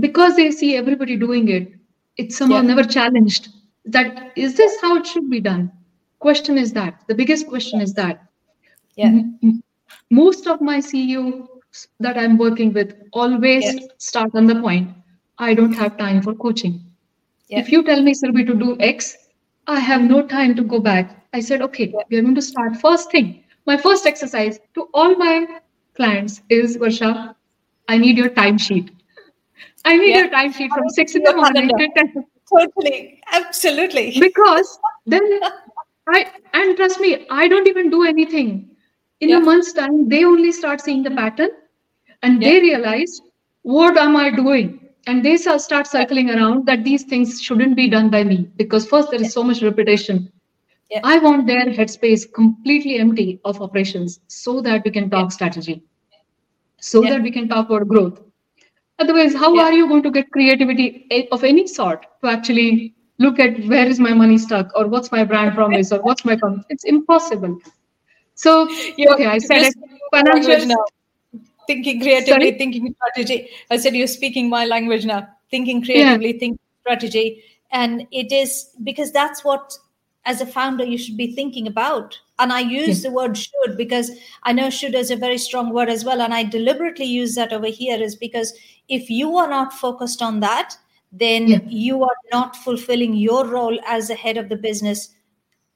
because 0.00 0.34
they 0.34 0.50
see 0.50 0.76
everybody 0.76 1.16
doing 1.16 1.48
it, 1.48 1.72
it's 2.16 2.36
somehow 2.36 2.56
yeah. 2.56 2.74
never 2.74 2.82
challenged. 2.82 3.50
That 3.84 4.32
is 4.36 4.56
this 4.56 4.80
how 4.80 4.96
it 4.96 5.06
should 5.06 5.28
be 5.28 5.40
done? 5.40 5.72
Question 6.18 6.56
is 6.58 6.72
that 6.72 7.02
the 7.08 7.14
biggest 7.14 7.48
question 7.48 7.80
is 7.80 7.94
that. 7.94 8.26
Yeah. 8.96 9.22
Most 10.10 10.46
of 10.46 10.60
my 10.60 10.80
CEOs 10.80 11.88
that 12.00 12.18
I'm 12.18 12.36
working 12.36 12.72
with 12.72 12.94
always 13.12 13.64
start 13.98 14.30
on 14.34 14.46
the 14.46 14.60
point. 14.60 14.90
I 15.38 15.54
don't 15.54 15.72
have 15.72 15.96
time 15.96 16.22
for 16.22 16.34
coaching. 16.34 16.84
Yeah. 17.48 17.60
If 17.60 17.72
you 17.72 17.82
tell 17.82 18.02
me, 18.02 18.12
Surbhi, 18.12 18.46
to 18.46 18.54
do 18.54 18.76
X, 18.78 19.16
I 19.66 19.80
have 19.80 20.02
no 20.02 20.26
time 20.26 20.54
to 20.56 20.62
go 20.62 20.78
back 20.78 21.22
I 21.34 21.40
said, 21.40 21.62
okay, 21.62 21.86
yeah. 21.86 22.02
we 22.10 22.18
are 22.18 22.22
going 22.22 22.34
to 22.34 22.42
start. 22.42 22.76
First 22.76 23.10
thing, 23.10 23.42
my 23.66 23.76
first 23.76 24.06
exercise 24.06 24.60
to 24.74 24.88
all 24.92 25.16
my 25.16 25.46
clients 25.94 26.42
is 26.50 26.76
Varsha, 26.76 27.34
I 27.88 27.98
need 27.98 28.18
your 28.18 28.28
timesheet. 28.28 28.90
I 29.84 29.96
need 29.96 30.10
yeah. 30.10 30.18
your 30.20 30.30
timesheet 30.30 30.68
from 30.68 30.88
six 30.90 31.14
in 31.14 31.22
the 31.22 31.34
morning 31.34 31.70
Totally, 32.56 33.20
absolutely. 33.32 34.18
Because 34.18 34.78
then 35.06 35.40
I 36.08 36.30
and 36.52 36.76
trust 36.76 37.00
me, 37.00 37.26
I 37.30 37.48
don't 37.48 37.68
even 37.68 37.90
do 37.90 38.04
anything. 38.04 38.70
In 39.20 39.30
yeah. 39.30 39.38
a 39.38 39.40
month's 39.40 39.72
time, 39.72 40.08
they 40.08 40.24
only 40.24 40.52
start 40.52 40.80
seeing 40.80 41.02
the 41.02 41.10
pattern 41.10 41.50
and 42.22 42.42
they 42.42 42.60
realize 42.60 43.20
what 43.62 43.96
am 43.96 44.16
I 44.16 44.30
doing? 44.30 44.80
And 45.06 45.24
they 45.24 45.36
start 45.36 45.86
circling 45.86 46.30
around 46.30 46.66
that 46.66 46.84
these 46.84 47.04
things 47.04 47.40
shouldn't 47.40 47.76
be 47.76 47.88
done 47.88 48.10
by 48.10 48.24
me 48.24 48.50
because 48.56 48.86
first 48.86 49.10
there 49.10 49.20
is 49.20 49.32
so 49.32 49.42
much 49.42 49.62
repetition 49.62 50.32
yeah. 50.92 51.00
I 51.04 51.18
want 51.18 51.46
their 51.46 51.64
headspace 51.64 52.30
completely 52.30 52.98
empty 52.98 53.40
of 53.46 53.62
operations 53.62 54.20
so 54.26 54.60
that 54.60 54.84
we 54.84 54.90
can 54.90 55.08
talk 55.08 55.30
yeah. 55.30 55.36
strategy, 55.36 55.82
so 56.80 57.02
yeah. 57.02 57.10
that 57.10 57.22
we 57.22 57.30
can 57.30 57.48
talk 57.48 57.70
about 57.70 57.88
growth. 57.88 58.20
Otherwise, 59.02 59.34
how 59.34 59.58
are 59.58 59.72
you 59.72 59.88
going 59.88 60.02
to 60.02 60.10
get 60.10 60.30
creativity 60.30 61.28
of 61.32 61.42
any 61.42 61.66
sort 61.66 62.06
to 62.22 62.28
actually 62.30 62.94
look 63.18 63.40
at 63.40 63.58
where 63.66 63.86
is 63.86 63.98
my 63.98 64.12
money 64.12 64.38
stuck 64.38 64.70
or 64.76 64.86
what's 64.86 65.10
my 65.10 65.24
brand 65.24 65.54
promise 65.54 65.92
or 65.92 66.00
what's 66.02 66.24
my 66.24 66.36
com- 66.36 66.64
it's 66.68 66.84
impossible. 66.84 67.58
So 68.34 68.68
you're, 68.96 69.14
okay, 69.14 69.26
I 69.26 69.38
said 69.38 69.62
it. 69.62 69.74
Financial 70.10 70.66
now. 70.66 70.84
Thinking 71.66 72.00
creatively, 72.00 72.32
Sorry? 72.32 72.58
thinking 72.58 72.94
strategy. 72.94 73.48
I 73.70 73.76
said 73.76 73.94
you're 73.94 74.06
speaking 74.06 74.48
my 74.48 74.64
language 74.66 75.04
now. 75.04 75.28
Thinking 75.50 75.82
creatively, 75.84 76.32
thinking 76.32 76.58
strategy, 76.80 77.44
and 77.70 78.06
it 78.10 78.32
is 78.32 78.70
because 78.82 79.12
that's 79.12 79.44
what 79.44 79.76
as 80.24 80.40
a 80.40 80.46
founder 80.46 80.84
you 80.84 80.98
should 80.98 81.16
be 81.16 81.34
thinking 81.34 81.66
about 81.66 82.16
and 82.38 82.52
i 82.52 82.60
use 82.60 83.02
the 83.02 83.10
word 83.10 83.36
should 83.36 83.76
because 83.76 84.10
i 84.44 84.52
know 84.52 84.70
should 84.70 84.94
is 84.94 85.10
a 85.10 85.16
very 85.16 85.38
strong 85.38 85.72
word 85.72 85.88
as 85.88 86.04
well 86.04 86.22
and 86.22 86.32
i 86.32 86.44
deliberately 86.44 87.04
use 87.04 87.34
that 87.34 87.52
over 87.52 87.66
here 87.66 88.00
is 88.00 88.14
because 88.14 88.52
if 88.88 89.10
you 89.10 89.36
are 89.36 89.48
not 89.48 89.72
focused 89.72 90.22
on 90.22 90.40
that 90.40 90.76
then 91.12 91.46
yeah. 91.46 91.58
you 91.66 92.02
are 92.02 92.16
not 92.32 92.56
fulfilling 92.56 93.14
your 93.14 93.46
role 93.46 93.78
as 93.86 94.08
the 94.08 94.14
head 94.14 94.36
of 94.36 94.48
the 94.48 94.56
business 94.56 95.10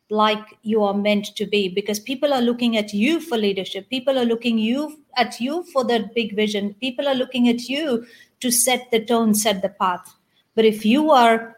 like 0.08 0.56
you 0.62 0.82
are 0.82 0.94
meant 0.94 1.26
to 1.36 1.46
be 1.46 1.68
because 1.68 1.98
people 2.00 2.32
are 2.32 2.40
looking 2.40 2.76
at 2.76 2.94
you 2.94 3.18
for 3.20 3.36
leadership. 3.36 3.90
People 3.90 4.16
are 4.16 4.24
looking 4.24 4.56
you 4.56 5.02
at 5.16 5.40
you 5.40 5.64
for 5.72 5.84
that 5.84 6.14
big 6.14 6.36
vision. 6.36 6.74
People 6.74 7.08
are 7.08 7.14
looking 7.14 7.48
at 7.48 7.68
you 7.68 8.06
to 8.38 8.50
set 8.52 8.88
the 8.92 9.04
tone 9.04 9.34
set 9.34 9.62
the 9.62 9.68
path. 9.68 10.14
But 10.54 10.64
if 10.64 10.86
you 10.86 11.10
are 11.10 11.56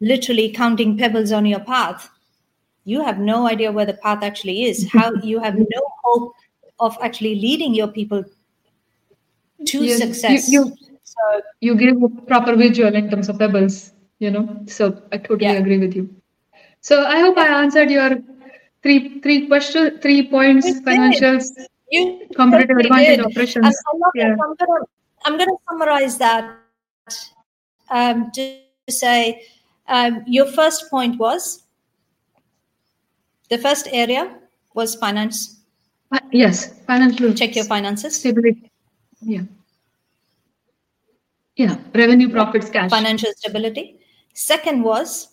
literally 0.00 0.52
counting 0.52 0.98
pebbles 0.98 1.32
on 1.32 1.46
your 1.46 1.60
path 1.60 2.10
you 2.86 3.02
have 3.02 3.18
no 3.18 3.46
idea 3.48 3.72
where 3.72 3.84
the 3.84 3.94
path 3.94 4.22
actually 4.22 4.64
is. 4.64 4.88
How 4.92 5.12
you 5.22 5.40
have 5.40 5.56
no 5.58 5.82
hope 6.02 6.32
of 6.80 6.96
actually 7.02 7.34
leading 7.34 7.74
your 7.74 7.88
people 7.88 8.24
to 9.64 9.88
success 9.88 10.48
you, 10.48 10.64
you, 10.64 10.76
so, 11.04 11.40
you 11.60 11.74
give 11.76 12.02
a 12.02 12.08
proper 12.26 12.56
visual 12.56 12.94
in 12.94 13.10
terms 13.10 13.28
of 13.28 13.38
pebbles 13.38 13.92
you 14.18 14.30
know 14.30 14.44
so 14.66 15.00
i 15.12 15.16
totally 15.16 15.50
yeah. 15.50 15.62
agree 15.62 15.78
with 15.78 15.94
you 15.94 16.08
so 16.80 17.04
i 17.06 17.20
hope 17.20 17.38
i 17.38 17.48
answered 17.62 17.90
your 17.90 18.18
three 18.82 19.20
three 19.20 19.46
questions 19.46 19.98
three 20.02 20.28
points 20.28 20.66
financials 20.80 21.50
you 21.90 22.26
competitive 22.34 22.78
advantage 22.78 23.16
did. 23.16 23.26
operations 23.26 23.64
I'm, 23.66 24.00
yeah. 24.14 24.36
I'm, 24.44 24.54
gonna, 24.56 24.84
I'm 25.24 25.38
gonna 25.38 25.58
summarize 25.68 26.18
that 26.18 26.56
um, 27.90 28.30
to 28.32 28.58
say 28.88 29.42
um, 29.88 30.22
your 30.26 30.46
first 30.46 30.90
point 30.90 31.18
was 31.18 31.62
the 33.48 33.58
first 33.58 33.88
area 33.92 34.38
was 34.74 34.94
finance. 34.96 35.60
Uh, 36.12 36.18
yes, 36.32 36.80
financial. 36.82 37.32
Check 37.32 37.54
your 37.56 37.64
finances. 37.64 38.16
Stability. 38.16 38.70
Yeah. 39.26 39.42
Yeah, 41.56 41.78
revenue, 41.94 42.28
profits, 42.28 42.70
cash. 42.70 42.90
Financial 42.90 43.32
stability. 43.36 43.98
Second 44.34 44.84
was, 44.84 45.28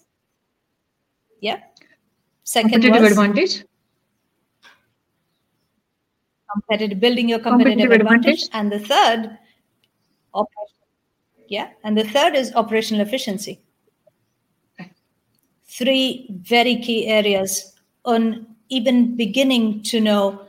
yeah. 1.42 1.60
Second 2.44 2.72
competitive 2.72 3.02
was 3.02 3.12
advantage. 3.12 3.64
Competitive, 6.52 7.00
building 7.00 7.30
your 7.30 7.40
competitive, 7.40 7.82
competitive 7.82 8.02
advantage. 8.02 8.44
advantage. 8.44 8.50
And 8.54 8.72
the 8.72 8.80
third, 8.80 9.38
yeah, 11.48 11.70
and 11.84 11.96
the 11.96 12.06
third 12.06 12.36
is 12.36 12.52
operational 12.56 13.06
efficiency. 13.06 13.60
Three 15.68 16.28
very 16.32 16.78
key 16.78 17.08
areas 17.08 17.74
on 18.06 18.48
even 18.70 19.16
beginning 19.16 19.84
to 19.84 20.00
know 20.00 20.48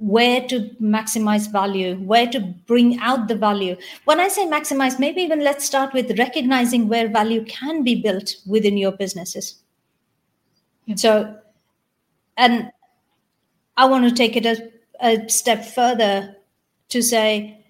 where 0.00 0.40
to 0.48 0.60
maximize 0.80 1.50
value, 1.52 1.94
where 1.96 2.26
to 2.26 2.40
bring 2.40 2.98
out 3.00 3.28
the 3.28 3.34
value. 3.34 3.76
When 4.06 4.18
I 4.18 4.28
say 4.28 4.46
maximize, 4.46 4.98
maybe 4.98 5.20
even 5.20 5.44
let's 5.44 5.64
start 5.64 5.92
with 5.92 6.18
recognizing 6.18 6.88
where 6.88 7.06
value 7.06 7.44
can 7.44 7.84
be 7.84 8.00
built 8.00 8.34
within 8.46 8.78
your 8.78 8.92
businesses. 8.92 9.56
Yeah. 10.86 10.94
So, 10.96 11.36
and 12.38 12.72
I 13.76 13.84
want 13.84 14.08
to 14.08 14.14
take 14.14 14.36
it 14.36 14.46
a, 14.46 14.70
a 15.02 15.28
step 15.28 15.66
further 15.66 16.34
to 16.88 17.02
say 17.02 17.62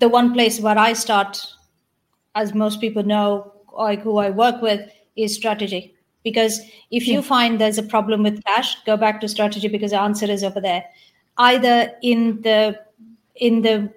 the 0.00 0.08
one 0.08 0.32
place 0.32 0.58
where 0.58 0.76
I 0.76 0.94
start, 0.94 1.40
as 2.34 2.54
most 2.54 2.80
people 2.80 3.04
know, 3.04 3.52
like 3.72 4.02
who 4.02 4.18
I 4.18 4.30
work 4.30 4.60
with, 4.60 4.90
is 5.14 5.34
strategy 5.34 5.94
because 6.24 6.60
if 6.90 7.06
you 7.06 7.22
find 7.22 7.60
there's 7.60 7.78
a 7.78 7.82
problem 7.84 8.24
with 8.24 8.44
cash 8.44 8.76
go 8.84 8.96
back 8.96 9.20
to 9.20 9.28
strategy 9.28 9.68
because 9.68 9.92
the 9.92 10.00
answer 10.00 10.26
is 10.26 10.42
over 10.42 10.60
there 10.60 10.84
either 11.38 11.92
in 12.02 12.40
the 12.42 12.78
in 13.36 13.62
the 13.62 13.92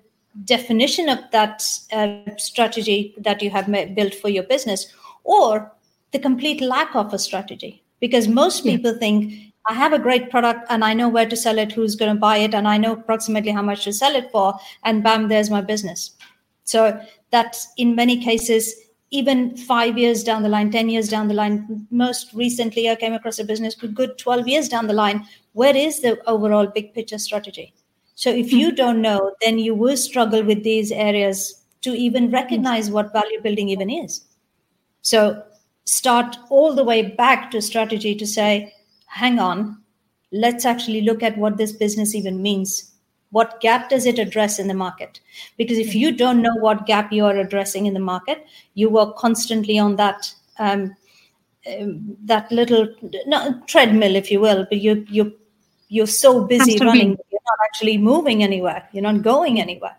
definition 0.45 1.09
of 1.09 1.19
that 1.31 1.63
uh, 1.91 2.19
strategy 2.37 3.13
that 3.17 3.41
you 3.41 3.49
have 3.49 3.67
built 3.95 4.13
for 4.15 4.29
your 4.29 4.43
business 4.43 4.93
or 5.23 5.71
the 6.11 6.19
complete 6.19 6.61
lack 6.61 6.95
of 6.95 7.13
a 7.13 7.19
strategy 7.19 7.83
because 7.99 8.27
most 8.27 8.63
people 8.63 8.93
yeah. 8.93 8.99
think 8.99 9.33
I 9.67 9.73
have 9.73 9.93
a 9.93 9.99
great 9.99 10.29
product 10.29 10.65
and 10.69 10.83
I 10.83 10.93
know 10.93 11.09
where 11.09 11.27
to 11.27 11.35
sell 11.35 11.59
it, 11.59 11.71
who's 11.71 11.95
going 11.95 12.13
to 12.13 12.19
buy 12.19 12.37
it, 12.37 12.55
and 12.55 12.67
I 12.67 12.77
know 12.77 12.93
approximately 12.93 13.51
how 13.51 13.61
much 13.61 13.83
to 13.83 13.93
sell 13.93 14.15
it 14.15 14.31
for, 14.31 14.57
and 14.83 15.03
bam, 15.03 15.27
there's 15.27 15.49
my 15.49 15.61
business. 15.61 16.11
So 16.63 16.99
that 17.31 17.57
in 17.77 17.95
many 17.95 18.23
cases 18.23 18.73
even 19.11 19.57
five 19.57 19.97
years 19.97 20.23
down 20.23 20.43
the 20.43 20.49
line, 20.49 20.71
10 20.71 20.89
years 20.89 21.09
down 21.09 21.27
the 21.27 21.33
line, 21.33 21.87
most 21.89 22.31
recently 22.33 22.89
I 22.89 22.95
came 22.95 23.13
across 23.13 23.39
a 23.39 23.43
business 23.43 23.73
good 23.75 24.17
12 24.17 24.47
years 24.47 24.69
down 24.69 24.87
the 24.87 24.93
line. 24.93 25.25
Where 25.59 25.75
is 25.75 25.99
the 25.99 26.17
overall 26.25 26.67
big 26.67 26.93
picture 26.93 27.17
strategy? 27.17 27.73
So 28.15 28.29
if 28.29 28.53
you 28.53 28.71
don't 28.71 29.01
know, 29.01 29.33
then 29.41 29.59
you 29.59 29.75
will 29.75 29.97
struggle 29.97 30.41
with 30.41 30.63
these 30.63 30.89
areas 30.89 31.65
to 31.81 31.89
even 31.89 32.31
recognize 32.31 32.89
what 32.89 33.11
value 33.11 33.41
building 33.41 33.67
even 33.67 33.89
is. 33.89 34.21
So 35.01 35.43
start 35.83 36.37
all 36.49 36.73
the 36.73 36.85
way 36.85 37.01
back 37.01 37.51
to 37.51 37.61
strategy 37.61 38.15
to 38.15 38.25
say, 38.25 38.73
hang 39.07 39.37
on, 39.39 39.81
let's 40.31 40.63
actually 40.63 41.01
look 41.01 41.23
at 41.23 41.37
what 41.37 41.57
this 41.57 41.73
business 41.73 42.15
even 42.15 42.41
means. 42.41 42.93
What 43.31 43.59
gap 43.59 43.89
does 43.89 44.05
it 44.05 44.17
address 44.17 44.59
in 44.59 44.69
the 44.69 44.73
market? 44.73 45.19
Because 45.57 45.77
if 45.77 45.93
you 45.93 46.13
don't 46.13 46.41
know 46.41 46.55
what 46.55 46.85
gap 46.85 47.11
you 47.11 47.25
are 47.25 47.35
addressing 47.35 47.85
in 47.85 47.93
the 47.93 47.99
market 47.99 48.45
you 48.75 48.89
work 48.89 49.17
constantly 49.17 49.77
on 49.77 49.97
that 49.97 50.33
um, 50.57 50.95
um, 51.67 52.15
that 52.23 52.49
little 52.49 52.87
no, 53.25 53.61
treadmill 53.67 54.15
if 54.15 54.31
you 54.31 54.39
will 54.39 54.65
but 54.69 54.79
you 54.79 55.05
you 55.09 55.35
you're 55.89 56.07
so 56.07 56.45
busy 56.45 56.77
running 56.79 57.09
you're 57.31 57.47
not 57.51 57.59
actually 57.65 57.97
moving 57.97 58.43
anywhere. 58.43 58.87
You're 58.93 59.03
not 59.03 59.21
going 59.21 59.59
anywhere. 59.59 59.97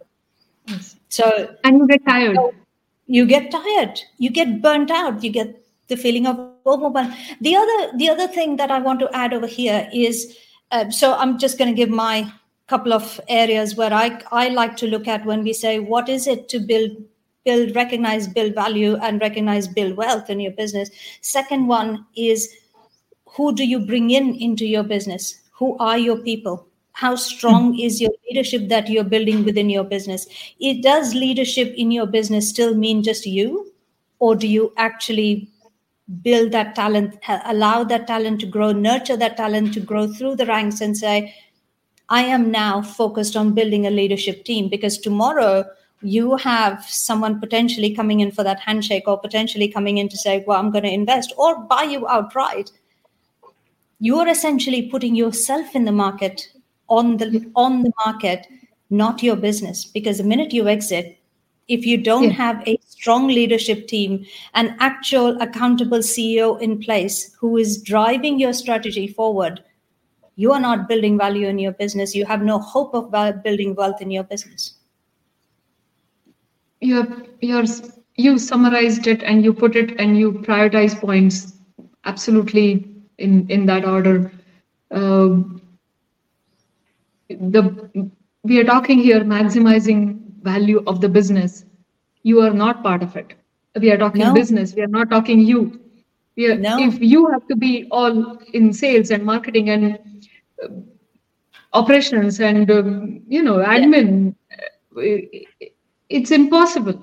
Yes. 0.67 0.97
so 1.09 1.55
and 1.65 1.79
you 1.79 1.87
get 1.87 2.07
tired. 2.07 2.37
so 2.37 2.55
you 3.07 3.27
get 3.27 3.51
tired. 3.51 4.01
You 4.19 4.31
get 4.31 4.63
burnt 4.63 4.91
out. 4.91 5.23
You 5.23 5.31
get 5.31 5.65
the 5.89 5.97
feeling 5.97 6.27
of 6.27 6.39
overwhelm. 6.65 7.13
The 7.41 7.57
other 7.57 7.97
the 7.97 8.09
other 8.09 8.29
thing 8.29 8.57
that 8.57 8.71
i 8.71 8.79
want 8.79 9.01
to 9.01 9.09
add 9.13 9.35
over 9.35 9.47
here 9.47 9.89
is 9.93 10.37
uh, 10.71 10.89
so 10.89 11.15
i'm 11.15 11.39
just 11.39 11.59
going 11.59 11.69
to 11.69 11.75
give 11.75 11.91
my 11.91 12.33
couple 12.71 12.93
of 12.93 13.21
areas 13.29 13.75
where 13.75 13.93
I, 13.93 14.23
I 14.31 14.49
like 14.49 14.77
to 14.77 14.87
look 14.87 15.09
at 15.09 15.27
when 15.27 15.43
we 15.43 15.53
say 15.53 15.81
what 15.81 16.09
is 16.09 16.29
it 16.29 16.49
to 16.51 16.61
build 16.61 16.93
build 17.45 17.75
recognize 17.75 18.29
build 18.29 18.55
value 18.55 18.97
and 18.97 19.21
recognize 19.21 19.67
build 19.67 19.97
wealth 19.97 20.31
in 20.31 20.39
your 20.39 20.53
business? 20.53 20.91
Second 21.21 21.67
one 21.67 22.07
is 22.17 22.49
who 23.27 23.53
do 23.55 23.67
you 23.67 23.81
bring 23.81 24.11
in 24.11 24.35
into 24.37 24.67
your 24.67 24.85
business? 24.85 25.40
Who 25.61 25.77
are 25.79 25.99
your 25.99 26.17
people? 26.17 26.67
How 26.93 27.15
strong 27.17 27.75
mm. 27.75 27.85
is 27.85 28.01
your 28.01 28.13
leadership 28.29 28.69
that 28.71 28.89
you're 28.89 29.05
building 29.05 29.45
within 29.45 29.69
your 29.69 29.85
business? 29.85 30.27
It 30.59 30.83
does 30.83 31.15
leadership 31.15 31.75
in 31.77 31.91
your 31.91 32.07
business 32.07 32.49
still 32.49 32.75
mean 32.75 33.03
just 33.03 33.27
you, 33.27 33.71
or 34.21 34.35
do 34.35 34.49
you 34.49 34.73
actually 34.79 35.51
build 36.23 36.53
that 36.53 36.75
talent, 36.75 37.19
allow 37.45 37.85
that 37.85 38.07
talent 38.07 38.41
to 38.41 38.47
grow, 38.47 38.73
nurture 38.73 39.19
that 39.19 39.37
talent 39.37 39.75
to 39.75 39.81
grow 39.81 40.09
through 40.09 40.37
the 40.37 40.47
ranks, 40.47 40.81
and 40.81 40.97
say, 40.97 41.35
I 42.09 42.23
am 42.23 42.51
now 42.51 42.81
focused 42.81 43.37
on 43.37 43.55
building 43.55 43.87
a 43.87 43.91
leadership 43.91 44.45
team 44.47 44.71
because 44.71 44.97
tomorrow 44.97 45.65
you 46.01 46.37
have 46.37 46.83
someone 46.85 47.39
potentially 47.39 47.95
coming 47.95 48.21
in 48.21 48.33
for 48.33 48.43
that 48.45 48.61
handshake 48.61 49.05
or 49.07 49.21
potentially 49.21 49.69
coming 49.69 49.99
in 49.99 50.09
to 50.09 50.17
say, 50.17 50.43
Well, 50.47 50.59
I'm 50.59 50.71
going 50.71 50.85
to 50.85 50.91
invest 50.91 51.35
or 51.37 51.61
buy 51.65 51.83
you 51.83 52.09
outright. 52.09 52.73
You're 54.01 54.29
essentially 54.29 54.89
putting 54.89 55.15
yourself 55.15 55.77
in 55.77 55.85
the 55.85 55.93
market 55.93 56.49
on 56.89 57.19
the 57.19 57.51
on 57.55 57.83
the 57.83 57.93
market, 58.05 58.47
not 58.89 59.23
your 59.23 59.37
business. 59.37 59.85
Because 59.85 60.19
the 60.19 60.25
minute 60.25 60.53
you 60.53 60.67
exit, 60.69 61.19
if 61.69 61.87
you 61.87 61.97
don't 62.03 62.25
yeah. 62.25 62.43
have 62.45 62.63
a 62.67 62.79
strong 62.85 63.29
leadership 63.29 63.87
team, 63.87 64.25
an 64.55 64.75
actual 64.81 65.41
accountable 65.41 65.99
CEO 65.99 66.61
in 66.61 66.81
place 66.81 67.35
who 67.39 67.57
is 67.57 67.83
driving 67.83 68.41
your 68.41 68.53
strategy 68.53 69.07
forward, 69.07 69.63
you 70.37 70.53
are 70.53 70.61
not 70.61 70.89
building 70.89 71.17
value 71.19 71.47
in 71.47 71.59
your 71.59 71.73
business. 71.73 72.15
You 72.15 72.27
have 72.27 72.43
no 72.43 72.59
hope 72.59 72.95
of 72.95 73.13
building 73.45 73.75
wealth 73.75 74.01
in 74.01 74.11
your 74.11 74.25
business 74.25 74.75
you 76.81 77.27
you're 77.41 77.65
you 78.17 78.39
summarized 78.39 79.07
it 79.07 79.23
and 79.23 79.45
you 79.45 79.53
put 79.53 79.77
it 79.77 79.99
and 79.99 80.19
you 80.19 80.33
prioritize 80.33 80.99
points 80.99 81.55
absolutely 82.05 82.87
in 83.21 83.49
in 83.49 83.67
that 83.67 83.85
order. 83.85 84.33
Uh, 84.91 85.43
the 87.29 88.11
we 88.43 88.59
are 88.61 88.65
talking 88.65 88.99
here 88.99 89.21
maximizing 89.21 90.01
value 90.43 90.83
of 90.87 91.01
the 91.01 91.09
business. 91.09 91.65
You 92.23 92.41
are 92.43 92.53
not 92.53 92.83
part 92.83 93.03
of 93.03 93.17
it. 93.17 93.35
We 93.81 93.91
are 93.93 93.97
talking 93.97 94.23
no. 94.23 94.35
business. 94.35 94.75
We 94.75 94.83
are 94.83 94.95
not 94.99 95.11
talking 95.11 95.41
you. 95.41 95.81
We 96.37 96.51
are, 96.51 96.57
no. 96.57 96.79
if 96.79 97.01
you 97.01 97.27
have 97.31 97.47
to 97.49 97.57
be 97.57 97.87
all 97.91 98.39
in 98.55 98.73
sales 98.73 99.11
and 99.11 99.25
marketing 99.25 99.71
and 99.71 99.99
uh, 100.63 100.69
operations 101.73 102.41
and 102.41 102.71
um, 102.71 103.23
you 103.29 103.43
know 103.43 103.59
admin 103.59 104.35
yeah. 104.51 104.67
Uh, 104.97 105.69
it's 106.09 106.33
impossible. 106.33 107.01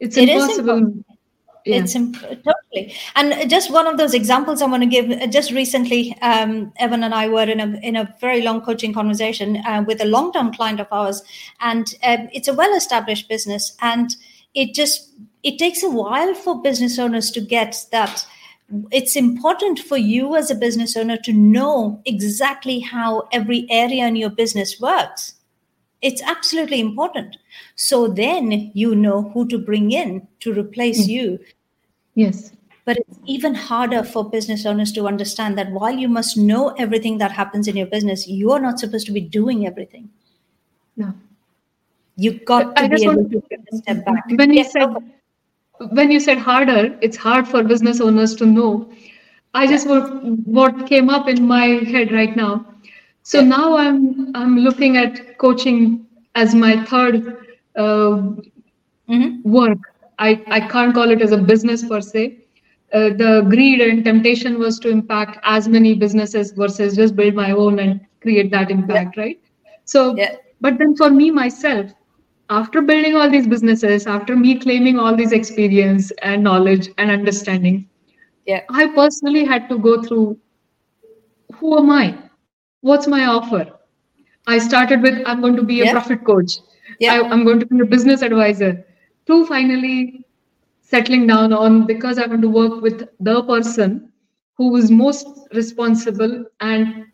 It's 0.00 0.16
it 0.18 0.28
impossible 0.28 0.92
yeah. 1.70 1.82
it's 1.82 1.94
imp- 1.94 2.20
totally 2.20 2.94
and 3.14 3.50
just 3.50 3.70
one 3.70 3.86
of 3.86 3.96
those 3.96 4.14
examples 4.14 4.62
i 4.62 4.66
want 4.66 4.82
to 4.82 4.88
give 4.88 5.08
just 5.30 5.50
recently 5.50 6.16
um, 6.22 6.72
evan 6.78 7.02
and 7.02 7.14
i 7.14 7.28
were 7.28 7.42
in 7.42 7.60
a 7.60 7.78
in 7.80 7.96
a 7.96 8.14
very 8.20 8.42
long 8.42 8.60
coaching 8.60 8.92
conversation 8.92 9.56
uh, 9.66 9.82
with 9.86 10.00
a 10.00 10.04
long 10.04 10.32
term 10.32 10.52
client 10.52 10.80
of 10.80 10.86
ours 10.90 11.22
and 11.60 11.94
um, 12.04 12.28
it's 12.32 12.48
a 12.48 12.54
well 12.54 12.74
established 12.76 13.28
business 13.28 13.76
and 13.80 14.16
it 14.54 14.74
just 14.74 15.12
it 15.42 15.58
takes 15.58 15.82
a 15.82 15.90
while 15.90 16.34
for 16.34 16.60
business 16.62 16.98
owners 16.98 17.30
to 17.30 17.40
get 17.40 17.84
that 17.92 18.26
it's 18.92 19.16
important 19.16 19.80
for 19.80 19.96
you 19.96 20.36
as 20.36 20.50
a 20.50 20.54
business 20.54 20.96
owner 20.96 21.16
to 21.16 21.32
know 21.32 22.00
exactly 22.04 22.78
how 22.78 23.28
every 23.32 23.66
area 23.68 24.06
in 24.06 24.14
your 24.14 24.30
business 24.30 24.78
works 24.80 25.34
it's 26.02 26.22
absolutely 26.22 26.80
important. 26.80 27.36
So 27.76 28.08
then 28.08 28.70
you 28.74 28.94
know 28.94 29.30
who 29.30 29.46
to 29.48 29.58
bring 29.58 29.92
in 29.92 30.26
to 30.40 30.52
replace 30.52 31.06
mm. 31.06 31.08
you. 31.08 31.38
Yes. 32.14 32.52
But 32.84 32.98
it's 32.98 33.18
even 33.26 33.54
harder 33.54 34.02
for 34.02 34.28
business 34.28 34.66
owners 34.66 34.92
to 34.92 35.06
understand 35.06 35.56
that 35.58 35.70
while 35.70 35.94
you 35.94 36.08
must 36.08 36.36
know 36.36 36.70
everything 36.70 37.18
that 37.18 37.30
happens 37.30 37.68
in 37.68 37.76
your 37.76 37.86
business, 37.86 38.26
you 38.26 38.50
are 38.52 38.60
not 38.60 38.80
supposed 38.80 39.06
to 39.06 39.12
be 39.12 39.20
doing 39.20 39.66
everything. 39.66 40.08
No. 40.96 41.14
You've 42.16 42.44
got 42.44 42.76
to 42.76 42.82
I 42.82 42.88
be 42.88 43.04
able 43.04 43.28
to 43.28 43.42
step 43.72 44.04
back. 44.04 44.24
When 44.30 44.52
you 44.52 44.64
said 44.64 44.88
when 45.92 46.10
you 46.10 46.20
said 46.20 46.36
harder, 46.36 46.98
it's 47.00 47.16
hard 47.16 47.48
for 47.48 47.62
business 47.62 48.00
owners 48.00 48.34
to 48.36 48.46
know. 48.46 48.90
I 49.54 49.66
just 49.66 49.88
what, 49.88 50.22
what 50.46 50.86
came 50.86 51.08
up 51.08 51.28
in 51.28 51.46
my 51.46 51.66
head 51.92 52.12
right 52.12 52.36
now 52.36 52.66
so 53.22 53.40
now 53.40 53.76
I'm 53.76 54.34
I'm 54.34 54.58
looking 54.58 54.96
at 54.96 55.38
coaching 55.38 56.06
as 56.34 56.54
my 56.54 56.84
third 56.84 57.36
uh, 57.76 58.22
mm-hmm. 59.08 59.42
work. 59.44 59.78
I, 60.20 60.42
I 60.48 60.60
can't 60.60 60.94
call 60.94 61.10
it 61.10 61.20
as 61.22 61.32
a 61.32 61.38
business 61.38 61.84
per 61.86 62.00
se. 62.00 62.38
Uh, 62.92 63.10
the 63.22 63.46
greed 63.48 63.80
and 63.80 64.04
temptation 64.04 64.58
was 64.58 64.78
to 64.80 64.88
impact 64.88 65.38
as 65.42 65.68
many 65.68 65.94
businesses 65.94 66.52
versus 66.52 66.96
just 66.96 67.16
build 67.16 67.34
my 67.34 67.50
own 67.50 67.78
and 67.78 68.00
create 68.20 68.50
that 68.52 68.70
impact, 68.70 69.16
yeah. 69.16 69.22
right? 69.22 69.40
So, 69.84 70.16
yeah. 70.16 70.36
but 70.60 70.78
then 70.78 70.96
for 70.96 71.10
me 71.10 71.30
myself, 71.30 71.90
after 72.48 72.82
building 72.82 73.16
all 73.16 73.30
these 73.30 73.46
businesses, 73.46 74.06
after 74.06 74.36
me 74.36 74.58
claiming 74.58 74.98
all 74.98 75.16
these 75.16 75.32
experience 75.32 76.10
and 76.22 76.44
knowledge 76.44 76.88
and 76.98 77.10
understanding, 77.10 77.88
yeah, 78.46 78.62
I 78.70 78.88
personally 78.88 79.44
had 79.44 79.68
to 79.68 79.78
go 79.78 80.02
through 80.02 80.38
who 81.54 81.78
am 81.78 81.90
I? 81.90 82.30
what's 82.80 83.06
my 83.06 83.26
offer 83.26 83.66
i 84.46 84.58
started 84.58 85.02
with 85.02 85.22
i'm 85.26 85.40
going 85.40 85.56
to 85.56 85.62
be 85.62 85.80
a 85.86 85.90
profit 85.90 86.24
coach 86.24 86.52
yeah. 86.98 87.14
I, 87.14 87.28
i'm 87.28 87.44
going 87.44 87.60
to 87.60 87.66
be 87.66 87.80
a 87.80 87.84
business 87.84 88.22
advisor 88.22 88.84
to 89.30 89.38
finally 89.46 90.24
settling 90.92 91.26
down 91.32 91.52
on 91.52 91.86
because 91.90 92.22
i 92.24 92.26
want 92.32 92.42
to 92.46 92.52
work 92.56 92.80
with 92.86 93.04
the 93.28 93.36
person 93.50 93.98
who 94.56 94.70
is 94.76 94.90
most 94.90 95.28
responsible 95.60 96.34
and 96.60 97.06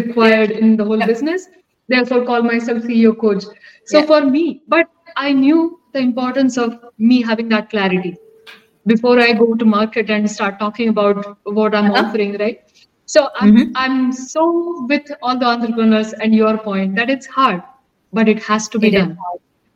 required 0.00 0.50
in 0.50 0.76
the 0.76 0.84
whole 0.84 0.98
yeah. 1.04 1.12
business 1.12 1.48
therefore 1.94 2.24
call 2.30 2.42
myself 2.50 2.82
ceo 2.90 3.16
coach 3.24 3.44
so 3.94 4.04
for 4.12 4.20
me 4.36 4.44
but 4.68 4.86
i 5.16 5.32
knew 5.32 5.80
the 5.92 6.04
importance 6.10 6.58
of 6.66 6.78
me 6.98 7.22
having 7.30 7.48
that 7.56 7.70
clarity 7.70 8.16
before 8.94 9.18
i 9.20 9.32
go 9.32 9.54
to 9.54 9.64
market 9.64 10.10
and 10.10 10.30
start 10.30 10.58
talking 10.64 10.94
about 10.94 11.38
what 11.60 11.74
i'm 11.74 11.90
uh-huh. 11.90 12.04
offering 12.04 12.36
right 12.44 12.66
so 13.06 13.30
I'm, 13.36 13.56
mm-hmm. 13.56 13.72
I'm 13.76 14.12
so 14.12 14.84
with 14.88 15.10
all 15.22 15.38
the 15.38 15.46
entrepreneurs 15.46 16.12
and 16.12 16.34
your 16.34 16.58
point 16.58 16.96
that 16.96 17.08
it's 17.08 17.26
hard, 17.26 17.62
but 18.12 18.28
it 18.28 18.42
has 18.42 18.68
to 18.68 18.80
be 18.80 18.88
it 18.88 18.98
done. 18.98 19.16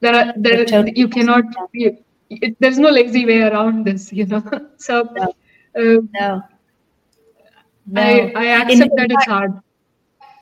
There 0.00 0.14
are 0.14 0.32
there 0.36 0.64
totally 0.64 0.92
you 0.96 1.08
cannot 1.08 1.44
you, 1.72 1.98
it, 2.30 2.56
there's 2.60 2.78
no 2.78 2.90
lazy 2.90 3.26
way 3.26 3.42
around 3.42 3.84
this, 3.84 4.12
you 4.12 4.26
know. 4.26 4.42
so 4.76 5.08
no. 5.12 5.34
Uh, 5.76 6.02
no. 6.12 6.42
no. 7.86 8.02
I, 8.02 8.32
I 8.34 8.44
accept 8.62 8.90
in, 8.90 8.96
that 8.96 9.10
it's 9.10 9.26
hard. 9.26 9.60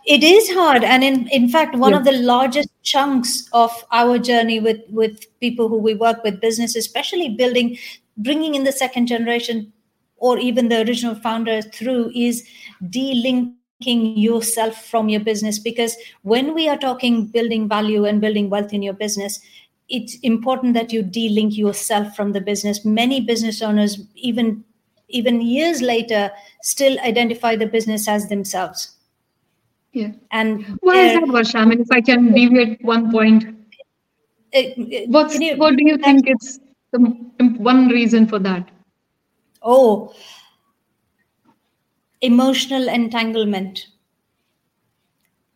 It 0.06 0.24
is 0.24 0.50
hard, 0.50 0.84
and 0.84 1.04
in 1.04 1.28
in 1.28 1.48
fact, 1.48 1.76
one 1.76 1.92
yeah. 1.92 1.98
of 1.98 2.04
the 2.04 2.12
largest 2.12 2.70
chunks 2.82 3.48
of 3.52 3.72
our 3.90 4.18
journey 4.18 4.60
with 4.60 4.80
with 4.88 5.26
people 5.40 5.68
who 5.68 5.78
we 5.78 5.94
work 5.94 6.22
with, 6.24 6.40
business, 6.40 6.76
especially 6.76 7.30
building, 7.30 7.76
bringing 8.16 8.54
in 8.54 8.64
the 8.64 8.72
second 8.72 9.06
generation 9.06 9.72
or 10.18 10.38
even 10.38 10.68
the 10.68 10.80
original 10.80 11.14
founder 11.14 11.62
through 11.62 12.10
is 12.14 12.46
delinking 12.84 13.54
yourself 13.80 14.86
from 14.86 15.08
your 15.08 15.20
business 15.20 15.58
because 15.58 15.96
when 16.22 16.52
we 16.54 16.68
are 16.68 16.76
talking 16.76 17.26
building 17.26 17.68
value 17.68 18.04
and 18.06 18.20
building 18.20 18.50
wealth 18.50 18.72
in 18.72 18.82
your 18.82 18.92
business 18.92 19.40
it's 19.88 20.18
important 20.20 20.74
that 20.74 20.92
you 20.92 21.02
de-link 21.02 21.56
yourself 21.56 22.14
from 22.16 22.32
the 22.32 22.40
business 22.40 22.84
many 22.84 23.20
business 23.20 23.62
owners 23.62 24.00
even 24.16 24.64
even 25.08 25.40
years 25.40 25.80
later 25.80 26.30
still 26.62 26.98
identify 27.00 27.54
the 27.54 27.66
business 27.66 28.08
as 28.08 28.28
themselves 28.28 28.96
yeah 29.92 30.10
and 30.32 30.78
why 30.80 30.96
is 30.96 31.12
that 31.14 31.22
Varsha? 31.24 31.56
I 31.56 31.64
mean, 31.64 31.80
if 31.80 31.88
I 31.90 32.00
can 32.00 32.32
deviate 32.32 32.82
one 32.84 33.10
point, 33.10 33.44
uh, 34.54 34.58
uh, 34.58 35.00
what's 35.06 35.38
you, 35.38 35.56
what 35.56 35.76
do 35.76 35.84
you 35.86 35.98
think 35.98 36.24
it's 36.26 36.58
the 36.92 36.98
one 37.58 37.88
reason 37.88 38.26
for 38.26 38.38
that? 38.40 38.68
Oh, 39.62 40.14
emotional 42.20 42.88
entanglement. 42.88 43.86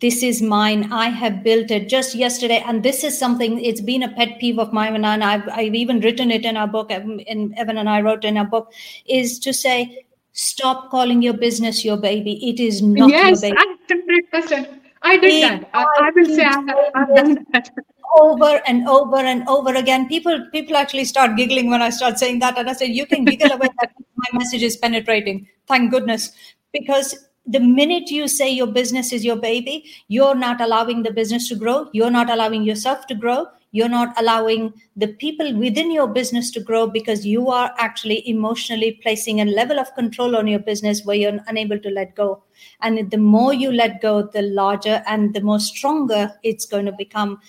This 0.01 0.23
is 0.23 0.43
mine. 0.43 0.93
I 0.93 1.11
have 1.11 1.45
built 1.45 1.71
it 1.71 1.89
just 1.89 2.15
yesterday. 2.15 2.63
And 2.67 2.83
this 2.83 3.05
is 3.05 3.17
something, 3.17 3.65
it's 3.65 3.81
been 3.81 4.03
a 4.03 4.13
pet 4.13 4.41
peeve 4.41 4.59
of 4.59 4.73
mine. 4.73 4.97
And 4.97 5.23
I've, 5.23 5.49
I've 5.49 5.75
even 5.75 6.01
written 6.01 6.31
it 6.33 6.45
in 6.45 6.57
our 6.57 6.67
book, 6.67 6.91
and 6.91 7.23
Evan 7.57 7.79
and 7.79 7.89
I 7.89 8.01
wrote 8.01 8.25
in 8.25 8.37
our 8.37 8.45
book, 8.45 8.73
is 9.07 9.39
to 9.41 9.53
say, 9.53 10.07
stop 10.33 10.91
calling 10.91 11.23
your 11.23 11.35
business 11.35 11.85
your 11.85 11.97
baby. 11.97 12.49
It 12.49 12.59
is 12.59 12.83
not 12.83 13.11
yes, 13.11 13.43
your 13.43 13.55
baby. 13.55 14.23
100%. 14.35 14.82
I 15.03 15.17
did 15.17 15.43
that. 15.43 15.71
I, 15.75 15.85
I 15.85 16.11
will 16.15 16.27
say 16.27 16.45
I 16.45 16.79
have 16.95 17.15
done 17.15 17.47
that 17.53 17.71
over 18.19 18.61
and 18.67 18.87
over 18.89 19.17
and 19.17 19.47
over 19.49 19.75
again. 19.75 20.09
People 20.09 20.47
people 20.53 20.77
actually 20.77 21.05
start 21.05 21.37
giggling 21.37 21.71
when 21.71 21.83
I 21.83 21.91
start 21.91 22.19
saying 22.19 22.39
that, 22.41 22.59
and 22.59 22.69
I 22.69 22.73
said, 22.73 22.91
"You 22.91 23.07
can 23.07 23.25
giggle 23.25 23.53
away 23.53 23.69
that 23.81 23.93
my 24.17 24.39
message 24.39 24.63
is 24.63 24.77
penetrating." 24.77 25.49
Thank 25.67 25.91
goodness, 25.91 26.33
because 26.73 27.29
the 27.47 27.61
minute 27.61 28.11
you 28.11 28.29
say 28.29 28.51
your 28.51 28.69
business 28.69 29.13
is 29.13 29.25
your 29.25 29.37
baby, 29.37 29.85
you're 30.09 30.35
not 30.35 30.61
allowing 30.61 31.03
the 31.03 31.13
business 31.13 31.49
to 31.49 31.57
grow. 31.57 31.89
You're 31.93 32.11
not 32.11 32.31
allowing 32.31 32.63
yourself 32.63 33.07
to 33.09 33.15
grow. 33.15 33.47
You're 33.73 33.89
not 33.89 34.14
allowing 34.20 34.73
the 34.97 35.09
people 35.09 35.55
within 35.57 35.91
your 35.91 36.07
business 36.07 36.51
to 36.53 36.61
grow 36.61 36.87
because 36.87 37.27
you 37.27 37.49
are 37.49 37.75
actually 37.79 38.29
emotionally 38.29 39.01
placing 39.03 39.41
a 39.41 39.45
level 39.45 39.81
of 39.81 39.95
control 39.95 40.37
on 40.37 40.47
your 40.47 40.61
business 40.61 41.05
where 41.05 41.16
you're 41.16 41.41
unable 41.49 41.79
to 41.79 41.91
let 41.91 42.14
go 42.14 42.43
and 42.83 43.11
the 43.11 43.18
more 43.18 43.53
you 43.53 43.73
let 43.73 44.01
go 44.01 44.23
the 44.23 44.43
larger 44.43 45.03
and 45.07 45.35
the 45.35 45.41
more 45.41 45.61
stronger 45.61 46.33
it's 46.43 46.66
going 46.66 46.87
to 46.87 46.93
become 46.93 47.41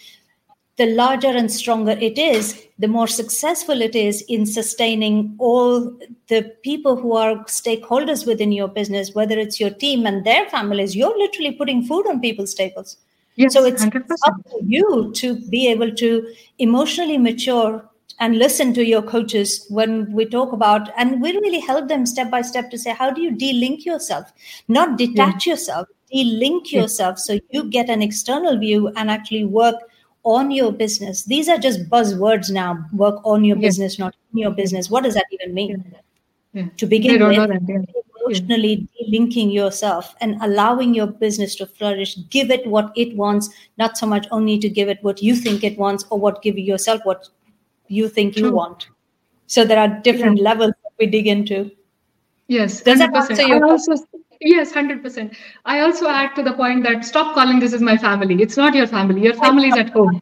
the 0.78 0.88
larger 0.88 1.28
and 1.28 1.52
stronger 1.52 1.92
it 1.92 2.18
is, 2.18 2.66
the 2.80 2.88
more 2.88 3.08
successful 3.08 3.82
it 3.82 3.96
is 3.96 4.24
in 4.28 4.46
sustaining 4.46 5.36
all 5.38 5.96
the 6.30 6.52
people 6.64 6.96
who 6.96 7.16
are 7.16 7.44
stakeholders 7.46 8.26
within 8.26 8.52
your 8.52 8.68
business, 8.68 9.14
whether 9.14 9.38
it's 9.38 9.60
your 9.60 9.70
team 9.70 10.08
and 10.08 10.26
their 10.26 10.50
families. 10.50 10.96
You're 10.96 11.18
literally 11.18 11.52
putting 11.52 11.86
food 11.86 12.08
on 12.08 12.20
people's 12.20 12.56
tables. 12.56 12.98
Yes, 13.36 13.54
so 13.54 13.66
it's 13.66 13.84
100%. 13.84 14.06
up 14.26 14.36
to 14.52 14.60
you 14.64 15.12
to 15.16 15.40
be 15.50 15.68
able 15.68 15.94
to 15.96 16.34
emotionally 16.60 17.18
mature 17.18 17.90
and 18.20 18.38
listen 18.38 18.74
to 18.76 18.86
your 18.86 19.02
coaches 19.02 19.66
when 19.70 20.12
we 20.14 20.26
talk 20.26 20.54
about 20.54 20.90
and 20.98 21.22
we 21.22 21.32
really 21.32 21.60
help 21.60 21.88
them 21.88 22.06
step 22.06 22.30
by 22.30 22.42
step 22.42 22.70
to 22.70 22.78
say 22.78 22.92
how 22.92 23.10
do 23.10 23.22
you 23.22 23.32
de-link 23.32 23.86
yourself 23.86 24.32
not 24.68 25.00
detach 25.00 25.48
yeah. 25.48 25.54
yourself 25.54 25.88
de-link 26.12 26.72
yeah. 26.72 26.82
yourself 26.82 27.18
so 27.18 27.40
you 27.50 27.64
get 27.72 27.90
an 27.90 28.04
external 28.04 28.60
view 28.60 28.88
and 28.96 29.10
actually 29.10 29.44
work 29.44 29.76
on 30.24 30.52
your 30.52 30.72
business. 30.72 31.24
These 31.24 31.50
are 31.50 31.58
just 31.58 31.90
buzzwords 31.90 32.50
now. 32.50 32.86
Work 32.94 33.20
on 33.26 33.44
your 33.44 33.58
business, 33.58 34.00
not 34.00 34.16
in 34.32 34.40
your 34.40 34.52
business. 34.52 34.90
What 34.90 35.04
does 35.04 35.14
that 35.16 35.26
even 35.32 35.54
mean? 35.54 35.96
Yeah. 36.54 36.68
To 36.78 36.86
begin 36.86 37.26
with, 37.28 37.38
emotionally 38.26 38.88
linking 39.08 39.50
yourself 39.50 40.16
and 40.22 40.38
allowing 40.42 40.94
your 40.94 41.08
business 41.08 41.56
to 41.56 41.66
flourish. 41.66 42.18
Give 42.30 42.52
it 42.52 42.66
what 42.68 42.92
it 42.96 43.16
wants, 43.16 43.50
not 43.78 43.98
so 43.98 44.06
much 44.06 44.28
only 44.32 44.58
to 44.60 44.70
give 44.70 44.90
it 44.90 45.00
what 45.02 45.22
you 45.22 45.36
think 45.36 45.64
it 45.64 45.78
wants 45.78 46.06
or 46.10 46.20
what 46.20 46.42
give 46.42 46.58
yourself 46.58 47.02
what 47.04 47.30
you 47.88 48.08
think 48.10 48.38
you 48.38 48.52
want. 48.52 48.88
So 49.48 49.64
there 49.64 49.80
are 49.80 49.88
different 49.88 50.38
yeah. 50.38 50.44
levels 50.44 50.72
that 50.84 50.92
we 51.00 51.06
dig 51.08 51.28
into. 51.28 51.72
Yes, 52.48 52.82
does 52.82 53.00
100%. 53.00 53.00
that 53.00 53.16
answer 53.16 53.44
your 53.44 53.78
Yes, 54.42 54.74
100%. 54.74 55.36
I 55.64 55.80
also 55.80 56.08
add 56.08 56.36
to 56.36 56.44
the 56.44 56.54
point 56.54 56.84
that 56.84 57.06
stop 57.06 57.34
calling 57.34 57.60
this 57.60 57.72
is 57.72 57.82
my 57.82 57.96
family. 57.96 58.42
It's 58.42 58.58
not 58.58 58.76
your 58.76 58.88
family. 58.88 59.22
Your 59.22 59.36
family 59.36 59.70
is 59.70 59.78
at 59.78 59.92
home. 59.92 60.22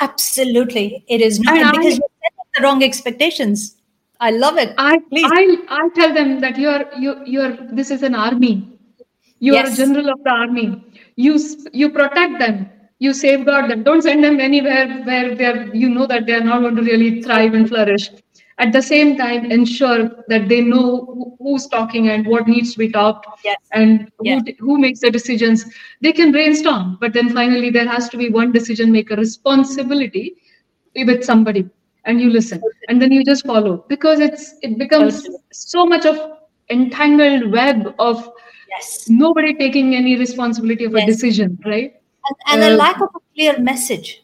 Absolutely. 0.00 1.04
It 1.08 1.22
is 1.22 1.40
not 1.40 1.56
and 1.56 1.70
because 1.70 1.86
I, 1.86 1.88
you 1.88 1.94
set 1.94 2.32
the 2.54 2.62
wrong 2.62 2.82
expectations. 2.82 3.76
I 4.20 4.30
love 4.30 4.56
it. 4.56 4.74
I, 4.78 4.98
Please. 5.10 5.30
I, 5.32 5.58
I 5.68 5.88
tell 5.94 6.14
them 6.14 6.40
that 6.40 6.58
you're, 6.58 6.84
you, 6.98 7.22
you're, 7.26 7.56
this 7.72 7.90
is 7.90 8.02
an 8.02 8.14
army. 8.14 8.72
You 9.38 9.54
yes. 9.54 9.68
are 9.68 9.72
a 9.72 9.76
general 9.76 10.10
of 10.10 10.24
the 10.24 10.30
army. 10.30 10.84
You, 11.16 11.38
you 11.72 11.90
protect 11.90 12.38
them. 12.38 12.70
You 12.98 13.12
safeguard 13.12 13.70
them. 13.70 13.82
Don't 13.82 14.02
send 14.02 14.24
them 14.24 14.40
anywhere 14.40 15.02
where 15.04 15.34
they're, 15.34 15.74
you 15.74 15.90
know 15.90 16.06
that 16.06 16.26
they're 16.26 16.42
not 16.44 16.60
going 16.60 16.76
to 16.76 16.82
really 16.82 17.22
thrive 17.22 17.52
and 17.52 17.68
flourish 17.68 18.10
at 18.58 18.72
the 18.72 18.80
same 18.82 19.16
time 19.16 19.50
ensure 19.50 20.10
that 20.28 20.48
they 20.48 20.60
know 20.60 21.36
who's 21.38 21.66
talking 21.66 22.08
and 22.08 22.26
what 22.26 22.48
needs 22.48 22.72
to 22.72 22.78
be 22.78 22.90
talked 22.90 23.26
yes. 23.44 23.58
and 23.72 24.10
yes. 24.22 24.42
Who, 24.58 24.66
who 24.66 24.78
makes 24.78 25.00
the 25.00 25.10
decisions 25.10 25.64
they 26.00 26.12
can 26.12 26.32
brainstorm 26.32 26.96
but 27.00 27.12
then 27.12 27.32
finally 27.34 27.70
there 27.70 27.86
has 27.86 28.08
to 28.10 28.16
be 28.16 28.30
one 28.30 28.52
decision 28.52 28.90
maker 28.90 29.16
responsibility 29.16 30.36
with 30.94 31.24
somebody 31.24 31.68
and 32.06 32.20
you 32.20 32.30
listen. 32.30 32.62
And 32.88 33.02
then 33.02 33.12
you 33.12 33.24
just 33.24 33.46
follow. 33.46 33.84
Because 33.88 34.20
it's 34.20 34.54
it 34.62 34.78
becomes 34.78 35.28
so 35.52 35.84
much 35.84 36.06
of 36.06 36.18
entangled 36.70 37.52
web 37.52 37.94
of 37.98 38.28
yes. 38.68 39.08
nobody 39.08 39.54
taking 39.54 39.94
any 39.94 40.16
responsibility 40.16 40.84
of 40.84 40.92
yes. 40.92 41.02
a 41.02 41.06
decision 41.06 41.58
right? 41.64 41.94
And, 42.48 42.62
and 42.62 42.72
uh, 42.72 42.74
a 42.74 42.76
lack 42.76 43.00
of 43.00 43.08
a 43.14 43.20
clear 43.34 43.58
message. 43.58 44.22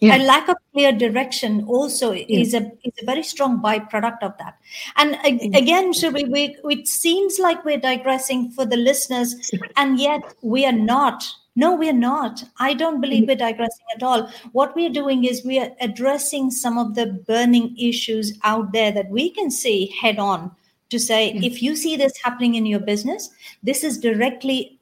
Yeah. 0.00 0.16
a 0.16 0.20
lack 0.22 0.48
of 0.48 0.56
clear 0.74 0.92
direction 0.92 1.64
also 1.66 2.12
yeah. 2.12 2.26
is 2.28 2.52
a 2.52 2.70
is 2.84 2.92
a 3.00 3.06
very 3.06 3.22
strong 3.22 3.62
byproduct 3.62 4.22
of 4.22 4.36
that. 4.38 4.58
And 4.96 5.14
again 5.54 5.92
Shubhi, 5.92 6.30
we, 6.30 6.56
it 6.64 6.88
seems 6.88 7.38
like 7.38 7.64
we're 7.64 7.78
digressing 7.78 8.50
for 8.50 8.66
the 8.66 8.76
listeners 8.76 9.50
and 9.76 9.98
yet 9.98 10.20
we 10.42 10.66
are 10.66 10.72
not 10.72 11.24
no 11.56 11.74
we're 11.74 11.92
not 11.92 12.44
i 12.58 12.74
don't 12.74 12.94
mm-hmm. 12.94 13.00
believe 13.02 13.28
we're 13.28 13.36
digressing 13.36 13.86
at 13.94 14.02
all 14.02 14.30
what 14.52 14.74
we're 14.74 14.90
doing 14.90 15.24
is 15.24 15.44
we 15.44 15.58
are 15.58 15.70
addressing 15.80 16.50
some 16.50 16.78
of 16.78 16.94
the 16.94 17.06
burning 17.26 17.74
issues 17.78 18.38
out 18.42 18.72
there 18.72 18.92
that 18.92 19.08
we 19.08 19.30
can 19.30 19.50
see 19.50 19.86
head 20.00 20.18
on 20.18 20.50
to 20.90 20.98
say 20.98 21.32
if 21.50 21.62
you 21.62 21.74
see 21.74 21.96
this 21.96 22.12
happening 22.22 22.54
in 22.54 22.66
your 22.66 22.80
business 22.80 23.30
this 23.62 23.84
is 23.84 23.98
directly 23.98 24.78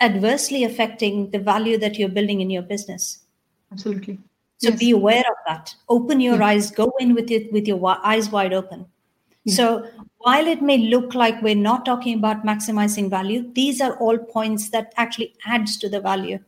adversely 0.00 0.64
affecting 0.64 1.30
the 1.30 1.38
value 1.38 1.78
that 1.78 1.98
you're 1.98 2.08
building 2.08 2.40
in 2.40 2.50
your 2.50 2.62
business 2.62 3.20
absolutely 3.72 4.18
so 4.58 4.70
yes. 4.70 4.78
be 4.78 4.90
aware 4.92 5.24
of 5.28 5.36
that. 5.46 5.74
Open 5.88 6.20
your 6.20 6.36
yeah. 6.36 6.46
eyes. 6.46 6.70
Go 6.70 6.92
in 6.98 7.14
with 7.14 7.30
it 7.30 7.52
with 7.52 7.66
your 7.66 7.98
eyes 8.04 8.30
wide 8.30 8.52
open. 8.52 8.86
So 9.46 9.86
while 10.18 10.46
it 10.46 10.62
may 10.62 10.78
look 10.78 11.14
like 11.14 11.42
we're 11.42 11.54
not 11.54 11.84
talking 11.84 12.16
about 12.18 12.44
maximizing 12.44 13.10
value, 13.10 13.52
these 13.52 13.80
are 13.80 13.96
all 13.98 14.18
points 14.18 14.70
that 14.70 14.92
actually 14.96 15.34
adds 15.46 15.76
to 15.78 15.88
the 15.88 16.00
value. 16.00 16.38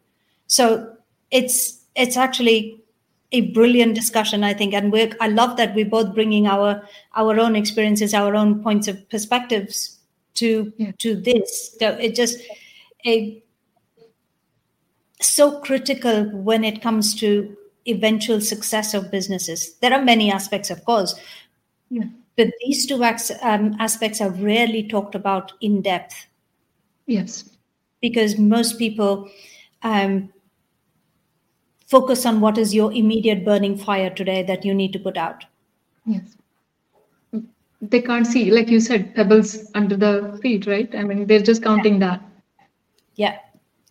So 0.46 0.96
it's 1.30 1.84
it's 1.94 2.16
actually 2.16 2.82
a 3.32 3.52
brilliant 3.52 3.94
discussion, 3.94 4.44
I 4.44 4.54
think, 4.54 4.72
and 4.72 4.92
we 4.92 5.12
I 5.20 5.28
love 5.28 5.56
that 5.58 5.74
we're 5.74 5.84
both 5.84 6.14
bringing 6.14 6.46
our 6.46 6.82
our 7.14 7.38
own 7.38 7.54
experiences, 7.54 8.14
our 8.14 8.34
own 8.34 8.62
points 8.62 8.88
of 8.88 9.08
perspectives 9.10 9.98
to 10.34 10.72
yeah. 10.78 10.92
to 10.98 11.14
this. 11.14 11.76
So 11.78 11.90
it 11.90 12.14
just 12.14 12.38
a 13.04 13.42
so 15.20 15.60
critical 15.60 16.24
when 16.30 16.64
it 16.64 16.80
comes 16.80 17.14
to 17.16 17.56
eventual 17.86 18.40
success 18.40 18.94
of 18.94 19.10
businesses. 19.10 19.74
There 19.80 19.92
are 19.92 20.02
many 20.02 20.30
aspects, 20.30 20.70
of 20.70 20.84
course, 20.84 21.14
yeah. 21.90 22.04
But 22.36 22.48
these 22.60 22.86
two 22.86 23.02
um, 23.42 23.76
aspects 23.78 24.20
are 24.20 24.30
rarely 24.30 24.86
talked 24.86 25.14
about 25.14 25.52
in 25.60 25.80
depth. 25.82 26.26
Yes. 27.06 27.50
Because 28.00 28.38
most 28.38 28.78
people 28.78 29.28
um, 29.82 30.32
focus 31.86 32.26
on 32.26 32.40
what 32.40 32.58
is 32.58 32.74
your 32.74 32.92
immediate 32.92 33.44
burning 33.44 33.78
fire 33.78 34.10
today 34.10 34.42
that 34.42 34.64
you 34.64 34.74
need 34.74 34.92
to 34.92 34.98
put 34.98 35.16
out. 35.16 35.44
Yes. 36.04 36.36
They 37.80 38.00
can't 38.00 38.26
see, 38.26 38.50
like 38.50 38.68
you 38.68 38.80
said, 38.80 39.14
pebbles 39.14 39.70
under 39.74 39.96
the 39.96 40.38
feet, 40.42 40.66
right? 40.66 40.92
I 40.94 41.04
mean, 41.04 41.26
they're 41.26 41.40
just 41.40 41.62
counting 41.62 41.94
yeah. 41.94 42.08
that. 42.08 42.22
Yeah. 43.16 43.38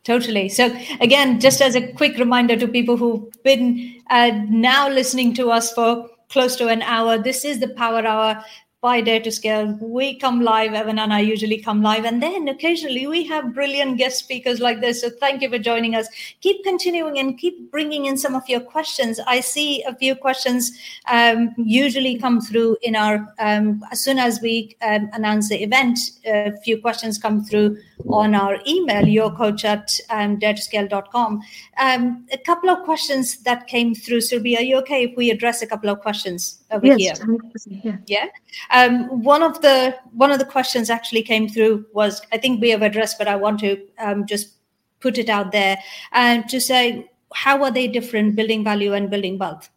Totally. 0.03 0.49
So, 0.49 0.75
again, 1.01 1.39
just 1.39 1.61
as 1.61 1.75
a 1.75 1.91
quick 1.93 2.17
reminder 2.19 2.55
to 2.57 2.67
people 2.67 2.95
who've 2.95 3.31
been 3.43 4.03
uh, 4.11 4.31
now 4.49 4.87
listening 4.87 5.33
to 5.35 5.49
us 5.49 5.73
for 5.73 6.07
close 6.29 6.55
to 6.57 6.67
an 6.67 6.81
hour, 6.81 7.17
this 7.17 7.45
is 7.45 7.59
the 7.59 7.69
Power 7.69 8.05
Hour 8.05 8.43
by 8.81 9.01
Dare 9.01 9.19
to 9.21 9.31
Scale. 9.31 9.75
We 9.81 10.19
come 10.19 10.41
live, 10.41 10.75
Evan 10.75 10.99
and 10.99 11.11
I 11.11 11.19
usually 11.19 11.59
come 11.59 11.81
live, 11.81 12.05
and 12.05 12.21
then 12.21 12.47
occasionally 12.47 13.07
we 13.07 13.23
have 13.23 13.51
brilliant 13.51 13.97
guest 13.97 14.19
speakers 14.19 14.59
like 14.59 14.79
this. 14.79 15.01
So 15.01 15.09
thank 15.09 15.41
you 15.41 15.49
for 15.49 15.57
joining 15.57 15.95
us. 15.95 16.07
Keep 16.41 16.63
continuing 16.63 17.17
and 17.17 17.35
keep 17.35 17.71
bringing 17.71 18.05
in 18.05 18.15
some 18.15 18.35
of 18.35 18.47
your 18.47 18.59
questions. 18.59 19.19
I 19.25 19.39
see 19.39 19.81
a 19.83 19.95
few 19.95 20.13
questions 20.13 20.71
um, 21.07 21.55
usually 21.57 22.19
come 22.19 22.39
through 22.39 22.77
in 22.83 22.95
our, 22.95 23.25
um, 23.39 23.83
as 23.91 24.03
soon 24.03 24.19
as 24.19 24.39
we 24.39 24.77
um, 24.83 25.09
announce 25.13 25.49
the 25.49 25.63
event, 25.63 25.97
a 26.23 26.55
few 26.63 26.79
questions 26.79 27.17
come 27.17 27.43
through 27.43 27.77
on 28.09 28.35
our 28.35 28.59
email, 28.67 29.03
yourcoach 29.03 29.63
at 29.63 29.97
um, 30.09 30.37
daretoscale.com. 30.37 31.41
Um, 31.77 32.25
a 32.31 32.37
couple 32.37 32.69
of 32.69 32.83
questions 32.83 33.37
that 33.43 33.67
came 33.67 33.95
through. 33.95 34.19
Surbhi, 34.19 34.57
are 34.57 34.61
you 34.61 34.77
okay 34.77 35.03
if 35.03 35.17
we 35.17 35.31
address 35.31 35.61
a 35.61 35.67
couple 35.67 35.89
of 35.89 36.01
questions 36.01 36.63
over 36.71 36.85
yes, 36.85 37.19
here? 37.19 37.37
Yeah. 37.67 37.97
Yeah. 38.07 38.27
Um, 38.71 39.23
one 39.23 39.43
of 39.43 39.61
the 39.61 39.97
one 40.11 40.31
of 40.31 40.39
the 40.39 40.45
questions 40.45 40.89
actually 40.89 41.23
came 41.23 41.47
through 41.47 41.85
was 41.93 42.21
I 42.31 42.37
think 42.37 42.61
we 42.61 42.69
have 42.71 42.81
addressed, 42.81 43.17
but 43.17 43.27
I 43.27 43.35
want 43.35 43.59
to 43.61 43.81
um, 43.99 44.25
just 44.25 44.55
put 44.99 45.17
it 45.17 45.29
out 45.29 45.51
there 45.51 45.77
and 46.13 46.47
to 46.49 46.59
say 46.59 47.09
how 47.33 47.63
are 47.63 47.71
they 47.71 47.87
different, 47.87 48.35
building 48.35 48.63
value 48.63 48.93
and 48.93 49.09
building 49.09 49.37
wealth? 49.37 49.69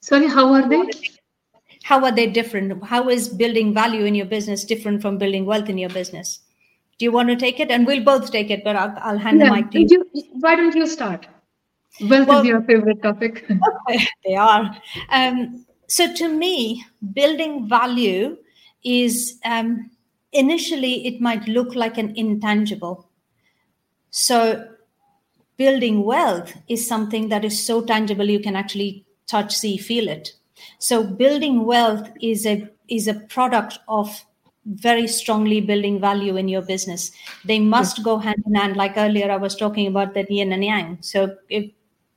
Sorry, 0.00 0.26
how 0.26 0.52
are 0.52 0.68
they? 0.68 0.82
How 1.82 2.04
are 2.04 2.12
they 2.12 2.26
different? 2.26 2.84
How 2.84 3.08
is 3.08 3.28
building 3.28 3.74
value 3.74 4.04
in 4.04 4.14
your 4.14 4.26
business 4.26 4.64
different 4.64 5.02
from 5.02 5.18
building 5.18 5.46
wealth 5.46 5.68
in 5.68 5.78
your 5.78 5.90
business? 5.90 6.40
Do 6.98 7.04
you 7.04 7.12
want 7.12 7.28
to 7.28 7.36
take 7.36 7.58
it? 7.58 7.70
And 7.70 7.86
we'll 7.86 8.04
both 8.04 8.30
take 8.30 8.50
it, 8.50 8.62
but 8.64 8.76
I'll, 8.76 8.94
I'll 9.00 9.18
hand 9.18 9.40
yeah. 9.40 9.48
the 9.48 9.56
mic 9.56 9.70
to 9.72 9.80
you. 9.80 10.10
you. 10.12 10.24
Why 10.40 10.54
don't 10.54 10.74
you 10.74 10.86
start? 10.86 11.26
Wealth 12.00 12.28
well, 12.28 12.40
is 12.40 12.46
your 12.46 12.62
favorite 12.62 13.02
topic. 13.02 13.46
they 14.24 14.34
are. 14.34 14.76
Um, 15.10 15.66
so 15.88 16.12
to 16.14 16.28
me, 16.28 16.84
building 17.12 17.68
value 17.68 18.36
is 18.84 19.38
um, 19.44 19.90
initially 20.32 21.06
it 21.06 21.20
might 21.20 21.46
look 21.48 21.74
like 21.74 21.98
an 21.98 22.14
intangible. 22.16 23.08
So 24.10 24.68
building 25.56 26.04
wealth 26.04 26.54
is 26.68 26.86
something 26.86 27.28
that 27.28 27.44
is 27.44 27.64
so 27.64 27.82
tangible 27.82 28.28
you 28.28 28.40
can 28.40 28.56
actually 28.56 29.04
touch, 29.26 29.54
see, 29.54 29.76
feel 29.76 30.08
it. 30.08 30.32
So 30.78 31.04
building 31.04 31.64
wealth 31.64 32.08
is 32.20 32.46
a 32.46 32.68
is 32.88 33.08
a 33.08 33.14
product 33.14 33.78
of 33.88 34.24
very 34.66 35.08
strongly 35.08 35.60
building 35.60 36.00
value 36.00 36.36
in 36.36 36.48
your 36.48 36.62
business. 36.62 37.10
They 37.44 37.58
mm-hmm. 37.58 37.68
must 37.70 38.04
go 38.04 38.18
hand 38.18 38.42
in 38.46 38.54
hand. 38.54 38.76
Like 38.76 38.96
earlier, 38.96 39.30
I 39.30 39.36
was 39.36 39.56
talking 39.56 39.86
about 39.86 40.14
the 40.14 40.26
yin 40.28 40.52
and 40.52 40.64
yang. 40.64 40.98
So 41.00 41.36
if 41.48 41.70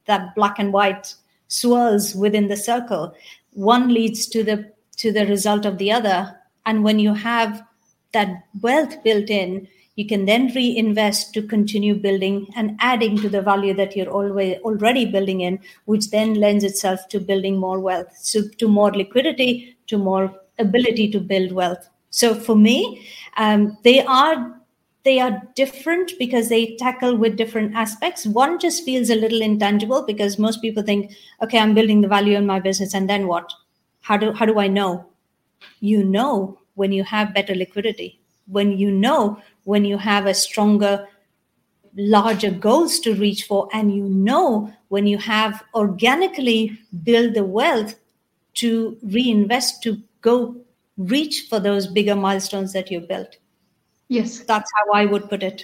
that 0.06 0.36
black 0.36 0.60
and 0.60 0.72
white 0.72 1.16
swirls 1.48 2.16
within 2.16 2.48
the 2.48 2.58
circle 2.58 3.14
one 3.56 3.94
leads 3.94 4.28
to 4.28 4.44
the 4.44 4.72
to 4.98 5.12
the 5.12 5.26
result 5.26 5.66
of 5.66 5.78
the 5.78 5.92
other 5.92 6.40
and 6.66 6.84
when 6.84 7.00
you 7.00 7.14
have 7.14 7.64
that 8.12 8.44
wealth 8.62 9.04
built 9.04 9.30
in 9.30 9.68
you 9.96 10.06
can 10.06 10.26
then 10.26 10.48
reinvest 10.54 11.34
to 11.34 11.42
continue 11.42 11.96
building 11.96 12.48
and 12.56 12.78
adding 12.82 13.18
to 13.18 13.30
the 13.30 13.42
value 13.42 13.74
that 13.74 13.96
you're 13.96 14.10
always 14.10 14.58
already 14.60 15.06
building 15.06 15.42
in 15.42 15.60
which 15.86 16.10
then 16.12 16.34
lends 16.34 16.64
itself 16.64 17.08
to 17.08 17.20
building 17.20 17.58
more 17.58 17.80
wealth 17.80 18.08
so 18.18 18.42
to 18.58 18.68
more 18.68 18.92
liquidity 18.92 19.78
to 19.88 19.98
more 19.98 20.34
ability 20.60 21.12
to 21.12 21.20
build 21.20 21.52
wealth. 21.52 21.90
So 22.10 22.34
for 22.34 22.56
me 22.56 23.06
um, 23.38 23.78
they 23.84 24.02
are 24.02 24.62
they 25.04 25.20
are 25.20 25.42
different 25.56 26.14
because 26.18 26.50
they 26.50 26.76
tackle 26.78 27.16
with 27.16 27.36
different 27.38 27.76
aspects. 27.76 28.26
One 28.26 28.58
just 28.58 28.84
feels 28.84 29.12
a 29.12 29.16
little 29.16 29.42
intangible 29.42 30.04
because 30.04 30.40
most 30.40 30.62
people 30.62 30.84
think 30.84 31.12
okay 31.42 31.60
i'm 31.60 31.76
building 31.76 32.02
the 32.02 32.08
value 32.08 32.38
in 32.38 32.46
my 32.46 32.60
business 32.60 32.94
and 32.94 33.10
then 33.10 33.28
what? 33.28 33.52
How 34.02 34.18
do 34.18 34.32
how 34.34 34.46
do 34.46 34.60
i 34.60 34.68
know? 34.68 35.06
You 35.80 36.04
know 36.04 36.60
when 36.76 36.92
you 36.92 37.04
have 37.04 37.34
better 37.34 37.56
liquidity 37.56 38.20
when 38.48 38.78
you 38.78 38.92
know 38.92 39.40
when 39.64 39.86
you 39.86 39.98
have 39.98 40.26
a 40.26 40.34
stronger 40.34 41.08
larger 41.98 42.52
goals 42.52 43.00
to 43.00 43.16
reach 43.16 43.46
for 43.46 43.70
and 43.74 43.96
you 43.96 44.04
know 44.04 44.72
when 44.90 45.08
you 45.08 45.18
have 45.18 45.64
organically 45.74 46.78
build 47.04 47.34
the 47.34 47.44
wealth 47.44 47.96
to 48.54 48.98
reinvest 49.04 49.82
to 49.82 50.02
go 50.22 50.56
reach 50.98 51.48
for 51.50 51.60
those 51.60 51.88
bigger 51.88 52.16
milestones 52.16 52.74
that 52.74 52.92
you 52.92 53.00
built 53.00 53.38
Yes. 54.08 54.40
That's 54.40 54.72
how 54.76 54.94
I 54.94 55.06
would 55.06 55.30
put 55.30 55.44
it. 55.44 55.64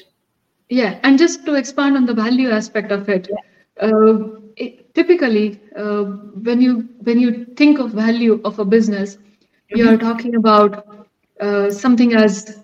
Yeah. 0.69 0.99
And 1.03 1.17
just 1.17 1.45
to 1.45 1.55
expand 1.55 1.95
on 1.95 2.05
the 2.05 2.13
value 2.13 2.49
aspect 2.49 2.91
of 2.91 3.09
it, 3.09 3.29
yeah. 3.29 3.87
uh, 3.87 4.29
it 4.55 4.93
typically 4.95 5.59
uh, 5.75 6.03
when 6.03 6.61
you 6.61 6.89
when 7.03 7.19
you 7.19 7.45
think 7.55 7.79
of 7.79 7.91
value 7.91 8.41
of 8.43 8.59
a 8.59 8.65
business, 8.65 9.15
mm-hmm. 9.15 9.77
you 9.77 9.89
are 9.89 9.97
talking 9.97 10.35
about 10.35 11.05
uh, 11.39 11.69
something 11.69 12.13
as 12.13 12.59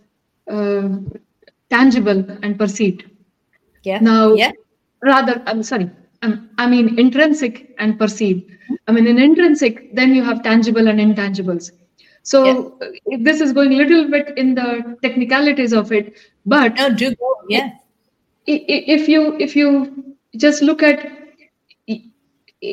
uh, 0.49 0.89
tangible 1.69 2.25
and 2.43 2.57
perceived. 2.57 3.05
Yeah. 3.83 3.99
Now, 3.99 4.33
yeah. 4.33 4.51
rather, 5.03 5.41
I'm 5.45 5.63
sorry. 5.63 5.89
I'm, 6.21 6.49
I 6.57 6.67
mean 6.67 6.97
intrinsic 6.99 7.75
and 7.77 7.97
perceived. 7.97 8.49
I 8.87 8.91
mean 8.91 9.07
in 9.07 9.19
intrinsic, 9.19 9.93
then 9.95 10.13
you 10.13 10.23
have 10.23 10.43
tangible 10.43 10.87
and 10.87 10.99
intangibles. 10.99 11.71
So 12.23 12.77
yeah. 13.07 13.17
this 13.19 13.39
is 13.39 13.53
going 13.53 13.73
a 13.73 13.77
little 13.77 14.09
bit 14.09 14.37
in 14.37 14.55
the 14.55 14.97
technicalities 15.01 15.73
of 15.73 15.91
it, 15.91 16.17
but 16.45 16.75
no, 16.75 16.93
do 16.93 17.15
go. 17.15 17.35
Yeah. 17.47 17.71
If 18.45 19.07
you 19.07 19.37
if 19.37 19.55
you 19.55 20.15
just 20.35 20.61
look 20.61 20.83
at, 20.83 21.09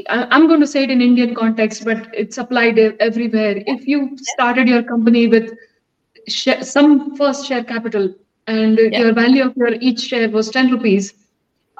I'm 0.08 0.48
going 0.48 0.60
to 0.60 0.66
say 0.66 0.84
it 0.84 0.90
in 0.90 1.00
Indian 1.00 1.34
context, 1.34 1.84
but 1.84 2.08
it's 2.12 2.38
applied 2.38 2.78
everywhere. 2.78 3.62
If 3.66 3.86
you 3.86 4.16
started 4.16 4.68
your 4.68 4.82
company 4.82 5.26
with 5.28 5.52
share, 6.28 6.62
some 6.62 7.16
first 7.16 7.46
share 7.46 7.64
capital 7.64 8.14
and 8.46 8.78
yeah. 8.78 9.00
your 9.00 9.12
value 9.12 9.44
of 9.44 9.56
your 9.56 9.74
each 9.80 10.00
share 10.00 10.28
was 10.30 10.50
10 10.50 10.70
rupees, 10.70 11.14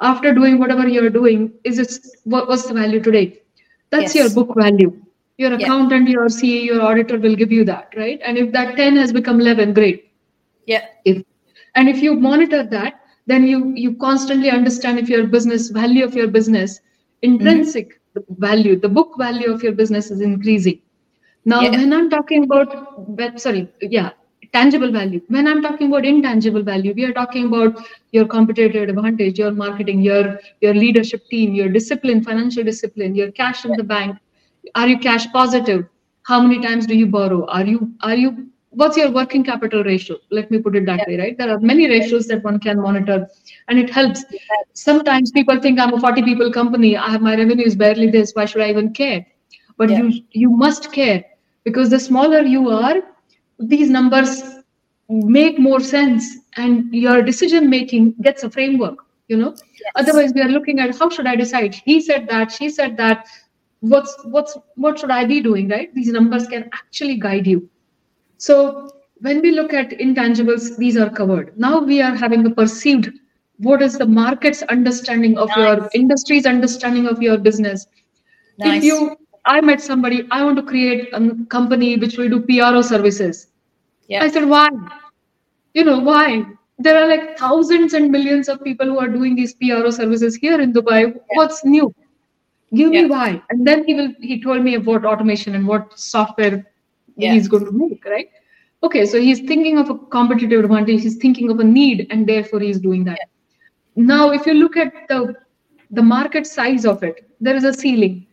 after 0.01 0.33
doing 0.33 0.59
whatever 0.59 0.87
you're 0.87 1.09
doing, 1.09 1.53
is 1.63 1.79
it 1.79 1.93
what, 2.23 2.47
what's 2.47 2.67
the 2.67 2.73
value 2.73 3.01
today? 3.01 3.41
That's 3.91 4.15
yes. 4.15 4.35
your 4.35 4.45
book 4.45 4.55
value 4.55 5.05
your 5.37 5.53
accountant, 5.53 6.07
yeah. 6.07 6.13
your 6.13 6.29
CA, 6.29 6.61
your 6.61 6.81
auditor 6.81 7.17
will 7.17 7.35
give 7.35 7.51
you 7.51 7.65
that, 7.65 7.93
right? 7.95 8.19
And 8.23 8.37
if 8.37 8.51
that 8.53 8.77
10 8.77 8.95
has 8.97 9.11
become 9.11 9.41
11, 9.41 9.73
great. 9.73 10.11
Yeah. 10.65 10.85
If 11.03 11.23
and 11.75 11.89
if 11.89 12.01
you 12.01 12.15
monitor 12.15 12.63
that, 12.63 13.01
then 13.27 13.45
you 13.45 13.73
you 13.75 13.95
constantly 13.95 14.49
understand 14.49 14.97
if 14.97 15.09
your 15.09 15.27
business 15.27 15.69
value 15.69 16.05
of 16.05 16.15
your 16.15 16.27
business, 16.27 16.79
intrinsic 17.21 17.99
mm-hmm. 18.17 18.41
value, 18.41 18.79
the 18.79 18.89
book 18.89 19.15
value 19.17 19.51
of 19.51 19.61
your 19.61 19.73
business 19.73 20.09
is 20.09 20.21
increasing. 20.21 20.79
Now, 21.43 21.61
yeah. 21.61 21.71
when 21.71 21.93
I'm 21.93 22.09
talking 22.09 22.45
about 22.45 23.39
sorry, 23.39 23.67
yeah, 23.81 24.11
tangible 24.55 24.91
value. 24.91 25.21
When 25.37 25.47
I'm 25.53 25.61
talking 25.61 25.93
about 25.93 26.05
intangible 26.11 26.63
value, 26.63 26.93
we 26.99 27.05
are 27.05 27.13
talking 27.21 27.47
about 27.47 27.81
your 28.11 28.27
competitive 28.35 28.89
advantage, 28.89 29.39
your 29.45 29.51
marketing, 29.63 30.01
your 30.09 30.39
your 30.67 30.75
leadership 30.83 31.25
team, 31.35 31.57
your 31.61 31.69
discipline, 31.79 32.23
financial 32.29 32.69
discipline, 32.71 33.19
your 33.23 33.31
cash 33.41 33.65
in 33.65 33.81
the 33.81 33.89
bank, 33.95 34.17
are 34.73 34.87
you 34.87 34.97
cash 34.99 35.31
positive? 35.31 35.85
How 36.23 36.41
many 36.41 36.61
times 36.61 36.85
do 36.87 36.95
you 36.95 37.05
borrow? 37.05 37.45
Are 37.47 37.65
you 37.65 37.91
are 38.01 38.15
you 38.15 38.47
what's 38.71 38.97
your 38.97 39.11
working 39.11 39.43
capital 39.43 39.83
ratio? 39.83 40.17
Let 40.31 40.49
me 40.51 40.59
put 40.59 40.75
it 40.75 40.85
that 40.87 40.99
yeah. 40.99 41.05
way 41.07 41.17
right? 41.19 41.37
There 41.37 41.49
are 41.55 41.59
many 41.59 41.87
ratios 41.87 42.27
that 42.27 42.43
one 42.43 42.59
can 42.59 42.81
monitor 42.81 43.27
and 43.67 43.79
it 43.79 43.89
helps. 43.89 44.25
Sometimes 44.73 45.31
people 45.31 45.59
think 45.59 45.79
i'm 45.79 45.93
a 45.93 45.99
40 45.99 46.23
people 46.23 46.51
company. 46.51 46.97
I 46.97 47.09
have 47.11 47.21
my 47.21 47.35
revenue 47.35 47.65
is 47.65 47.75
barely 47.75 48.09
this. 48.09 48.33
Why 48.33 48.45
should 48.45 48.61
i 48.61 48.69
even 48.69 48.93
care? 48.93 49.25
But 49.77 49.89
yeah. 49.89 50.01
you 50.01 50.21
you 50.31 50.49
must 50.49 50.91
care 50.91 51.23
because 51.63 51.89
the 51.89 51.99
smaller 51.99 52.41
you 52.41 52.69
are 52.69 53.01
these 53.59 53.89
numbers 53.89 54.43
make 55.09 55.59
more 55.59 55.79
sense 55.79 56.37
and 56.57 56.93
your 56.93 57.21
decision 57.21 57.69
making 57.69 58.13
gets 58.21 58.43
a 58.43 58.49
framework 58.49 59.05
you 59.27 59.37
know? 59.37 59.55
Yes. 59.73 59.91
otherwise 59.95 60.33
we 60.33 60.41
are 60.41 60.49
looking 60.49 60.79
at 60.79 60.97
how 60.97 61.09
should 61.09 61.27
i 61.27 61.35
decide? 61.35 61.75
He 61.75 62.01
said 62.01 62.27
that 62.29 62.51
she 62.51 62.69
said 62.69 62.97
that. 62.97 63.27
What's 63.81 64.15
what's 64.23 64.57
what 64.75 64.97
should 64.97 65.11
i 65.11 65.25
be 65.25 65.41
doing 65.41 65.69
right? 65.69 65.93
These 65.93 66.07
numbers 66.09 66.47
can 66.47 66.69
actually 66.73 67.17
guide 67.17 67.45
you. 67.45 67.69
So 68.37 68.89
when 69.19 69.41
we 69.41 69.51
look 69.51 69.73
at 69.73 69.89
intangibles 69.89 70.77
these 70.77 70.97
are 70.97 71.09
covered. 71.09 71.57
Now 71.57 71.79
we 71.79 72.01
are 72.01 72.15
having 72.15 72.45
a 72.45 72.49
perceived 72.49 73.11
what 73.57 73.81
is 73.81 73.97
the 73.97 74.05
market's 74.05 74.63
understanding 74.63 75.37
of 75.37 75.49
nice. 75.49 75.57
your 75.57 75.89
industry's 75.93 76.45
understanding 76.45 77.07
of 77.07 77.21
your 77.21 77.37
business? 77.37 77.87
Nice. 78.57 78.77
if 78.77 78.83
you 78.83 79.17
i 79.45 79.61
met 79.61 79.81
somebody 79.81 80.27
i 80.31 80.43
want 80.43 80.57
to 80.57 80.63
create 80.63 81.09
a 81.13 81.19
company 81.49 81.97
which 81.97 82.17
will 82.17 82.29
do 82.29 82.39
pro 82.41 82.81
services. 82.81 83.47
Yeah. 84.07 84.23
i 84.23 84.29
said 84.29 84.45
why? 84.45 84.69
You 85.73 85.83
know 85.83 85.99
why? 85.99 86.45
There 86.77 86.97
are 87.01 87.07
like 87.07 87.37
thousands 87.37 87.93
and 87.93 88.11
millions 88.11 88.49
of 88.49 88.63
people 88.63 88.85
who 88.87 88.99
are 88.99 89.07
doing 89.07 89.35
these 89.35 89.53
pro 89.53 89.89
services 89.89 90.35
here 90.35 90.59
in 90.61 90.73
dubai. 90.73 91.01
Yeah. 91.01 91.21
what's 91.33 91.63
new? 91.65 91.93
Give 92.73 92.93
yeah. 92.93 93.03
me 93.03 93.07
why. 93.07 93.41
And 93.49 93.67
then 93.67 93.85
he 93.85 93.93
will 93.93 94.13
he 94.19 94.41
told 94.41 94.63
me 94.63 94.75
about 94.75 95.05
automation 95.05 95.55
and 95.55 95.67
what 95.67 95.97
software 95.99 96.65
yeah. 97.15 97.33
he's 97.33 97.47
going 97.47 97.65
to 97.65 97.71
make 97.71 98.05
right? 98.05 98.29
Okay 98.83 99.05
so 99.05 99.19
he's 99.19 99.39
thinking 99.39 99.77
of 99.77 99.89
a 99.89 99.97
competitive 100.17 100.63
advantage. 100.63 101.01
He's 101.01 101.17
thinking 101.17 101.49
of 101.49 101.59
a 101.59 101.63
need 101.63 102.07
and 102.09 102.27
therefore 102.27 102.59
he's 102.59 102.79
doing 102.79 103.03
that. 103.05 103.19
Now 103.95 104.31
if 104.31 104.45
you 104.45 104.53
look 104.53 104.77
at 104.77 104.93
the 105.09 105.35
the 105.91 106.01
market 106.01 106.47
size 106.47 106.85
of 106.85 107.03
it 107.03 107.29
there 107.39 107.55
is 107.55 107.63
a 107.63 107.73
ceiling 107.73 108.25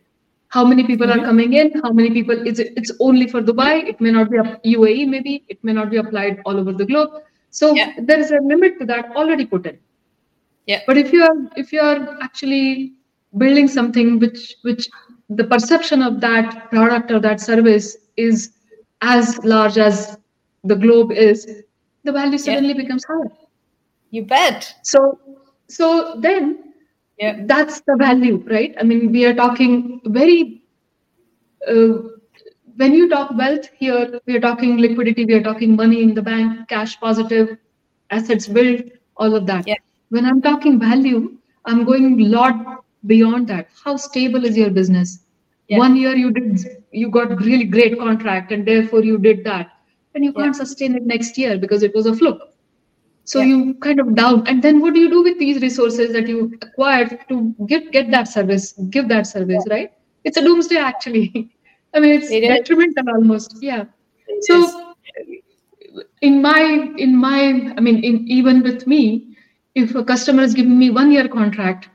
how 0.53 0.63
many 0.63 0.83
people 0.83 1.07
mm-hmm. 1.07 1.21
are 1.21 1.25
coming 1.25 1.53
in? 1.53 1.71
How 1.83 1.91
many 1.99 2.09
people 2.17 2.47
it's 2.47 2.59
it's 2.81 2.91
only 2.99 3.27
for 3.27 3.41
dubai? 3.41 3.73
It 3.91 4.01
may 4.05 4.11
not 4.17 4.29
be 4.33 4.75
uae 4.75 5.07
maybe. 5.13 5.43
It 5.53 5.63
may 5.63 5.73
not 5.73 5.89
be 5.93 6.01
applied 6.01 6.41
all 6.45 6.59
over 6.63 6.73
the 6.81 6.85
globe. 6.85 7.21
So 7.49 7.73
yeah. 7.75 7.93
there 8.09 8.19
is 8.19 8.31
a 8.31 8.41
limit 8.51 8.79
to 8.79 8.85
that 8.91 9.15
already 9.21 9.45
put 9.45 9.65
in. 9.71 9.79
Yeah. 10.67 10.81
But 10.87 10.97
if 10.97 11.13
you 11.13 11.23
are 11.29 11.37
if 11.63 11.73
you 11.73 11.81
are 11.81 12.17
actually 12.27 12.93
building 13.43 13.67
something 13.67 14.19
which 14.25 14.55
which 14.69 14.89
the 15.41 15.45
perception 15.53 16.03
of 16.09 16.19
that 16.21 16.69
product 16.69 17.11
or 17.11 17.19
that 17.19 17.41
service 17.41 17.95
is 18.17 18.51
as 19.01 19.37
large 19.43 19.77
as 19.77 20.17
the 20.63 20.75
globe 20.75 21.11
is 21.11 21.47
the 22.03 22.11
value 22.11 22.37
suddenly 22.37 22.75
yeah. 22.75 22.83
becomes 22.83 23.05
higher. 23.05 23.31
You 24.11 24.25
bet. 24.35 24.73
So 24.83 25.19
so 25.79 26.15
then 26.27 26.72
yeah. 27.17 27.43
That's 27.45 27.81
the 27.81 27.95
value 27.97 28.43
right? 28.49 28.75
I 28.79 28.83
mean 28.83 29.11
we 29.11 29.25
are 29.25 29.33
talking 29.33 30.01
very 30.05 30.63
uh, 31.67 31.93
when 32.77 32.93
you 32.93 33.09
talk 33.09 33.31
wealth 33.37 33.69
here 33.77 34.19
we 34.25 34.35
are 34.35 34.41
talking 34.41 34.77
liquidity 34.77 35.25
we 35.25 35.33
are 35.35 35.43
talking 35.43 35.75
money 35.75 36.01
in 36.03 36.13
the 36.13 36.21
bank 36.21 36.67
cash 36.69 36.99
positive 36.99 37.57
assets 38.09 38.47
built 38.47 38.81
all 39.17 39.35
of 39.35 39.45
that. 39.47 39.67
Yeah. 39.67 39.75
when 40.09 40.25
i'm 40.25 40.41
talking 40.41 40.79
value 40.79 41.37
i'm 41.65 41.83
going 41.85 42.19
a 42.19 42.25
lot 42.25 42.83
beyond 43.05 43.47
that. 43.49 43.67
How 43.83 43.97
stable 43.97 44.45
is 44.45 44.57
your 44.57 44.69
business? 44.69 45.19
Yeah. 45.67 45.77
one 45.77 45.95
year 45.95 46.15
you 46.15 46.31
did 46.31 46.59
you 46.91 47.09
got 47.09 47.37
really 47.41 47.65
great 47.65 47.97
contract 47.99 48.51
and 48.51 48.65
therefore 48.65 49.03
you 49.03 49.17
did 49.17 49.43
that. 49.45 49.71
And 50.15 50.23
you 50.23 50.33
can't 50.33 50.55
sustain 50.55 50.95
it 50.95 51.03
next 51.05 51.37
year 51.37 51.57
because 51.57 51.83
it 51.83 51.93
was 51.95 52.05
a 52.05 52.15
fluke 52.15 52.52
so 53.25 53.39
yeah. 53.39 53.45
you 53.45 53.73
kind 53.75 53.99
of 53.99 54.15
doubt 54.15 54.47
and 54.47 54.61
then 54.61 54.81
what 54.81 54.93
do 54.93 54.99
you 54.99 55.09
do 55.09 55.23
with 55.23 55.39
these 55.39 55.61
resources 55.61 56.11
that 56.13 56.27
you 56.27 56.53
acquired 56.61 57.19
to 57.29 57.55
get 57.67 57.91
get 57.91 58.11
that 58.11 58.27
service 58.27 58.73
give 58.89 59.07
that 59.07 59.27
service 59.27 59.63
yeah. 59.67 59.73
right 59.73 59.93
it's 60.23 60.37
a 60.37 60.41
doomsday 60.41 60.77
actually 60.77 61.25
i 61.93 61.99
mean 61.99 62.11
it's 62.19 62.31
it 62.31 62.41
detrimental 62.41 63.09
almost 63.15 63.57
yeah 63.61 63.85
it 64.27 64.43
so 64.43 64.63
is. 64.63 66.11
in 66.21 66.41
my 66.41 66.61
in 66.97 67.15
my 67.15 67.73
i 67.77 67.79
mean 67.79 68.03
in 68.03 68.27
even 68.27 68.61
with 68.61 68.85
me 68.87 69.35
if 69.75 69.95
a 69.95 70.03
customer 70.03 70.43
is 70.43 70.53
giving 70.53 70.77
me 70.77 70.89
one 70.89 71.11
year 71.11 71.27
contract 71.27 71.89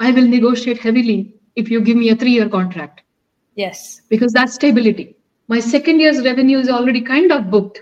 I 0.00 0.12
will 0.12 0.26
negotiate 0.28 0.78
heavily 0.78 1.34
if 1.56 1.70
you 1.70 1.80
give 1.80 1.96
me 1.96 2.10
a 2.10 2.16
three 2.16 2.32
year 2.32 2.48
contract. 2.48 3.02
Yes. 3.56 4.02
Because 4.08 4.32
that's 4.32 4.54
stability. 4.54 5.16
My 5.48 5.60
second 5.60 6.00
year's 6.00 6.24
revenue 6.24 6.58
is 6.58 6.68
already 6.68 7.00
kind 7.00 7.32
of 7.32 7.50
booked. 7.50 7.80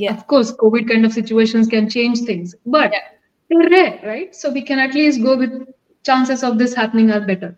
Yeah. 0.00 0.16
Of 0.16 0.26
course, 0.26 0.52
COVID 0.52 0.88
kind 0.88 1.04
of 1.04 1.12
situations 1.12 1.68
can 1.68 1.88
change 1.90 2.20
things, 2.20 2.54
but 2.64 2.90
yeah. 2.90 3.00
they're 3.50 3.68
rare, 3.68 4.00
right? 4.02 4.34
So 4.34 4.50
we 4.50 4.62
can 4.62 4.78
at 4.78 4.94
least 4.94 5.22
go 5.22 5.36
with 5.36 5.68
chances 6.04 6.42
of 6.42 6.56
this 6.58 6.74
happening 6.74 7.10
are 7.10 7.20
better. 7.20 7.54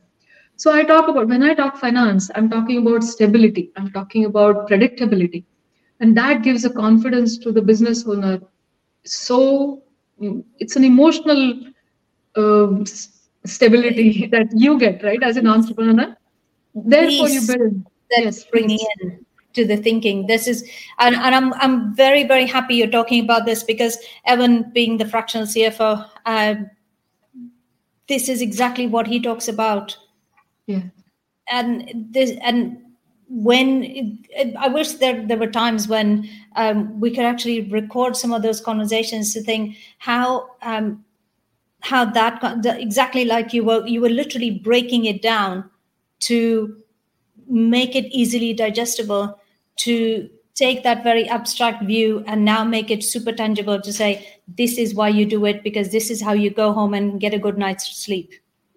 So 0.57 0.73
I 0.73 0.83
talk 0.83 1.09
about 1.09 1.29
when 1.29 1.45
I 1.45 1.55
talk 1.55 1.77
finance, 1.77 2.31
I'm 2.35 2.51
talking 2.51 2.85
about 2.85 3.05
stability, 3.05 3.71
I'm 3.77 3.93
talking 3.93 4.25
about 4.25 4.69
predictability. 4.69 5.45
And 6.01 6.17
that 6.17 6.43
gives 6.43 6.65
a 6.65 6.71
confidence 6.71 7.39
to 7.39 7.53
the 7.53 7.63
business 7.63 8.05
owner. 8.09 8.41
So 9.05 9.85
it's 10.59 10.75
an 10.75 10.83
emotional 10.83 11.61
uh, 12.35 12.85
stability 13.45 14.27
that 14.33 14.49
you 14.53 14.81
get, 14.81 15.05
right, 15.05 15.23
as 15.23 15.37
an 15.37 15.47
entrepreneur. 15.47 16.17
Therefore, 16.75 17.29
you 17.29 17.47
build. 17.47 17.85
That 18.11 18.25
yes, 18.25 18.45
to 19.55 19.67
the 19.67 19.77
thinking. 19.77 20.27
This 20.27 20.47
is, 20.47 20.69
and, 20.99 21.15
and 21.15 21.35
I'm 21.35 21.53
I'm 21.55 21.95
very 21.95 22.25
very 22.25 22.47
happy 22.47 22.75
you're 22.75 22.87
talking 22.87 23.23
about 23.23 23.47
this 23.47 23.63
because 23.63 23.99
Evan, 24.25 24.71
being 24.73 24.99
the 24.99 25.07
fractional 25.07 25.47
CFO, 25.47 26.09
um, 26.27 26.71
this 28.09 28.29
is 28.29 28.43
exactly 28.43 28.87
what 28.87 29.07
he 29.07 29.21
talks 29.21 29.49
about. 29.49 29.97
Yeah. 30.67 30.83
And 31.51 31.91
this 32.11 32.33
and 32.43 32.79
when 33.29 33.83
it, 33.85 34.57
I 34.57 34.69
wish 34.69 34.93
there 34.93 35.27
there 35.27 35.39
were 35.39 35.47
times 35.47 35.89
when 35.89 36.29
um, 36.57 37.01
we 37.01 37.11
could 37.11 37.25
actually 37.25 37.63
record 37.63 38.17
some 38.17 38.33
of 38.33 38.43
those 38.43 38.61
conversations 38.61 39.33
to 39.33 39.43
think 39.43 39.77
how 39.99 40.51
um, 40.63 41.05
how 41.81 42.05
that 42.05 42.43
exactly 42.79 43.25
like 43.25 43.53
you 43.53 43.65
were 43.65 43.87
you 43.87 44.01
were 44.01 44.09
literally 44.09 44.51
breaking 44.51 45.05
it 45.07 45.23
down 45.23 45.69
to 46.21 46.77
make 47.49 47.97
it 47.97 48.07
easily 48.13 48.53
digestible 48.53 49.39
to 49.77 50.29
take 50.55 50.83
that 50.83 51.03
very 51.03 51.29
abstract 51.29 51.83
view 51.85 52.23
and 52.27 52.45
now 52.45 52.63
make 52.63 52.91
it 52.91 53.03
super 53.03 53.33
tangible 53.33 53.81
to 53.81 53.93
say 53.93 54.39
this 54.59 54.77
is 54.77 54.95
why 54.95 55.09
you 55.09 55.25
do 55.25 55.45
it 55.47 55.63
because 55.63 55.91
this 55.91 56.11
is 56.11 56.21
how 56.21 56.33
you 56.33 56.51
go 56.51 56.73
home 56.73 56.95
and 56.95 57.21
get 57.21 57.33
a 57.33 57.39
good 57.39 57.57
night's 57.57 57.97
sleep 57.97 58.33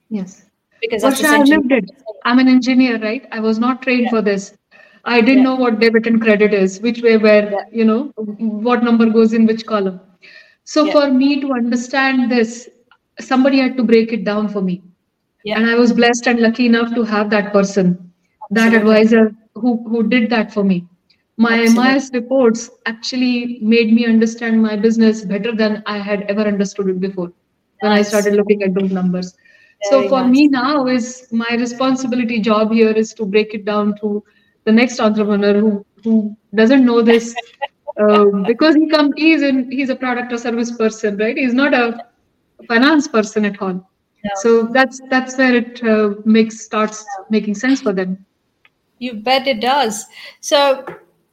yes 0.10 0.46
because 0.82 1.04
I 1.04 1.38
lived 1.44 1.72
it. 1.72 1.90
I'm 2.26 2.40
an 2.40 2.48
engineer, 2.48 3.00
right? 3.00 3.28
I 3.32 3.40
was 3.40 3.60
not 3.60 3.82
trained 3.82 4.04
yeah. 4.04 4.10
for 4.10 4.22
this. 4.22 4.54
I 5.06 5.22
didn't 5.22 5.38
yeah. 5.38 5.44
know 5.44 5.56
what 5.56 5.80
debit 5.80 6.08
and 6.08 6.22
credit 6.22 6.54
is, 6.54 6.80
which 6.82 7.02
way 7.02 7.18
where 7.18 7.52
yeah. 7.52 7.60
you 7.72 7.86
know 7.86 8.12
what 8.16 8.84
number 8.84 9.06
goes 9.06 9.34
in 9.34 9.46
which 9.46 9.66
column. 9.66 10.00
So 10.64 10.92
for 10.92 11.12
me 11.12 11.40
to 11.42 11.54
understand 11.54 12.32
this, 12.32 12.68
somebody 13.20 13.60
had 13.60 13.78
to 13.78 13.84
break 13.84 14.12
it 14.12 14.24
down 14.24 14.50
for 14.50 14.62
me. 14.62 14.82
And 15.46 15.70
I 15.70 15.76
was 15.76 15.94
blessed 15.94 16.26
and 16.26 16.40
lucky 16.40 16.66
enough 16.66 16.96
to 16.96 17.04
have 17.04 17.30
that 17.30 17.54
person, 17.54 18.12
that 18.50 18.74
advisor 18.74 19.32
who 19.56 19.88
who 19.90 20.08
did 20.08 20.30
that 20.30 20.54
for 20.54 20.64
me. 20.64 20.86
My 21.38 21.58
MIS 21.58 22.12
reports 22.14 22.70
actually 22.86 23.60
made 23.62 23.92
me 23.94 24.06
understand 24.06 24.62
my 24.62 24.76
business 24.78 25.26
better 25.26 25.54
than 25.54 25.84
I 25.86 25.98
had 25.98 26.22
ever 26.24 26.42
understood 26.42 26.88
it 26.90 27.00
before 27.00 27.32
when 27.82 27.92
I 27.92 28.02
started 28.04 28.36
looking 28.36 28.64
at 28.64 28.74
those 28.74 28.92
numbers. 28.92 29.34
Very 29.90 30.04
so 30.04 30.10
for 30.10 30.22
nice. 30.22 30.32
me 30.32 30.48
now 30.48 30.88
is 30.88 31.28
my 31.32 31.50
responsibility 31.60 32.40
job 32.40 32.72
here 32.72 32.92
is 32.92 33.14
to 33.16 33.26
break 33.26 33.54
it 33.54 33.66
down 33.66 33.98
to 34.00 34.24
the 34.64 34.72
next 34.72 35.00
entrepreneur 35.00 35.60
who 35.60 35.86
who 36.04 36.38
doesn't 36.54 36.86
know 36.86 37.02
this 37.02 37.36
um, 38.00 38.44
because 38.44 38.76
he 38.76 38.88
come 38.88 39.12
he's 39.18 39.42
in 39.42 39.70
he's 39.72 39.90
a 39.90 39.96
product 39.96 40.32
or 40.32 40.38
service 40.38 40.72
person 40.78 41.18
right? 41.18 41.38
He's 41.38 41.54
not 41.54 41.74
a 41.74 42.06
finance 42.68 43.10
person 43.10 43.44
at 43.46 43.62
all. 43.62 43.74
No. 43.74 44.32
so 44.38 44.64
that's 44.64 45.02
that's 45.10 45.38
where 45.38 45.56
it 45.56 45.84
uh, 45.84 46.16
makes 46.24 46.62
starts 46.62 47.06
making 47.30 47.56
sense 47.56 47.82
for 47.82 47.94
them 47.94 48.26
you 49.06 49.14
bet 49.14 49.48
it 49.48 49.62
does. 49.62 50.06
So 50.42 50.86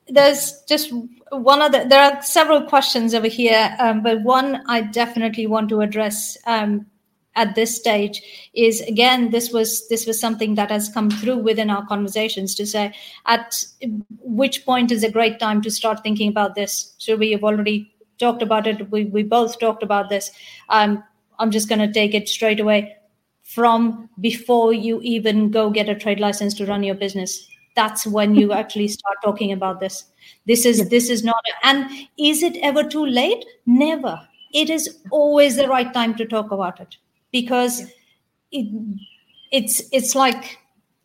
there's 0.08 0.62
just 0.68 0.92
one 1.30 1.62
other 1.62 1.88
there 1.88 2.02
are 2.02 2.22
several 2.22 2.60
questions 2.62 3.14
over 3.14 3.28
here 3.28 3.74
um, 3.78 4.02
but 4.02 4.20
one 4.22 4.62
i 4.66 4.82
definitely 4.82 5.46
want 5.46 5.68
to 5.68 5.80
address 5.80 6.36
um, 6.46 6.84
at 7.36 7.54
this 7.54 7.74
stage 7.74 8.50
is 8.54 8.80
again 8.82 9.30
this 9.30 9.50
was 9.52 9.88
this 9.88 10.06
was 10.06 10.20
something 10.20 10.54
that 10.54 10.70
has 10.70 10.88
come 10.90 11.10
through 11.10 11.38
within 11.38 11.70
our 11.70 11.86
conversations 11.86 12.54
to 12.54 12.66
say 12.66 12.92
at 13.26 13.64
which 14.20 14.64
point 14.66 14.92
is 14.92 15.02
a 15.02 15.10
great 15.10 15.38
time 15.38 15.62
to 15.62 15.70
start 15.70 16.02
thinking 16.02 16.28
about 16.28 16.54
this? 16.54 16.94
So 16.98 17.16
we 17.16 17.32
have 17.32 17.44
already 17.44 17.94
talked 18.18 18.42
about 18.42 18.66
it. 18.66 18.90
We, 18.90 19.04
we 19.06 19.22
both 19.22 19.58
talked 19.58 19.82
about 19.82 20.08
this. 20.08 20.30
Um, 20.68 21.02
i'm 21.38 21.50
just 21.50 21.68
going 21.68 21.80
to 21.80 21.92
take 21.92 22.14
it 22.14 22.28
straight 22.28 22.60
away 22.60 22.94
from 23.42 24.08
before 24.20 24.72
you 24.72 25.00
even 25.02 25.50
go 25.50 25.70
get 25.70 25.88
a 25.88 25.94
trade 25.94 26.20
license 26.20 26.54
to 26.54 26.66
run 26.66 26.82
your 26.82 26.94
business 26.94 27.48
that's 27.74 28.06
when 28.06 28.34
you 28.34 28.52
actually 28.60 28.88
start 28.88 29.16
talking 29.22 29.52
about 29.52 29.80
this. 29.80 30.04
This 30.46 30.66
is 30.66 30.88
this 30.88 31.08
is 31.08 31.24
not 31.24 31.42
and 31.62 31.90
is 32.18 32.42
it 32.42 32.56
ever 32.62 32.82
too 32.82 33.04
late? 33.06 33.44
Never. 33.66 34.20
It 34.52 34.70
is 34.70 34.98
always 35.10 35.56
the 35.56 35.68
right 35.68 35.92
time 35.92 36.14
to 36.16 36.26
talk 36.26 36.50
about 36.50 36.80
it 36.80 36.96
because 37.32 37.82
it, 38.50 38.66
it's 39.50 39.82
it's 39.92 40.14
like 40.14 40.58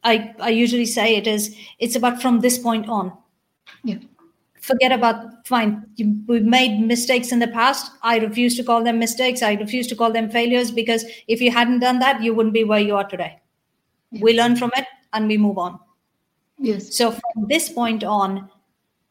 I, 0.03 0.35
I 0.39 0.49
usually 0.49 0.85
say 0.85 1.15
it 1.15 1.27
is 1.27 1.55
it's 1.79 1.95
about 1.95 2.21
from 2.21 2.41
this 2.41 2.57
point 2.57 2.87
on. 2.89 3.13
Yeah. 3.83 3.99
Forget 4.61 4.91
about 4.91 5.47
fine 5.47 5.85
we've 6.27 6.43
made 6.43 6.79
mistakes 6.79 7.31
in 7.31 7.39
the 7.39 7.47
past. 7.47 7.91
I 8.03 8.17
refuse 8.19 8.55
to 8.57 8.63
call 8.63 8.83
them 8.83 8.99
mistakes. 8.99 9.41
I 9.41 9.53
refuse 9.53 9.87
to 9.87 9.95
call 9.95 10.11
them 10.11 10.29
failures 10.29 10.71
because 10.71 11.05
if 11.27 11.41
you 11.41 11.51
hadn't 11.51 11.79
done 11.79 11.99
that 11.99 12.21
you 12.21 12.33
wouldn't 12.33 12.53
be 12.53 12.63
where 12.63 12.79
you 12.79 12.95
are 12.95 13.07
today. 13.07 13.39
Yeah. 14.11 14.21
we 14.23 14.37
learn 14.37 14.55
from 14.55 14.71
it 14.75 14.85
and 15.13 15.27
we 15.27 15.37
move 15.37 15.57
on 15.57 15.79
yes. 16.59 16.95
So 16.95 17.11
from 17.11 17.47
this 17.47 17.69
point 17.69 18.03
on 18.03 18.49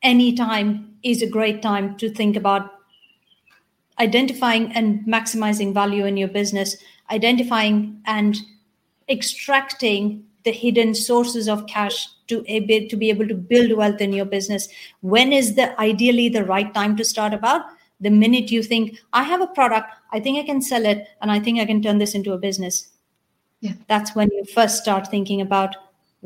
any 0.03 0.35
time 0.35 0.97
is 1.03 1.23
a 1.23 1.29
great 1.29 1.63
time 1.63 1.97
to 1.99 2.11
think 2.11 2.37
about 2.37 2.73
identifying 3.99 4.73
and 4.73 5.01
maximizing 5.07 5.73
value 5.73 6.05
in 6.05 6.17
your 6.17 6.29
business 6.29 6.77
identifying 7.11 8.01
and 8.07 8.39
extracting 9.09 10.25
the 10.45 10.53
hidden 10.53 10.95
sources 10.95 11.49
of 11.49 11.67
cash 11.67 12.09
to, 12.29 12.45
able, 12.49 12.89
to 12.89 12.97
be 12.97 13.09
able 13.11 13.27
to 13.29 13.35
build 13.35 13.73
wealth 13.73 14.01
in 14.01 14.13
your 14.13 14.25
business. 14.25 14.69
When 15.01 15.33
is 15.33 15.55
the 15.55 15.79
ideally 15.81 16.29
the 16.29 16.45
right 16.45 16.73
time 16.73 16.97
to 16.97 17.05
start 17.05 17.35
about? 17.35 17.63
The 18.01 18.11
minute 18.11 18.51
you 18.51 18.63
think 18.63 18.99
i 19.15 19.23
have 19.23 19.41
a 19.41 19.47
product 19.47 19.91
i 20.13 20.21
think 20.21 20.39
i 20.39 20.43
can 20.43 20.61
sell 20.61 20.85
it 20.85 21.09
and 21.23 21.33
i 21.33 21.41
think 21.41 21.59
i 21.59 21.65
can 21.65 21.81
turn 21.81 21.97
this 21.97 22.15
into 22.15 22.35
a 22.35 22.39
business. 22.39 22.89
Yeah. 23.61 23.73
That's 23.89 24.15
when 24.15 24.29
you 24.33 24.45
first 24.45 24.83
start 24.83 25.09
thinking 25.09 25.41
about 25.41 25.75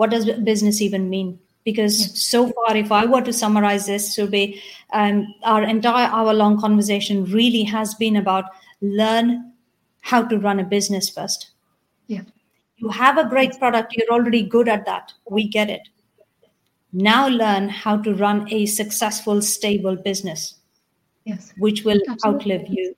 what 0.00 0.10
does 0.16 0.30
business 0.48 0.80
even 0.80 1.08
mean 1.10 1.38
because 1.64 2.00
yeah. 2.00 2.08
so 2.14 2.40
far 2.58 2.76
if 2.82 2.90
i 2.98 3.04
were 3.14 3.22
to 3.28 3.32
summarize 3.32 3.86
this 3.86 4.14
so 4.16 4.26
be 4.26 4.44
um, 4.92 5.22
our 5.44 5.62
entire 5.62 6.08
hour 6.18 6.34
long 6.34 6.58
conversation 6.60 7.24
really 7.38 7.62
has 7.62 7.94
been 8.04 8.16
about 8.16 8.44
learn 8.80 9.50
how 10.00 10.22
to 10.22 10.38
run 10.38 10.60
a 10.60 10.64
business 10.64 11.08
first. 11.08 11.50
Yeah. 12.06 12.22
You 12.76 12.88
have 12.88 13.18
a 13.18 13.28
great 13.28 13.58
product, 13.58 13.94
you're 13.94 14.10
already 14.10 14.42
good 14.42 14.68
at 14.68 14.86
that. 14.86 15.12
We 15.28 15.46
get 15.46 15.70
it. 15.70 15.88
Now 16.92 17.28
learn 17.28 17.68
how 17.68 17.98
to 17.98 18.14
run 18.14 18.52
a 18.52 18.66
successful, 18.66 19.42
stable 19.42 19.96
business. 19.96 20.56
Yes. 21.24 21.52
Which 21.58 21.84
will 21.84 22.00
Absolutely. 22.08 22.52
outlive 22.54 22.68
you. 22.68 22.96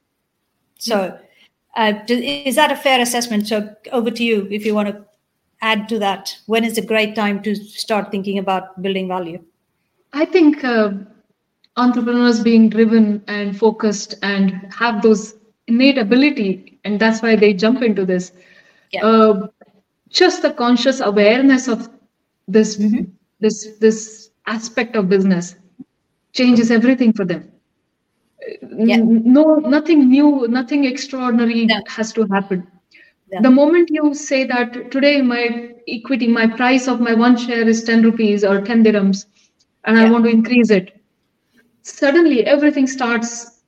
So, 0.79 1.19
uh, 1.77 1.93
is 2.09 2.55
that 2.57 2.71
a 2.71 2.77
fair 2.77 3.01
assessment? 3.01 3.49
So, 3.49 3.75
over 3.91 4.11
to 4.11 4.25
you 4.25 4.49
if 4.51 4.65
you 4.65 4.75
want 4.75 4.89
to 4.89 5.05
add 5.63 5.89
to 5.89 5.99
that. 6.01 6.37
When 6.47 6.65
is 6.65 6.77
a 6.77 6.85
great 6.85 7.15
time 7.15 7.43
to 7.45 7.55
start 7.55 8.11
thinking 8.11 8.39
about 8.39 8.81
building 8.83 9.09
value? 9.09 9.43
I 10.13 10.27
think 10.27 10.63
uh, 10.63 10.93
entrepreneurs 11.77 12.41
being 12.41 12.69
driven 12.69 13.23
and 13.29 13.59
focused 13.59 14.15
and 14.23 14.73
have 14.73 15.03
those 15.03 15.37
innate 15.69 15.99
ability 15.99 16.79
and 16.85 16.99
that's 17.01 17.23
why 17.23 17.37
they 17.37 17.53
jump 17.55 17.83
into 17.83 18.05
this 18.05 18.33
yeah. 18.91 19.05
uh, 19.05 19.47
just 20.11 20.43
the 20.43 20.53
conscious 20.53 21.01
awareness 21.01 21.69
of 21.69 21.89
this 22.49 22.77
mm-hmm. 22.77 23.05
this 23.41 23.69
this 23.81 24.31
aspect 24.47 24.97
of 24.97 25.09
business 25.09 25.55
changes 26.33 26.71
everything 26.71 27.13
for 27.13 27.25
them 27.25 27.51
yeah. 28.77 28.99
no 29.01 29.55
nothing 29.57 30.09
new 30.09 30.47
nothing 30.49 30.85
extraordinary 30.85 31.65
no. 31.67 31.81
has 31.87 32.13
to 32.13 32.27
happen 32.27 32.67
no. 33.33 33.43
the 33.43 33.51
moment 33.51 33.89
you 33.91 34.15
say 34.15 34.45
that 34.45 34.91
today 34.91 35.21
my 35.23 35.71
equity 35.89 36.29
my 36.29 36.47
price 36.47 36.89
of 36.89 37.01
my 37.01 37.15
one 37.15 37.37
share 37.37 37.69
is 37.69 37.83
10 37.85 38.03
rupees 38.03 38.45
or 38.45 38.61
10 38.61 38.85
dirhams 38.85 39.27
and 39.85 39.97
yeah. 39.97 40.05
i 40.05 40.11
want 40.11 40.25
to 40.25 40.31
increase 40.31 40.71
it 40.71 40.93
suddenly 41.83 42.45
everything 42.45 42.87
starts 42.87 43.63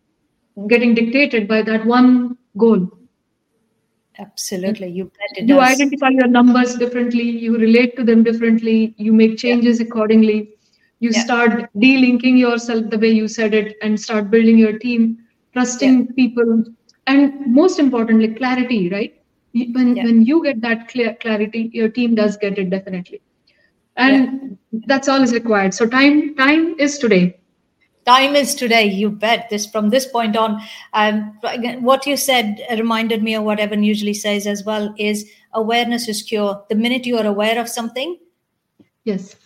getting 0.68 0.94
dictated 0.94 1.48
by 1.48 1.62
that 1.62 1.84
one 1.84 2.36
goal 2.56 2.86
absolutely 4.18 4.88
you 4.88 5.10
you 5.36 5.46
does. 5.46 5.70
identify 5.70 6.08
your 6.08 6.28
numbers 6.28 6.76
differently 6.76 7.22
you 7.22 7.56
relate 7.58 7.96
to 7.96 8.04
them 8.04 8.22
differently 8.22 8.94
you 8.96 9.12
make 9.12 9.36
changes 9.36 9.80
yeah. 9.80 9.86
accordingly 9.86 10.38
you 11.00 11.10
yeah. 11.10 11.24
start 11.24 11.68
delinking 11.76 12.38
yourself 12.38 12.88
the 12.90 12.98
way 12.98 13.10
you 13.10 13.26
said 13.26 13.54
it 13.54 13.76
and 13.82 14.00
start 14.00 14.30
building 14.30 14.56
your 14.56 14.78
team 14.78 15.18
trusting 15.52 15.98
yeah. 15.98 16.12
people 16.14 16.64
and 17.08 17.46
most 17.46 17.78
importantly 17.78 18.28
clarity 18.34 18.88
right 18.90 19.20
when 19.54 19.94
when 19.96 20.24
you 20.26 20.42
get 20.42 20.60
that 20.62 20.88
clear 20.88 21.14
clarity 21.20 21.70
your 21.72 21.88
team 21.88 22.14
does 22.14 22.36
get 22.36 22.58
it 22.58 22.70
definitely. 22.70 23.20
And 23.96 24.58
that's 24.86 25.08
all 25.08 25.22
is 25.22 25.32
required. 25.32 25.72
So 25.74 25.86
time 25.86 26.34
time 26.34 26.74
is 26.78 26.98
today. 26.98 27.38
Time 28.04 28.34
is 28.34 28.54
today 28.54 28.84
you 28.84 29.10
bet. 29.10 29.48
This 29.50 29.66
from 29.66 29.90
this 29.90 30.06
point 30.06 30.36
on 30.36 30.60
um, 30.92 31.38
what 31.80 32.06
you 32.06 32.16
said 32.16 32.60
reminded 32.72 33.22
me 33.22 33.34
of 33.34 33.44
what 33.44 33.60
evan 33.60 33.84
usually 33.84 34.14
says 34.14 34.46
as 34.46 34.64
well 34.64 34.92
is 34.98 35.30
awareness 35.52 36.08
is 36.08 36.22
cure. 36.22 36.62
The 36.68 36.74
minute 36.74 37.06
you 37.06 37.16
are 37.18 37.26
aware 37.26 37.60
of 37.60 37.68
something 37.68 38.18
yes. 39.04 39.36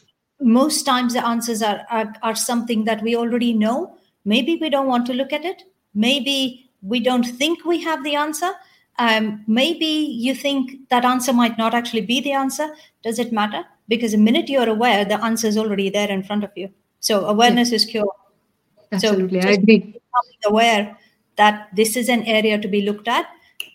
most 0.41 0.85
times 0.85 1.13
the 1.13 1.27
answers 1.27 1.63
are, 1.63 1.85
are, 1.91 2.13
are 2.23 2.35
something 2.35 2.85
that 2.85 3.03
we 3.03 3.15
already 3.15 3.53
know. 3.53 3.97
Maybe 4.25 4.57
we 4.57 4.71
don't 4.71 4.87
want 4.87 5.07
to 5.07 5.13
look 5.13 5.33
at 5.33 5.45
it. 5.45 5.63
Maybe 5.95 6.71
we 6.81 7.01
don't 7.01 7.25
think 7.25 7.65
we 7.65 7.83
have 7.83 8.03
the 8.03 8.15
answer 8.15 8.53
um, 8.99 9.45
maybe 9.47 9.85
you 9.85 10.35
think 10.35 10.89
that 10.91 11.05
answer 11.05 11.33
might 11.33 11.57
not 11.57 11.75
actually 11.75 12.03
be 12.03 12.21
the 12.21 12.33
answer 12.33 12.69
does 13.03 13.19
it 13.19 13.33
matter 13.33 13.65
because 13.89 14.13
the 14.13 14.19
minute 14.19 14.49
you're 14.49 14.69
aware 14.69 15.05
the 15.05 15.23
answer 15.25 15.47
is 15.47 15.57
already 15.57 15.89
there 15.89 16.11
in 16.11 16.23
front 16.23 16.45
of 16.45 16.51
you 16.57 16.69
so 17.01 17.25
awareness 17.27 17.71
yes. 17.71 17.83
is 17.83 17.91
cure 17.91 18.13
Absolutely, 18.93 19.41
so 19.41 19.49
I 19.49 19.53
agree. 19.53 19.79
Becoming 19.79 20.41
aware 20.47 20.99
that 21.37 21.69
this 21.75 21.97
is 21.97 22.09
an 22.09 22.23
area 22.25 22.59
to 22.59 22.69
be 22.69 22.83
looked 22.83 23.09
at, 23.09 23.27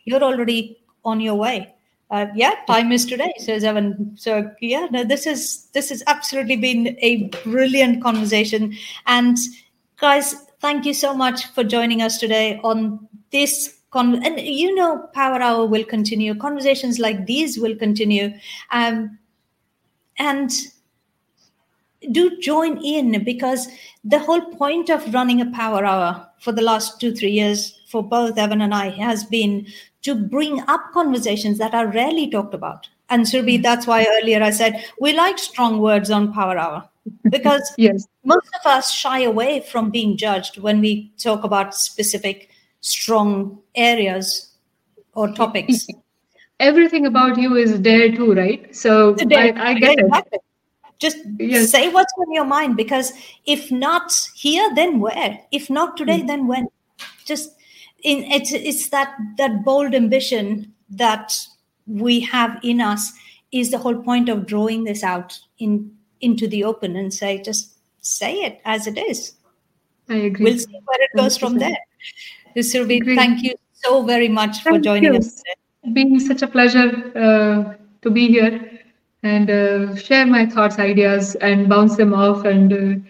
you're 0.05 0.23
already 0.23 0.79
on 1.05 1.19
your 1.21 1.35
way. 1.35 1.73
Uh, 2.11 2.27
yeah, 2.35 2.53
time 2.67 2.91
is 2.91 3.05
today, 3.05 3.33
says 3.37 3.63
Evan. 3.63 4.11
So 4.15 4.51
yeah, 4.61 4.87
no, 4.91 5.03
this 5.03 5.25
is 5.25 5.67
this 5.73 5.89
has 5.89 6.03
absolutely 6.07 6.57
been 6.57 6.95
a 6.99 7.27
brilliant 7.43 8.03
conversation. 8.03 8.75
And 9.07 9.37
guys, 9.99 10.35
thank 10.59 10.85
you 10.85 10.93
so 10.93 11.15
much 11.15 11.47
for 11.47 11.63
joining 11.63 12.01
us 12.01 12.19
today 12.19 12.59
on 12.63 13.07
this 13.31 13.79
Con- 13.93 14.23
and 14.25 14.39
you 14.39 14.73
know 14.73 15.07
power 15.13 15.39
hour 15.39 15.67
will 15.67 15.83
continue 15.83 16.33
conversations 16.33 16.97
like 16.97 17.27
these 17.27 17.59
will 17.59 17.75
continue 17.75 18.33
um, 18.71 19.19
and 20.17 20.51
do 22.11 22.39
join 22.41 22.83
in 22.83 23.23
because 23.23 23.67
the 24.03 24.17
whole 24.17 24.41
point 24.55 24.89
of 24.89 25.13
running 25.13 25.41
a 25.41 25.51
power 25.51 25.85
hour 25.85 26.27
for 26.39 26.51
the 26.51 26.61
last 26.63 26.99
two, 26.99 27.13
three 27.13 27.31
years 27.31 27.81
for 27.87 28.03
both 28.03 28.37
Evan 28.37 28.61
and 28.61 28.73
I 28.73 28.89
has 28.89 29.23
been 29.23 29.67
to 30.01 30.15
bring 30.15 30.61
up 30.67 30.91
conversations 30.91 31.59
that 31.59 31.75
are 31.75 31.87
rarely 31.87 32.29
talked 32.29 32.55
about. 32.55 32.89
And 33.09 33.25
Surabhi, 33.25 33.61
that's 33.61 33.85
why 33.85 34.07
earlier 34.19 34.41
I 34.41 34.49
said 34.49 34.83
we 34.99 35.13
like 35.13 35.37
strong 35.37 35.79
words 35.79 36.09
on 36.09 36.33
Power 36.33 36.57
Hour 36.57 36.89
because 37.29 37.73
yes. 37.77 38.07
most 38.25 38.49
of 38.59 38.65
us 38.65 38.91
shy 38.91 39.19
away 39.19 39.59
from 39.59 39.91
being 39.91 40.17
judged 40.17 40.57
when 40.57 40.81
we 40.81 41.13
talk 41.19 41.43
about 41.43 41.75
specific 41.75 42.49
strong 42.83 43.59
areas 43.75 44.53
or 45.13 45.33
topics. 45.33 45.87
Everything 46.59 47.07
about 47.07 47.37
you 47.37 47.55
is 47.55 47.79
dare 47.79 48.11
too, 48.15 48.33
right? 48.33 48.73
So 48.75 49.15
I, 49.31 49.53
I, 49.57 49.73
get 49.73 49.97
it. 49.97 50.41
Just 50.99 51.17
yes. 51.39 51.71
say 51.71 51.89
what's 51.89 52.13
on 52.19 52.31
your 52.31 52.45
mind 52.45 52.77
because 52.77 53.11
if 53.45 53.71
not 53.71 54.13
here, 54.35 54.69
then 54.75 54.99
where? 54.99 55.39
If 55.51 55.69
not 55.69 55.97
today, 55.97 56.21
mm. 56.21 56.27
then 56.27 56.47
when? 56.47 56.67
Just 57.25 57.55
in 58.03 58.23
it's 58.31 58.53
it's 58.53 58.89
that 58.89 59.17
that 59.37 59.65
bold 59.65 59.95
ambition 59.95 60.71
that 60.91 61.35
we 61.87 62.19
have 62.19 62.59
in 62.63 62.79
us 62.79 63.11
is 63.51 63.71
the 63.71 63.77
whole 63.77 64.01
point 64.01 64.29
of 64.29 64.45
drawing 64.45 64.83
this 64.83 65.03
out 65.03 65.37
in 65.57 65.91
into 66.21 66.47
the 66.47 66.63
open 66.63 66.95
and 66.95 67.13
say 67.13 67.41
just 67.41 67.77
say 68.01 68.35
it 68.35 68.61
as 68.63 68.87
it 68.87 68.97
is. 68.97 69.33
I 70.07 70.15
agree. 70.15 70.45
We'll 70.45 70.59
see 70.59 70.79
where 70.85 71.01
it 71.01 71.09
goes 71.15 71.37
100%. 71.37 71.39
from 71.39 71.57
there. 71.59 71.77
Surabhi, 72.61 73.15
thank 73.15 73.43
you 73.43 73.55
so 73.73 74.03
very 74.03 74.27
much 74.27 74.63
thank 74.63 74.75
for 74.75 74.81
joining 74.81 75.13
you. 75.13 75.19
us. 75.19 75.35
Today. 75.35 75.93
Being 75.93 76.19
such 76.19 76.41
a 76.41 76.47
pleasure 76.47 77.11
uh, 77.15 77.73
to 78.01 78.09
be 78.09 78.27
here 78.27 78.69
and 79.23 79.49
uh, 79.49 79.95
share 79.95 80.25
my 80.25 80.45
thoughts, 80.45 80.79
ideas, 80.79 81.35
and 81.35 81.67
bounce 81.67 81.95
them 81.97 82.13
off. 82.13 82.45
And 82.45 82.73
uh, 82.73 83.01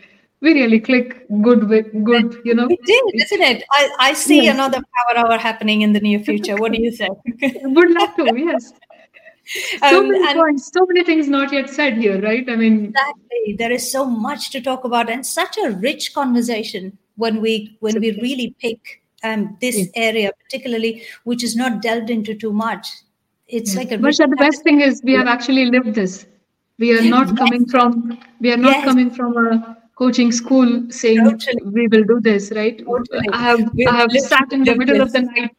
we 0.41 0.53
really 0.53 0.79
click 0.79 1.27
good 1.41 1.69
with 1.69 1.87
good, 2.03 2.35
you 2.43 2.53
know. 2.53 2.67
We 2.67 2.77
did, 2.85 3.03
isn't 3.15 3.41
it? 3.41 3.63
I, 3.71 3.89
I 3.99 4.13
see 4.13 4.43
yes. 4.43 4.53
another 4.53 4.79
power 4.95 5.25
hour 5.25 5.37
happening 5.37 5.81
in 5.81 5.93
the 5.93 5.99
near 5.99 6.19
future. 6.19 6.55
What 6.55 6.71
do 6.71 6.81
you 6.81 6.91
say? 6.91 7.09
Would 7.63 7.91
love 7.91 8.15
to, 8.15 8.33
yes. 8.35 8.73
So 9.79 9.99
um, 9.99 10.09
many 10.09 10.39
points, 10.39 10.71
so 10.73 10.85
many 10.85 11.03
things 11.03 11.27
not 11.27 11.51
yet 11.51 11.69
said 11.69 11.97
here, 11.97 12.21
right? 12.21 12.49
I 12.49 12.55
mean, 12.55 12.85
exactly. 12.85 13.55
There 13.57 13.73
is 13.73 13.91
so 13.91 14.05
much 14.05 14.51
to 14.51 14.61
talk 14.61 14.85
about, 14.85 15.09
and 15.09 15.25
such 15.25 15.57
a 15.57 15.71
rich 15.71 16.13
conversation 16.13 16.97
when 17.17 17.41
we 17.41 17.75
when 17.81 17.99
we 17.99 18.11
really 18.21 18.55
pick 18.61 19.02
um, 19.23 19.57
this 19.61 19.77
yes. 19.77 19.87
area, 19.95 20.31
particularly, 20.43 21.03
which 21.23 21.43
is 21.43 21.55
not 21.55 21.81
delved 21.81 22.09
into 22.09 22.35
too 22.35 22.53
much 22.53 22.87
it's 23.47 23.75
like 23.75 23.91
a 23.91 23.97
but 23.97 24.15
the 24.17 24.35
best 24.37 24.63
thing 24.63 24.81
is 24.81 25.01
we 25.03 25.13
have 25.13 25.27
actually 25.27 25.65
lived 25.65 25.93
this 25.93 26.25
we 26.79 26.97
are 26.97 27.03
not 27.03 27.27
yes. 27.27 27.37
coming 27.37 27.65
from 27.73 28.19
we 28.39 28.51
are 28.51 28.61
not 28.65 28.77
yes. 28.77 28.85
coming 28.85 29.09
from 29.17 29.37
a 29.45 29.77
coaching 29.95 30.31
school 30.31 30.69
saying 30.89 31.23
totally. 31.23 31.63
we 31.77 31.87
will 31.87 32.03
do 32.03 32.19
this 32.21 32.51
right 32.55 32.79
totally. 32.85 33.27
i 33.31 33.41
have 33.49 33.59
i 33.87 33.95
have 33.97 34.11
sat 34.11 34.51
in 34.51 34.63
the 34.63 34.75
middle 34.75 34.97
this. 34.97 35.07
of 35.07 35.11
the 35.13 35.21
night 35.21 35.51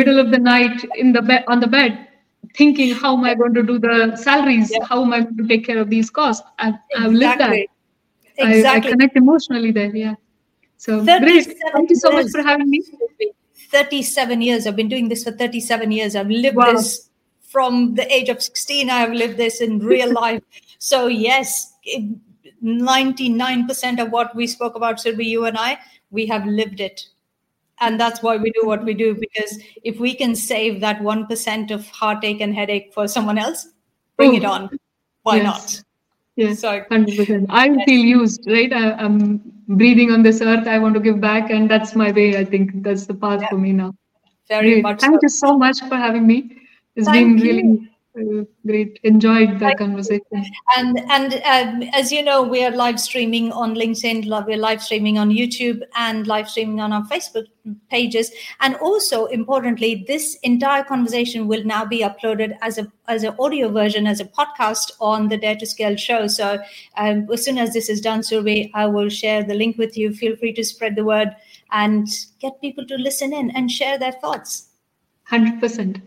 middle 0.00 0.18
of 0.18 0.30
the 0.30 0.38
night 0.38 0.84
in 0.96 1.12
the 1.12 1.22
bed 1.22 1.44
on 1.48 1.60
the 1.60 1.66
bed 1.66 2.08
thinking 2.54 2.94
how 2.94 3.16
am 3.16 3.24
i 3.24 3.34
going 3.34 3.54
to 3.54 3.62
do 3.62 3.78
the 3.78 3.96
salaries 4.16 4.70
yeah. 4.72 4.84
how 4.84 5.02
am 5.02 5.12
i 5.12 5.20
going 5.20 5.36
to 5.36 5.48
take 5.48 5.66
care 5.66 5.78
of 5.78 5.90
these 5.90 6.10
costs 6.10 6.46
i've, 6.58 6.74
I've 6.96 7.12
lived 7.12 7.40
that 7.40 7.52
exactly. 8.38 8.64
I, 8.66 8.74
I 8.74 8.80
connect 8.80 9.16
emotionally 9.16 9.72
there 9.72 9.94
yeah 9.96 10.14
so 10.76 11.04
great 11.04 11.54
thank 11.72 11.90
you 11.90 11.96
so 11.96 12.10
much 12.12 12.30
for 12.30 12.42
having 12.42 12.68
me 12.70 12.82
37 13.70 14.42
years. 14.42 14.66
I've 14.66 14.76
been 14.76 14.88
doing 14.88 15.08
this 15.08 15.24
for 15.24 15.32
37 15.32 15.92
years. 15.92 16.16
I've 16.16 16.28
lived 16.28 16.56
wow. 16.56 16.72
this 16.72 17.10
from 17.40 17.94
the 17.94 18.10
age 18.12 18.28
of 18.28 18.42
16. 18.42 18.90
I 18.90 18.98
have 18.98 19.12
lived 19.12 19.36
this 19.36 19.60
in 19.60 19.78
real 19.78 20.12
life. 20.22 20.42
So, 20.78 21.06
yes, 21.06 21.74
99% 22.62 24.02
of 24.02 24.10
what 24.10 24.34
we 24.34 24.46
spoke 24.46 24.74
about, 24.74 24.96
Surabhi, 24.96 25.24
you 25.24 25.44
and 25.46 25.56
I, 25.58 25.78
we 26.10 26.26
have 26.26 26.46
lived 26.46 26.80
it. 26.80 27.02
And 27.80 28.00
that's 28.00 28.22
why 28.22 28.36
we 28.38 28.50
do 28.52 28.66
what 28.66 28.84
we 28.84 28.94
do, 28.94 29.14
because 29.14 29.60
if 29.84 30.00
we 30.00 30.14
can 30.14 30.34
save 30.34 30.80
that 30.80 31.00
1% 31.00 31.70
of 31.70 31.86
heartache 31.88 32.40
and 32.40 32.54
headache 32.54 32.94
for 32.94 33.06
someone 33.06 33.36
else, 33.36 33.68
bring 34.16 34.32
Ooh. 34.32 34.36
it 34.36 34.44
oh. 34.44 34.52
on. 34.52 34.78
Why 35.22 35.36
yes. 35.36 35.44
not? 35.44 35.82
Yes, 36.36 36.60
so, 36.60 36.82
100%. 36.90 37.46
I 37.50 37.84
feel 37.84 38.04
used, 38.04 38.44
right? 38.46 38.72
I, 38.72 39.02
am 39.02 39.55
breathing 39.68 40.10
on 40.10 40.22
this 40.22 40.40
earth. 40.40 40.66
I 40.66 40.78
want 40.78 40.94
to 40.94 41.00
give 41.00 41.20
back, 41.20 41.50
and 41.50 41.70
that's 41.70 41.94
my 41.94 42.12
way. 42.12 42.36
I 42.36 42.44
think 42.44 42.82
that's 42.82 43.06
the 43.06 43.14
path 43.14 43.42
yeah. 43.42 43.48
for 43.48 43.58
me 43.58 43.72
now. 43.72 43.94
Very 44.48 44.80
much. 44.82 45.00
Thank 45.00 45.14
so. 45.14 45.18
you 45.22 45.28
so 45.28 45.58
much 45.58 45.80
for 45.88 45.96
having 45.96 46.26
me. 46.26 46.56
It's 46.94 47.06
Thank 47.06 47.40
been 47.40 47.46
really 47.46 47.90
great. 48.66 48.98
Enjoyed 49.02 49.58
the 49.58 49.74
conversation. 49.76 50.44
And 50.76 50.98
and 51.10 51.34
um, 51.44 51.88
as 51.92 52.10
you 52.10 52.22
know 52.22 52.42
we 52.42 52.64
are 52.64 52.70
live 52.70 52.98
streaming 52.98 53.52
on 53.52 53.74
linkedin 53.74 54.46
we're 54.46 54.56
live 54.56 54.82
streaming 54.82 55.18
on 55.18 55.30
youtube 55.30 55.82
and 55.96 56.26
live 56.26 56.48
streaming 56.48 56.80
on 56.80 56.92
our 56.92 57.04
facebook 57.04 57.46
pages. 57.90 58.30
And 58.60 58.76
also 58.76 59.26
importantly 59.26 60.04
this 60.08 60.36
entire 60.42 60.84
conversation 60.84 61.46
will 61.46 61.64
now 61.64 61.84
be 61.84 62.00
uploaded 62.00 62.56
as 62.62 62.78
a 62.78 62.90
as 63.08 63.22
an 63.22 63.34
audio 63.38 63.68
version 63.68 64.06
as 64.06 64.20
a 64.20 64.24
podcast 64.24 64.92
on 65.00 65.28
the 65.28 65.36
dare 65.36 65.56
to 65.56 65.66
scale 65.66 65.96
show. 65.96 66.26
So 66.26 66.58
um, 66.96 67.28
as 67.32 67.44
soon 67.44 67.58
as 67.58 67.72
this 67.72 67.88
is 67.88 68.00
done 68.00 68.20
Surabhi 68.20 68.70
i 68.74 68.86
will 68.86 69.08
share 69.08 69.42
the 69.44 69.54
link 69.54 69.76
with 69.78 69.96
you. 69.96 70.12
Feel 70.12 70.36
free 70.36 70.52
to 70.54 70.64
spread 70.64 70.96
the 70.96 71.04
word 71.04 71.36
and 71.70 72.08
get 72.40 72.60
people 72.60 72.86
to 72.86 72.96
listen 72.96 73.32
in 73.32 73.50
and 73.50 73.70
share 73.70 73.98
their 73.98 74.12
thoughts. 74.12 74.68
100% 75.30 76.00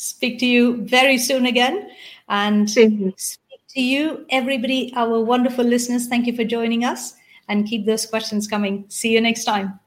speak 0.00 0.38
to 0.38 0.46
you 0.46 0.82
very 0.84 1.18
soon 1.18 1.46
again. 1.46 1.90
And 2.28 2.70
speak 2.70 3.60
to 3.70 3.80
you, 3.80 4.26
everybody, 4.30 4.92
our 4.96 5.20
wonderful 5.20 5.64
listeners. 5.64 6.08
Thank 6.08 6.26
you 6.26 6.34
for 6.34 6.44
joining 6.44 6.84
us 6.84 7.14
and 7.48 7.66
keep 7.66 7.84
those 7.86 8.06
questions 8.06 8.48
coming. 8.48 8.84
See 8.88 9.12
you 9.12 9.20
next 9.20 9.44
time. 9.44 9.78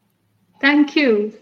Thank 0.61 0.95
you. 0.95 1.34